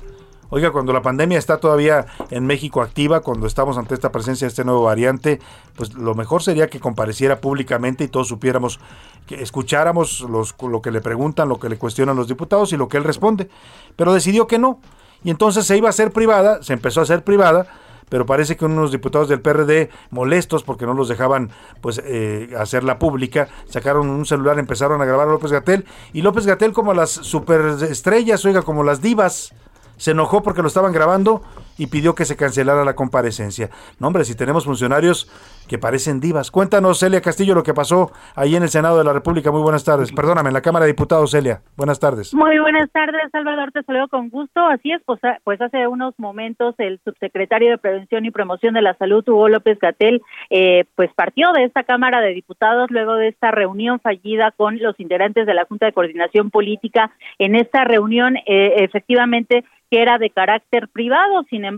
[0.53, 4.49] Oiga, cuando la pandemia está todavía en México activa, cuando estamos ante esta presencia de
[4.49, 5.39] este nuevo variante,
[5.77, 8.81] pues lo mejor sería que compareciera públicamente y todos supiéramos,
[9.25, 12.89] que escucháramos los, lo que le preguntan, lo que le cuestionan los diputados y lo
[12.89, 13.49] que él responde.
[13.95, 14.81] Pero decidió que no.
[15.23, 17.67] Y entonces se iba a hacer privada, se empezó a hacer privada,
[18.09, 22.99] pero parece que unos diputados del PRD molestos porque no los dejaban pues eh, hacerla
[22.99, 27.09] pública, sacaron un celular, empezaron a grabar a López Gatel y López Gatel como las
[27.09, 29.53] superestrellas, oiga, como las divas,
[30.01, 31.43] se enojó porque lo estaban grabando
[31.81, 33.71] y pidió que se cancelara la comparecencia.
[33.99, 35.25] No, hombre, si tenemos funcionarios
[35.67, 36.51] que parecen divas.
[36.51, 39.49] Cuéntanos, Celia Castillo, lo que pasó ahí en el Senado de la República.
[39.49, 40.11] Muy buenas tardes.
[40.11, 41.61] Perdóname, en la Cámara de Diputados, Celia.
[41.75, 42.35] Buenas tardes.
[42.35, 43.71] Muy buenas tardes, Salvador.
[43.71, 44.59] Te saludo con gusto.
[44.67, 48.93] Así es, pues, pues hace unos momentos el subsecretario de Prevención y Promoción de la
[48.93, 50.21] Salud, Hugo López Gatel,
[50.51, 54.99] eh, pues partió de esta Cámara de Diputados luego de esta reunión fallida con los
[54.99, 57.11] integrantes de la Junta de Coordinación Política.
[57.39, 61.43] En esta reunión, eh, efectivamente, que era de carácter privado.
[61.49, 61.70] Sin embargo,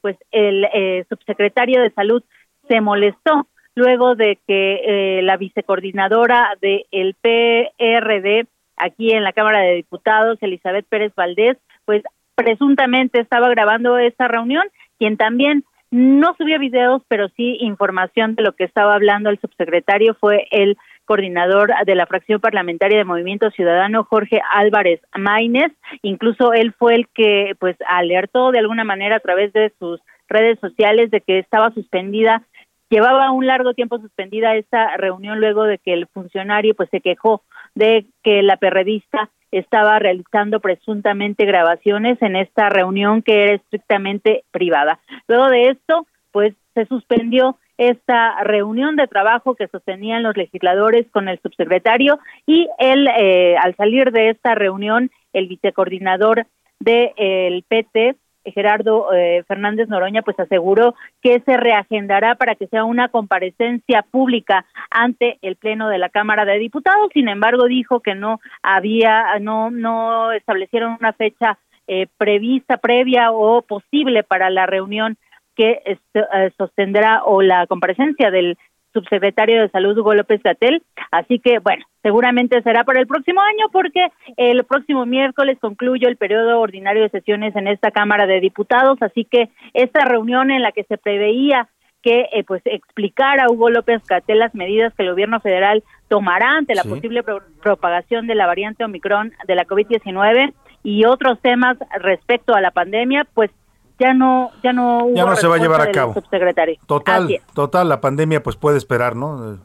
[0.00, 2.22] pues el eh, subsecretario de Salud
[2.68, 8.46] se molestó luego de que eh, la vicecoordinadora del PRD
[8.76, 12.02] aquí en la Cámara de Diputados, Elizabeth Pérez Valdés, pues
[12.34, 14.64] presuntamente estaba grabando esta reunión,
[14.98, 20.14] quien también no subió videos, pero sí información de lo que estaba hablando el subsecretario
[20.14, 20.76] fue el
[21.06, 25.72] coordinador de la fracción parlamentaria de Movimiento Ciudadano, Jorge Álvarez Maínez.
[26.02, 30.58] Incluso él fue el que pues alertó de alguna manera a través de sus redes
[30.60, 32.42] sociales de que estaba suspendida
[32.88, 37.42] llevaba un largo tiempo suspendida esta reunión luego de que el funcionario pues se quejó
[37.74, 44.98] de que la perredista estaba realizando presuntamente grabaciones en esta reunión que era estrictamente privada.
[45.28, 51.28] Luego de esto, pues se suspendió esta reunión de trabajo que sostenían los legisladores con
[51.28, 56.46] el subsecretario y él, eh, al salir de esta reunión, el vicecoordinador
[56.80, 58.16] del PT,
[58.52, 64.66] Gerardo eh, Fernández Noroña, pues aseguró que se reagendará para que sea una comparecencia pública
[64.90, 67.10] ante el Pleno de la Cámara de Diputados.
[67.12, 71.58] Sin embargo, dijo que no había, no, no establecieron una fecha
[71.88, 75.16] eh, prevista, previa o posible para la reunión
[75.56, 78.56] que eh, sostendrá o la comparecencia del
[78.92, 80.82] subsecretario de Salud Hugo López Gatel.
[81.10, 86.16] Así que, bueno, seguramente será para el próximo año porque el próximo miércoles concluye el
[86.16, 88.96] periodo ordinario de sesiones en esta Cámara de Diputados.
[89.02, 91.68] Así que esta reunión en la que se preveía
[92.02, 96.74] que eh, pues explicara Hugo López Gatel las medidas que el gobierno federal tomará ante
[96.74, 100.52] la posible pro- propagación de la variante Omicron de la COVID-19
[100.84, 103.50] y otros temas respecto a la pandemia, pues
[103.98, 106.14] ya no ya no hubo Ya no se va a llevar a cabo.
[106.14, 106.76] subsecretario.
[106.86, 109.54] Total, Así total, la pandemia pues puede esperar, ¿no?
[109.54, 109.56] Eh,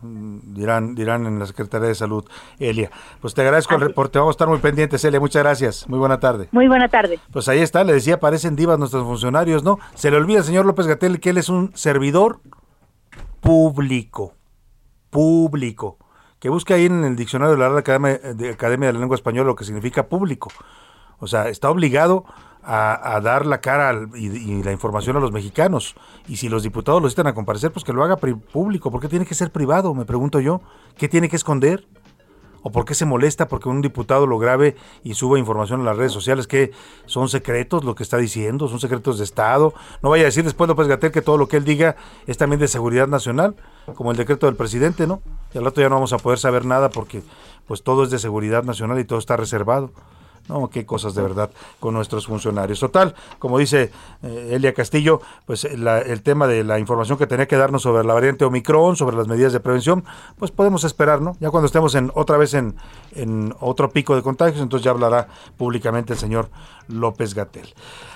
[0.52, 2.26] Dirán, dirán en la Secretaría de Salud,
[2.60, 2.92] Elia.
[3.22, 6.20] Pues te agradezco el reporte, vamos a estar muy pendientes, Elia, muchas gracias, muy buena
[6.20, 6.50] tarde.
[6.52, 7.20] Muy buena tarde.
[7.32, 9.80] Pues ahí está, le decía, parecen divas nuestros funcionarios, ¿no?
[9.96, 12.40] Se le olvida al señor López Gatel que él es un servidor
[13.40, 14.34] público,
[15.10, 15.98] público,
[16.40, 19.16] que busca ahí en el diccionario de la Real Academia de, Academia de la Lengua
[19.16, 20.50] Española lo que significa público.
[21.20, 22.26] O sea, está obligado
[22.64, 25.96] a, a dar la cara y, la información a los mexicanos.
[26.28, 28.92] Y si los diputados lo citan a comparecer, pues que lo haga público.
[28.92, 29.94] ¿Por qué tiene que ser privado?
[29.94, 30.62] Me pregunto yo.
[30.98, 31.88] ¿Qué tiene que esconder?
[32.64, 35.98] ¿O por qué se molesta porque un diputado lo grabe y suba información en las
[35.98, 36.46] redes sociales?
[36.46, 36.72] que
[37.08, 38.68] son secretos lo que está diciendo?
[38.68, 39.74] ¿Son secretos de Estado?
[40.04, 41.96] No vaya a decir después López Gatel que todo lo que él diga
[42.28, 43.56] es también de seguridad nacional,
[43.96, 45.22] como el decreto del presidente, ¿no?
[45.54, 47.24] Y al rato ya no vamos a poder saber nada porque
[47.66, 49.92] pues todo es de seguridad nacional y todo está reservado.
[50.50, 51.50] No, qué cosas de verdad
[51.80, 52.80] con nuestros funcionarios.
[52.80, 53.92] Total, como dice
[54.24, 58.04] eh, Elia Castillo, pues eh, el tema de la información que tenía que darnos sobre
[58.04, 60.04] la variante Omicron, sobre las medidas de prevención,
[60.38, 61.38] pues podemos esperar, ¿no?
[61.40, 62.76] Ya cuando estemos en otra vez en,
[63.16, 65.28] en otro pico de contagios, entonces ya hablará
[65.58, 66.50] públicamente el señor
[66.88, 67.74] López Gatel.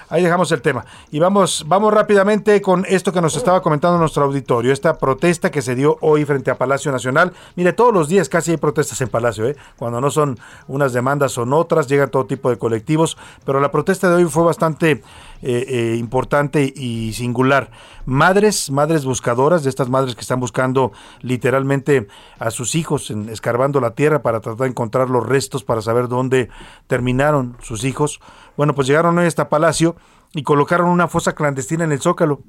[0.10, 0.86] Ahí dejamos el tema.
[1.12, 5.62] Y vamos, vamos rápidamente con esto que nos estaba comentando nuestro auditorio, esta protesta que
[5.62, 7.34] se dio hoy frente a Palacio Nacional.
[7.56, 9.56] Mire, todos los días casi hay protestas en Palacio, ¿eh?
[9.78, 10.38] Cuando no son
[10.68, 14.44] unas demandas son otras, llegan todo tipo de colectivos, pero la protesta de hoy fue
[14.44, 15.02] bastante
[15.42, 17.72] eh, eh, importante y singular.
[18.06, 20.92] Madres, madres buscadoras, de estas madres que están buscando
[21.22, 22.08] literalmente
[22.40, 26.08] a sus hijos, en- escarbando la tierra para tratar de encontrar los restos, para saber
[26.08, 26.50] dónde
[26.88, 28.20] terminaron sus hijos.
[28.58, 29.96] Bueno, pues llegaron hoy hasta Palacio
[30.34, 32.44] y colocaron una fosa clandestina en el Zócalo.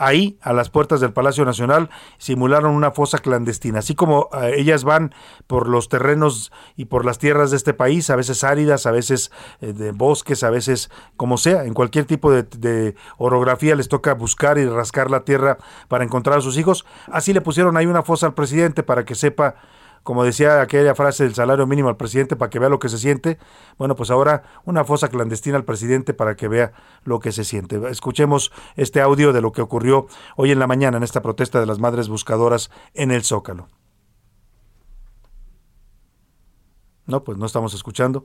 [0.00, 3.80] Ahí, a las puertas del Palacio Nacional, simularon una fosa clandestina.
[3.80, 5.12] Así como eh, ellas van
[5.48, 9.32] por los terrenos y por las tierras de este país, a veces áridas, a veces
[9.60, 14.56] eh, de bosques, a veces como sea, en cualquier tipo de orografía les toca buscar
[14.58, 15.58] y rascar la tierra
[15.88, 16.86] para encontrar a sus hijos.
[17.10, 19.56] Así le pusieron ahí una fosa al presidente para que sepa
[20.08, 22.96] como decía aquella frase del salario mínimo al presidente para que vea lo que se
[22.96, 23.38] siente,
[23.76, 26.72] bueno, pues ahora una fosa clandestina al presidente para que vea
[27.04, 27.78] lo que se siente.
[27.90, 30.06] Escuchemos este audio de lo que ocurrió
[30.36, 33.68] hoy en la mañana en esta protesta de las madres buscadoras en el Zócalo.
[37.04, 38.24] No, pues no estamos escuchando.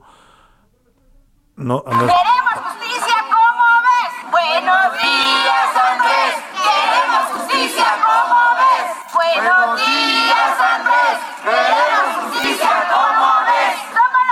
[1.54, 1.92] No, no.
[1.92, 4.30] Queremos justicia, ¿cómo ves?
[4.30, 6.34] Buenos días, Andrés.
[6.64, 9.04] Queremos justicia, ¿cómo ves?
[9.12, 11.34] Buenos días, Andrés.
[11.44, 13.76] Queremos justicia, ¿cómo ves?
[13.92, 14.24] Toma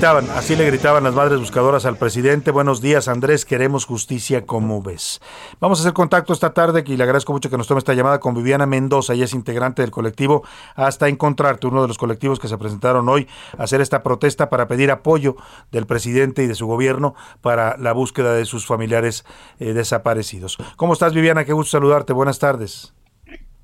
[0.00, 2.52] Así le gritaban las madres buscadoras al presidente.
[2.52, 5.20] Buenos días, Andrés, queremos justicia, ¿cómo ves?
[5.58, 8.20] Vamos a hacer contacto esta tarde y le agradezco mucho que nos tome esta llamada
[8.20, 10.44] con Viviana Mendoza, ella es integrante del colectivo
[10.76, 13.26] Hasta Encontrarte, uno de los colectivos que se presentaron hoy
[13.58, 15.34] a hacer esta protesta para pedir apoyo
[15.72, 19.24] del presidente y de su gobierno para la búsqueda de sus familiares
[19.58, 20.58] eh, desaparecidos.
[20.76, 21.44] ¿Cómo estás, Viviana?
[21.44, 22.12] Qué gusto saludarte.
[22.12, 22.94] Buenas tardes.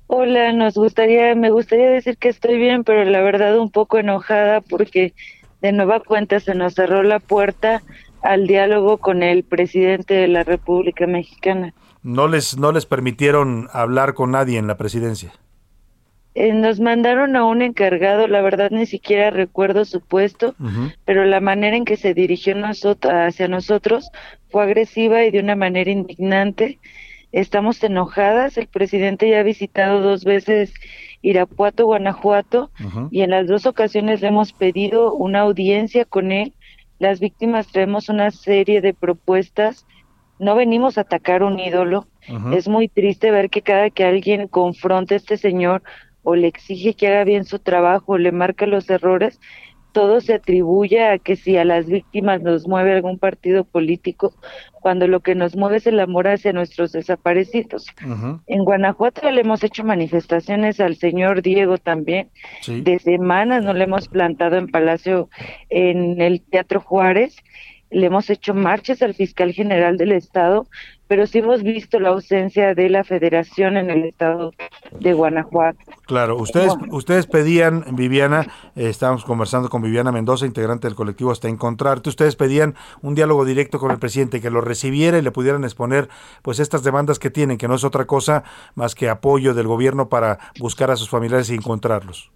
[0.07, 4.59] Hola, nos gustaría, me gustaría decir que estoy bien, pero la verdad un poco enojada
[4.59, 5.13] porque
[5.61, 7.81] de nueva cuenta se nos cerró la puerta
[8.21, 11.73] al diálogo con el presidente de la República Mexicana.
[12.03, 15.31] No les, no les permitieron hablar con nadie en la presidencia.
[16.35, 20.53] Eh, nos mandaron a un encargado, la verdad ni siquiera recuerdo su puesto,
[21.05, 24.09] pero la manera en que se dirigió nosot- hacia nosotros
[24.49, 26.77] fue agresiva y de una manera indignante.
[27.35, 30.73] Estamos enojadas, el presidente ya ha visitado dos veces
[31.21, 32.71] Irapuato, Guanajuato,
[33.11, 36.53] y en las dos ocasiones le hemos pedido una audiencia con él.
[36.97, 39.85] Las víctimas traemos una serie de propuestas.
[40.39, 42.07] No venimos a atacar un ídolo.
[42.53, 45.83] Es muy triste ver que cada que alguien confronta a este señor
[46.23, 49.41] o le exige que haga bien su trabajo o le marca los errores,
[49.95, 54.33] todo se atribuye a que si a las víctimas nos mueve algún partido político,
[54.81, 57.87] cuando lo que nos mueve es el amor hacia nuestros desaparecidos.
[58.45, 62.29] En Guanajuato le hemos hecho manifestaciones al señor Diego también.
[62.67, 65.29] De semanas no le hemos plantado en Palacio,
[65.69, 67.37] en el Teatro Juárez.
[67.95, 70.67] Le hemos hecho marchas al fiscal general del Estado
[71.07, 74.53] pero sí hemos visto la ausencia de la federación en el estado
[74.99, 75.79] de Guanajuato.
[76.05, 81.47] Claro, ustedes ustedes pedían, Viviana, eh, estábamos conversando con Viviana Mendoza, integrante del colectivo Hasta
[81.47, 85.63] Encontrarte, ustedes pedían un diálogo directo con el presidente, que lo recibiera y le pudieran
[85.63, 86.09] exponer
[86.41, 88.43] pues estas demandas que tienen, que no es otra cosa
[88.73, 92.31] más que apoyo del gobierno para buscar a sus familiares y encontrarlos.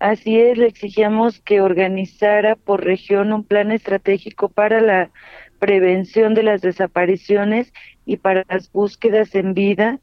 [0.00, 5.10] Así es, le exigíamos que organizara por región un plan estratégico para la
[5.58, 7.70] prevención de las desapariciones
[8.06, 10.00] y para las búsquedas en vida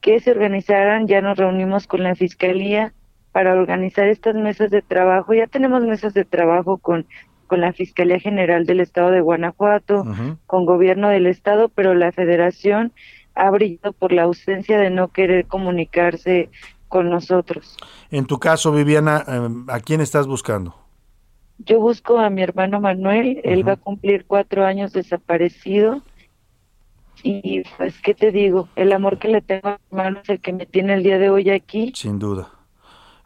[0.00, 1.08] que se organizaran.
[1.08, 2.94] Ya nos reunimos con la Fiscalía
[3.32, 5.34] para organizar estas mesas de trabajo.
[5.34, 7.04] Ya tenemos mesas de trabajo con,
[7.48, 10.04] con la Fiscalía General del Estado de Guanajuato,
[10.46, 12.92] con Gobierno del Estado, pero la Federación
[13.34, 16.50] ha brillado por la ausencia de no querer comunicarse
[16.94, 17.76] con nosotros.
[18.12, 20.76] En tu caso, Viviana, em, ¿a quién estás buscando?
[21.58, 26.02] Yo busco a mi hermano Manuel, él va a cumplir cuatro años desaparecido.
[27.24, 28.68] Y pues, ¿qué te digo?
[28.76, 31.18] El amor que le tengo a mi hermano es el que me tiene el día
[31.18, 31.90] de hoy aquí.
[31.96, 32.50] Sin duda.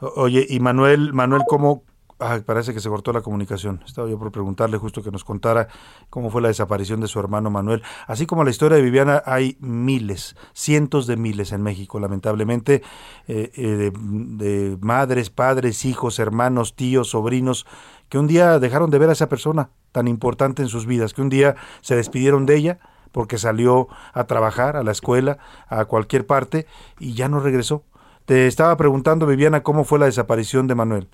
[0.01, 1.83] oye, y Manuel, Manuel, ¿cómo,
[2.19, 3.81] Parece que se cortó la comunicación.
[3.87, 5.69] Estaba yo por preguntarle justo que nos contara
[6.11, 7.85] cómo fue la desaparición de su hermano Manuel.
[8.09, 12.83] Así como la historia de Viviana, hay miles, cientos de miles en México, lamentablemente,
[13.29, 17.67] eh, eh, de, madres, padres, hijos, hermanos, tíos, sobrinos,
[18.09, 21.23] que un día dejaron de ver a esa persona tan importante en sus vidas, que
[21.23, 22.79] un día se despidieron de ella
[23.13, 25.39] porque salió a trabajar, a la escuela,
[25.69, 26.67] a cualquier parte,
[26.99, 27.85] y ya no regresó.
[28.27, 31.09] Te estaba preguntando, Viviana, cómo fue la desaparición de Manuel.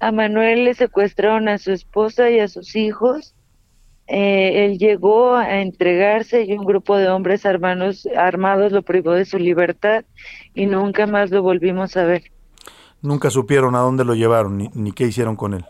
[0.00, 3.34] A Manuel le secuestraron a su esposa y a sus hijos.
[4.06, 9.24] Eh, él llegó a entregarse y un grupo de hombres armados, armados lo privó de
[9.24, 10.04] su libertad
[10.54, 12.22] y nunca más lo volvimos a ver.
[13.02, 15.64] Nunca supieron a dónde lo llevaron ni, ni qué hicieron con él.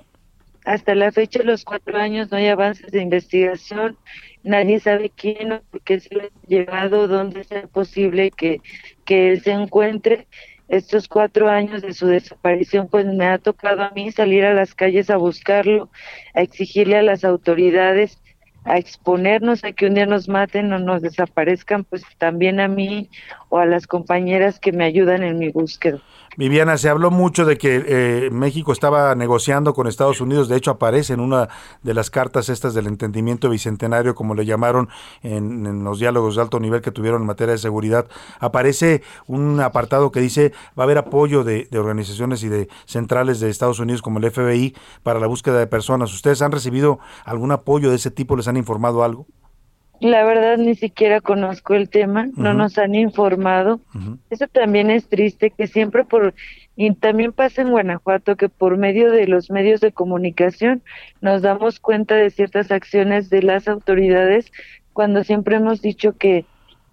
[0.65, 3.97] Hasta la fecha, los cuatro años, no hay avances de investigación.
[4.45, 8.61] Nadie sabe quién o por qué se lo ha llevado, dónde sea posible que,
[9.07, 10.27] que él se encuentre
[10.69, 14.75] estos cuatro años de su desaparición, pues me ha tocado a mí salir a las
[14.75, 15.89] calles a buscarlo,
[16.35, 18.19] a exigirle a las autoridades,
[18.65, 23.09] a exponernos a que un día nos maten o nos desaparezcan, pues también a mí
[23.49, 26.01] o a las compañeras que me ayudan en mi búsqueda.
[26.39, 30.71] Viviana, se habló mucho de que eh, México estaba negociando con Estados Unidos, de hecho
[30.71, 31.49] aparece en una
[31.83, 34.89] de las cartas estas del entendimiento bicentenario, como le llamaron
[35.25, 38.07] en, los diálogos de alto nivel que tuvieron en materia de seguridad,
[38.39, 43.41] aparece un apartado que dice va a haber apoyo de, de organizaciones y de centrales
[43.41, 46.15] de Estados Unidos como el FBI para la búsqueda de personas.
[46.15, 48.37] ¿Ustedes han recibido algún apoyo de ese tipo?
[48.37, 49.27] ¿Les han informado algo?
[50.01, 53.81] La verdad ni siquiera conozco el tema, no nos han informado.
[54.31, 56.35] Eso también es triste que siempre por
[56.77, 60.81] y también pasa en Guanajuato que por medio de los medios de comunicación
[61.21, 64.53] nos damos cuenta de ciertas acciones de las autoridades
[64.93, 66.45] cuando siempre hemos dicho que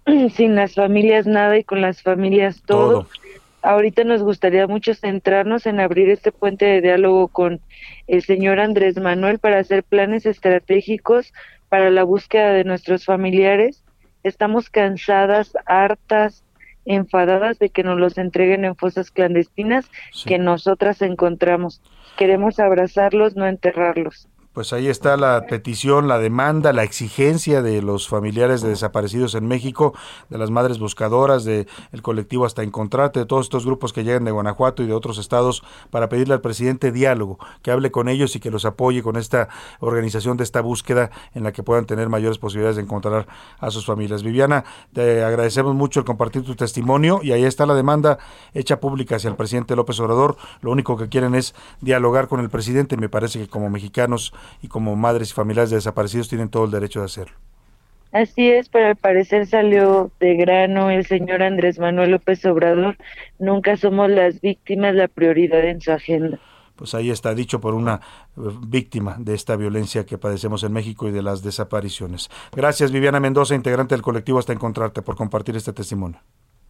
[0.34, 3.06] sin las familias nada y con las familias todo.
[3.62, 7.60] Ahorita nos gustaría mucho centrarnos en abrir este puente de diálogo con
[8.08, 11.32] el señor Andrés Manuel para hacer planes estratégicos
[11.76, 13.84] para la búsqueda de nuestros familiares.
[14.22, 16.42] Estamos cansadas, hartas,
[16.86, 19.90] enfadadas de que nos los entreguen en fosas clandestinas
[20.24, 21.82] que nosotras encontramos.
[22.16, 24.26] Queremos abrazarlos, no enterrarlos.
[24.56, 29.46] Pues ahí está la petición, la demanda, la exigencia de los familiares de desaparecidos en
[29.46, 29.92] México,
[30.30, 31.66] de las madres buscadoras, del
[32.00, 35.62] colectivo Hasta Encontrarte, de todos estos grupos que llegan de Guanajuato y de otros estados
[35.90, 39.50] para pedirle al presidente diálogo, que hable con ellos y que los apoye con esta
[39.80, 43.26] organización de esta búsqueda en la que puedan tener mayores posibilidades de encontrar
[43.58, 44.22] a sus familias.
[44.22, 44.64] Viviana,
[44.94, 48.16] te agradecemos mucho el compartir tu testimonio y ahí está la demanda
[48.54, 50.38] hecha pública hacia el presidente López Obrador.
[50.62, 52.96] Lo único que quieren es dialogar con el presidente.
[52.96, 56.70] Me parece que como mexicanos y como madres y familiares de desaparecidos tienen todo el
[56.70, 57.36] derecho de hacerlo.
[58.12, 62.96] Así es, pero al parecer salió de grano el señor Andrés Manuel López Obrador.
[63.38, 66.38] Nunca somos las víctimas la prioridad en su agenda.
[66.76, 68.00] Pues ahí está dicho por una
[68.36, 72.30] eh, víctima de esta violencia que padecemos en México y de las desapariciones.
[72.54, 76.20] Gracias Viviana Mendoza, integrante del colectivo Hasta Encontrarte, por compartir este testimonio.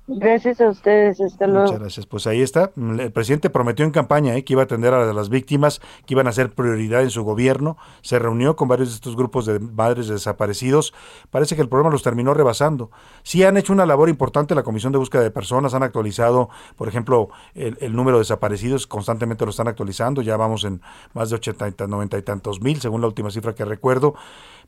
[0.08, 1.64] Gracias a ustedes, hasta luego.
[1.64, 2.06] Muchas gracias.
[2.06, 2.70] Pues ahí está.
[2.76, 6.28] El presidente prometió en campaña eh, que iba a atender a las víctimas, que iban
[6.28, 7.76] a ser prioridad en su gobierno.
[8.02, 10.94] Se reunió con varios de estos grupos de madres de desaparecidos.
[11.30, 12.92] Parece que el problema los terminó rebasando.
[13.24, 16.86] Sí han hecho una labor importante la Comisión de Búsqueda de Personas, han actualizado, por
[16.86, 20.22] ejemplo, el, el número de desaparecidos, constantemente lo están actualizando.
[20.22, 20.82] Ya vamos en
[21.14, 24.14] más de 80, y 90 y tantos mil, según la última cifra que recuerdo.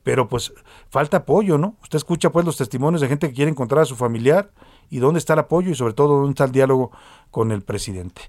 [0.02, 0.52] Pero pues
[0.90, 1.77] falta apoyo, ¿no?
[1.82, 4.51] Usted escucha pues los testimonios de gente que quiere encontrar a su familiar
[4.90, 6.90] y dónde está el apoyo y sobre todo dónde está el diálogo
[7.31, 8.23] con el presidente.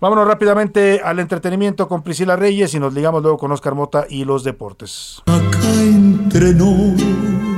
[0.00, 4.24] Vámonos rápidamente al entretenimiento con Priscila Reyes y nos ligamos luego con Oscar Mota y
[4.24, 5.22] los deportes.
[6.28, 7.53] nos.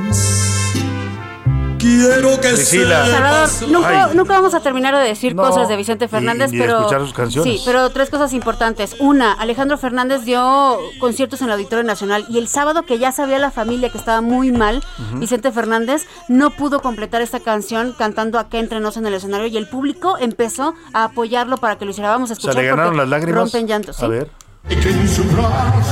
[1.86, 3.06] Quiero que Priscila.
[3.06, 7.00] Salvador, nunca, nunca vamos a terminar de decir No, cosas de Vicente Fernández, pero escuchar
[7.02, 7.52] sus canciones.
[7.54, 8.96] sí, pero tres cosas importantes.
[8.98, 13.38] Una, Alejandro Fernández dio conciertos en el Auditorio Nacional y el sábado que ya sabía
[13.38, 14.82] la familia que estaba muy mal.
[15.14, 19.56] Vicente Fernández no pudo completar esta canción cantando acá entre nos en el escenario y
[19.56, 22.10] el público empezó a apoyarlo para que lo hiciera.
[22.10, 22.62] Vamos a O sea, escuchar.
[22.62, 23.42] le ganaron las lágrimas.
[23.52, 24.02] Rompen llantos.
[24.02, 24.28] A ver.
[24.68, 25.86] que en sus brazos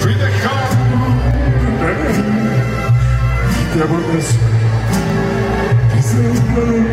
[0.00, 1.06] fui dejando
[3.76, 4.51] de te
[6.14, 6.91] abordas y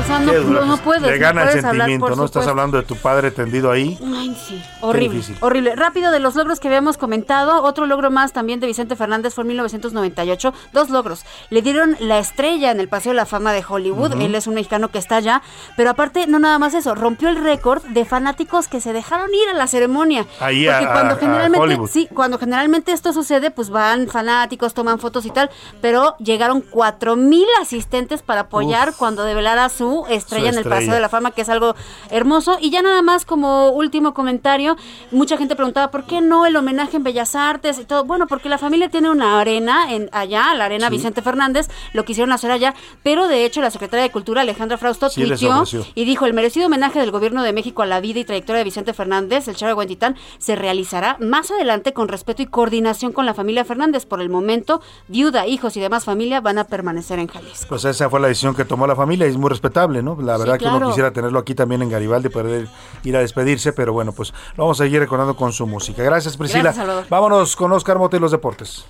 [0.00, 2.24] O sea, no- no- no puedes, Le no gana el puedes hablar, sentimiento, ¿no?
[2.24, 3.98] Estás hablando de tu padre tendido ahí.
[4.02, 4.62] Ay, sí.
[4.80, 5.76] Horrible, horrible.
[5.76, 9.42] Rápido de los logros que habíamos comentado, otro logro más también de Vicente Fernández fue
[9.42, 10.54] en 1998.
[10.72, 11.24] Dos logros.
[11.50, 14.20] Le dieron la estrella en el Paseo de la Fama de Hollywood.
[14.20, 15.42] Él es un mexicano que está allá.
[15.76, 19.48] Pero aparte, no nada más eso, rompió el récord de fanáticos que se dejaron ir
[19.50, 20.26] a la ceremonia.
[20.40, 24.98] Ahí Porque a- cuando a- generalmente, sí, cuando generalmente esto sucede, pues van fanáticos, toman
[24.98, 25.50] fotos y tal.
[25.82, 30.76] Pero llegaron cuatro mil asistentes para apoyar cuando develara su estrella en el estrella.
[30.76, 31.74] Paseo de la Fama, que es algo
[32.10, 32.58] hermoso.
[32.60, 34.76] Y ya nada más como último comentario,
[35.10, 38.04] mucha gente preguntaba, ¿por qué no el homenaje en Bellas Artes y todo?
[38.04, 40.96] Bueno, porque la familia tiene una arena en allá, la arena Sí.
[40.96, 45.08] Vicente Fernández, lo quisieron hacer allá, pero de hecho la secretaria de Cultura, Alejandra Frausto,
[45.08, 45.64] Sí, tuiteó
[45.94, 48.64] y dijo, el merecido homenaje del gobierno de México a la vida y trayectoria de
[48.64, 53.26] Vicente Fernández, el Charo de Huentitán, se realizará más adelante con respeto y coordinación con
[53.26, 54.06] la familia Fernández.
[54.06, 57.66] Por el momento, viuda, hijos y demás familia van a permanecer en Jalisco.
[57.68, 60.16] Pues esa fue la decisión que tomó la familia y es muy respetable, ¿no?
[60.20, 62.68] La verdad que uno quisiera tenerlo aquí también en Garibaldi, poder
[63.04, 66.02] ir a despedirse, pero bueno, pues lo vamos a seguir recordando con su música.
[66.02, 66.72] Gracias, Priscila.
[66.72, 67.08] Gracias.
[67.08, 68.84] Vámonos con Oscar Mota y los deportes.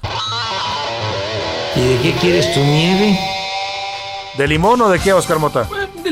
[1.76, 3.18] ¿Y de qué quieres tu nieve?
[4.36, 5.68] ¿De limón o de qué, Oscar Mota?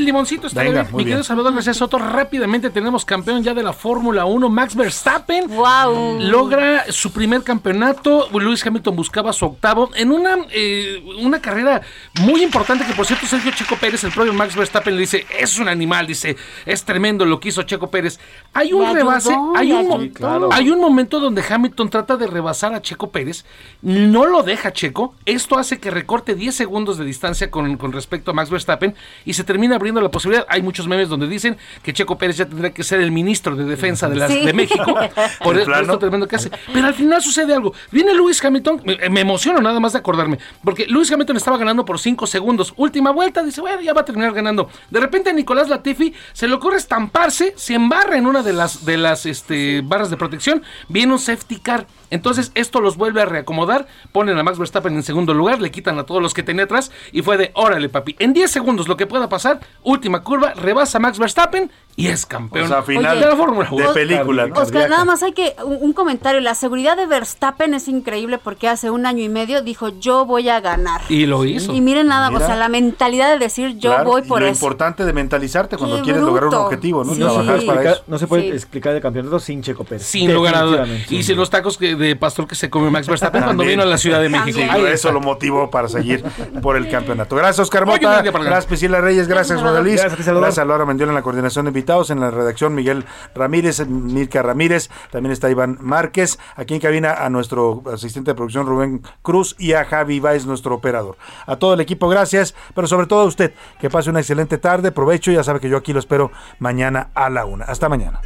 [0.09, 0.97] Limoncito está Venga, bien.
[0.97, 1.23] Mi querido.
[1.23, 5.49] Salvador García Soto, rápidamente tenemos campeón ya de la Fórmula 1, Max Verstappen.
[5.49, 6.19] ¡Wow!
[6.21, 8.27] Logra su primer campeonato.
[8.33, 11.83] Lewis Hamilton buscaba su octavo en una, eh, una carrera
[12.23, 15.59] muy importante que, por cierto, Sergio Checo Pérez, el propio Max Verstappen, le dice: Es
[15.59, 18.19] un animal, dice, es tremendo lo que hizo Checo Pérez.
[18.55, 20.01] Hay un rebase, hay un.
[20.01, 20.49] Sí, claro.
[20.51, 23.45] hay un momento donde Hamilton trata de rebasar a Checo Pérez,
[23.83, 25.15] no lo deja Checo.
[25.27, 28.95] Esto hace que recorte 10 segundos de distancia con, con respecto a Max Verstappen
[29.27, 30.47] y se termina abriendo la posibilidad.
[30.49, 33.65] Hay muchos memes donde dicen que Checo Pérez ya tendría que ser el ministro de
[33.65, 34.45] defensa de, las, Sí.
[34.45, 34.85] de México
[35.43, 36.51] por, De por esto tremendo que hace.
[36.73, 37.73] Pero al final sucede algo.
[37.91, 41.85] Viene Lewis Hamilton, me, me emociono nada más de acordarme, porque Lewis Hamilton estaba ganando
[41.85, 42.73] por 5 segundos.
[42.77, 44.69] Última vuelta, dice, bueno, ya va a terminar ganando.
[44.91, 48.85] De repente a Nicolás Latifi se le ocurre estamparse, se embarra en una de las,
[48.85, 51.87] de las este, barras de protección, viene un safety car.
[52.11, 55.99] Entonces esto los vuelve a reacomodar, ponen a Max Verstappen en segundo lugar, le quitan
[55.99, 58.97] a todos los que tenía atrás y fue de, órale papi, en 10 segundos lo
[58.97, 63.27] que pueda pasar, última curva, rebasa Max Verstappen y es campeón O sea, final de
[63.27, 63.89] la Fórmula 1.
[63.89, 64.47] de película.
[64.47, 64.55] ¿no?
[64.61, 66.41] Oscar, nada más hay que un, un comentario.
[66.41, 70.49] La seguridad de Verstappen es increíble porque hace un año y medio dijo yo voy
[70.49, 71.01] a ganar.
[71.09, 71.73] Y lo hizo.
[71.75, 72.45] Y miren nada, Mira.
[72.45, 74.55] o sea, la mentalidad de decir yo Claro, voy y por lo eso.
[74.55, 77.15] importante de mentalizarte cuando Qué quieres lograr un objetivo, ¿no?
[77.15, 77.20] Sí.
[77.20, 78.05] Trabajar No se puede para explicar- eso.
[78.07, 78.49] no se puede Sí.
[78.51, 80.07] explicar el campeonato sin Checo Pérez.
[80.07, 80.81] Sin lugar a dudas.
[80.89, 81.15] Definitivamente.
[81.16, 83.87] Y si los tacos que- de pastor que se come Max Verstappen cuando vino a
[83.87, 84.59] la Ciudad de México.
[84.59, 86.23] Sí, eso lo motivó para seguir
[86.62, 87.35] por el campeonato.
[87.35, 88.23] Gracias, Oscar Mota.
[88.23, 89.27] Gracias, Priscila Reyes.
[89.27, 89.61] Gracias.
[89.61, 90.01] Rodalís.
[90.01, 92.10] Gracias Laura Mendiola en la coordinación de invitados.
[92.10, 93.05] En la redacción, Miguel
[93.35, 94.90] Ramírez, Mirka Ramírez.
[95.10, 96.39] También está Iván Márquez.
[96.56, 99.56] Aquí en cabina a nuestro asistente de producción, Rubén Cruz.
[99.59, 101.16] Y a Javi Báez, nuestro operador.
[101.47, 102.55] A todo el equipo, gracias.
[102.74, 104.93] Pero sobre todo a usted, que pase una excelente tarde.
[104.93, 105.32] Provecho.
[105.32, 107.65] Ya sabe que yo aquí lo espero mañana a la una.
[107.65, 108.20] Hasta mañana.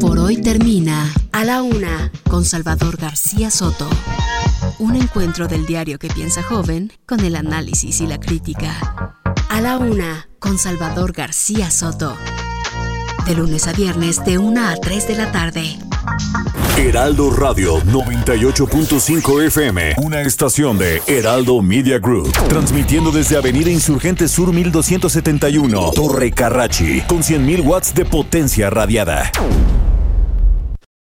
[0.00, 3.88] Por hoy termina A la Una con Salvador García Soto.
[4.82, 9.14] Un encuentro del diario que piensa joven con el análisis y la crítica.
[9.48, 12.16] A la una, con Salvador García Soto.
[13.24, 15.78] De lunes a viernes, de 1 a 3 de la tarde.
[16.76, 24.52] Heraldo Radio 98.5 FM, una estación de Heraldo Media Group, transmitiendo desde Avenida Insurgente Sur
[24.52, 29.30] 1271, Torre Carrachi, con 100.000 watts de potencia radiada.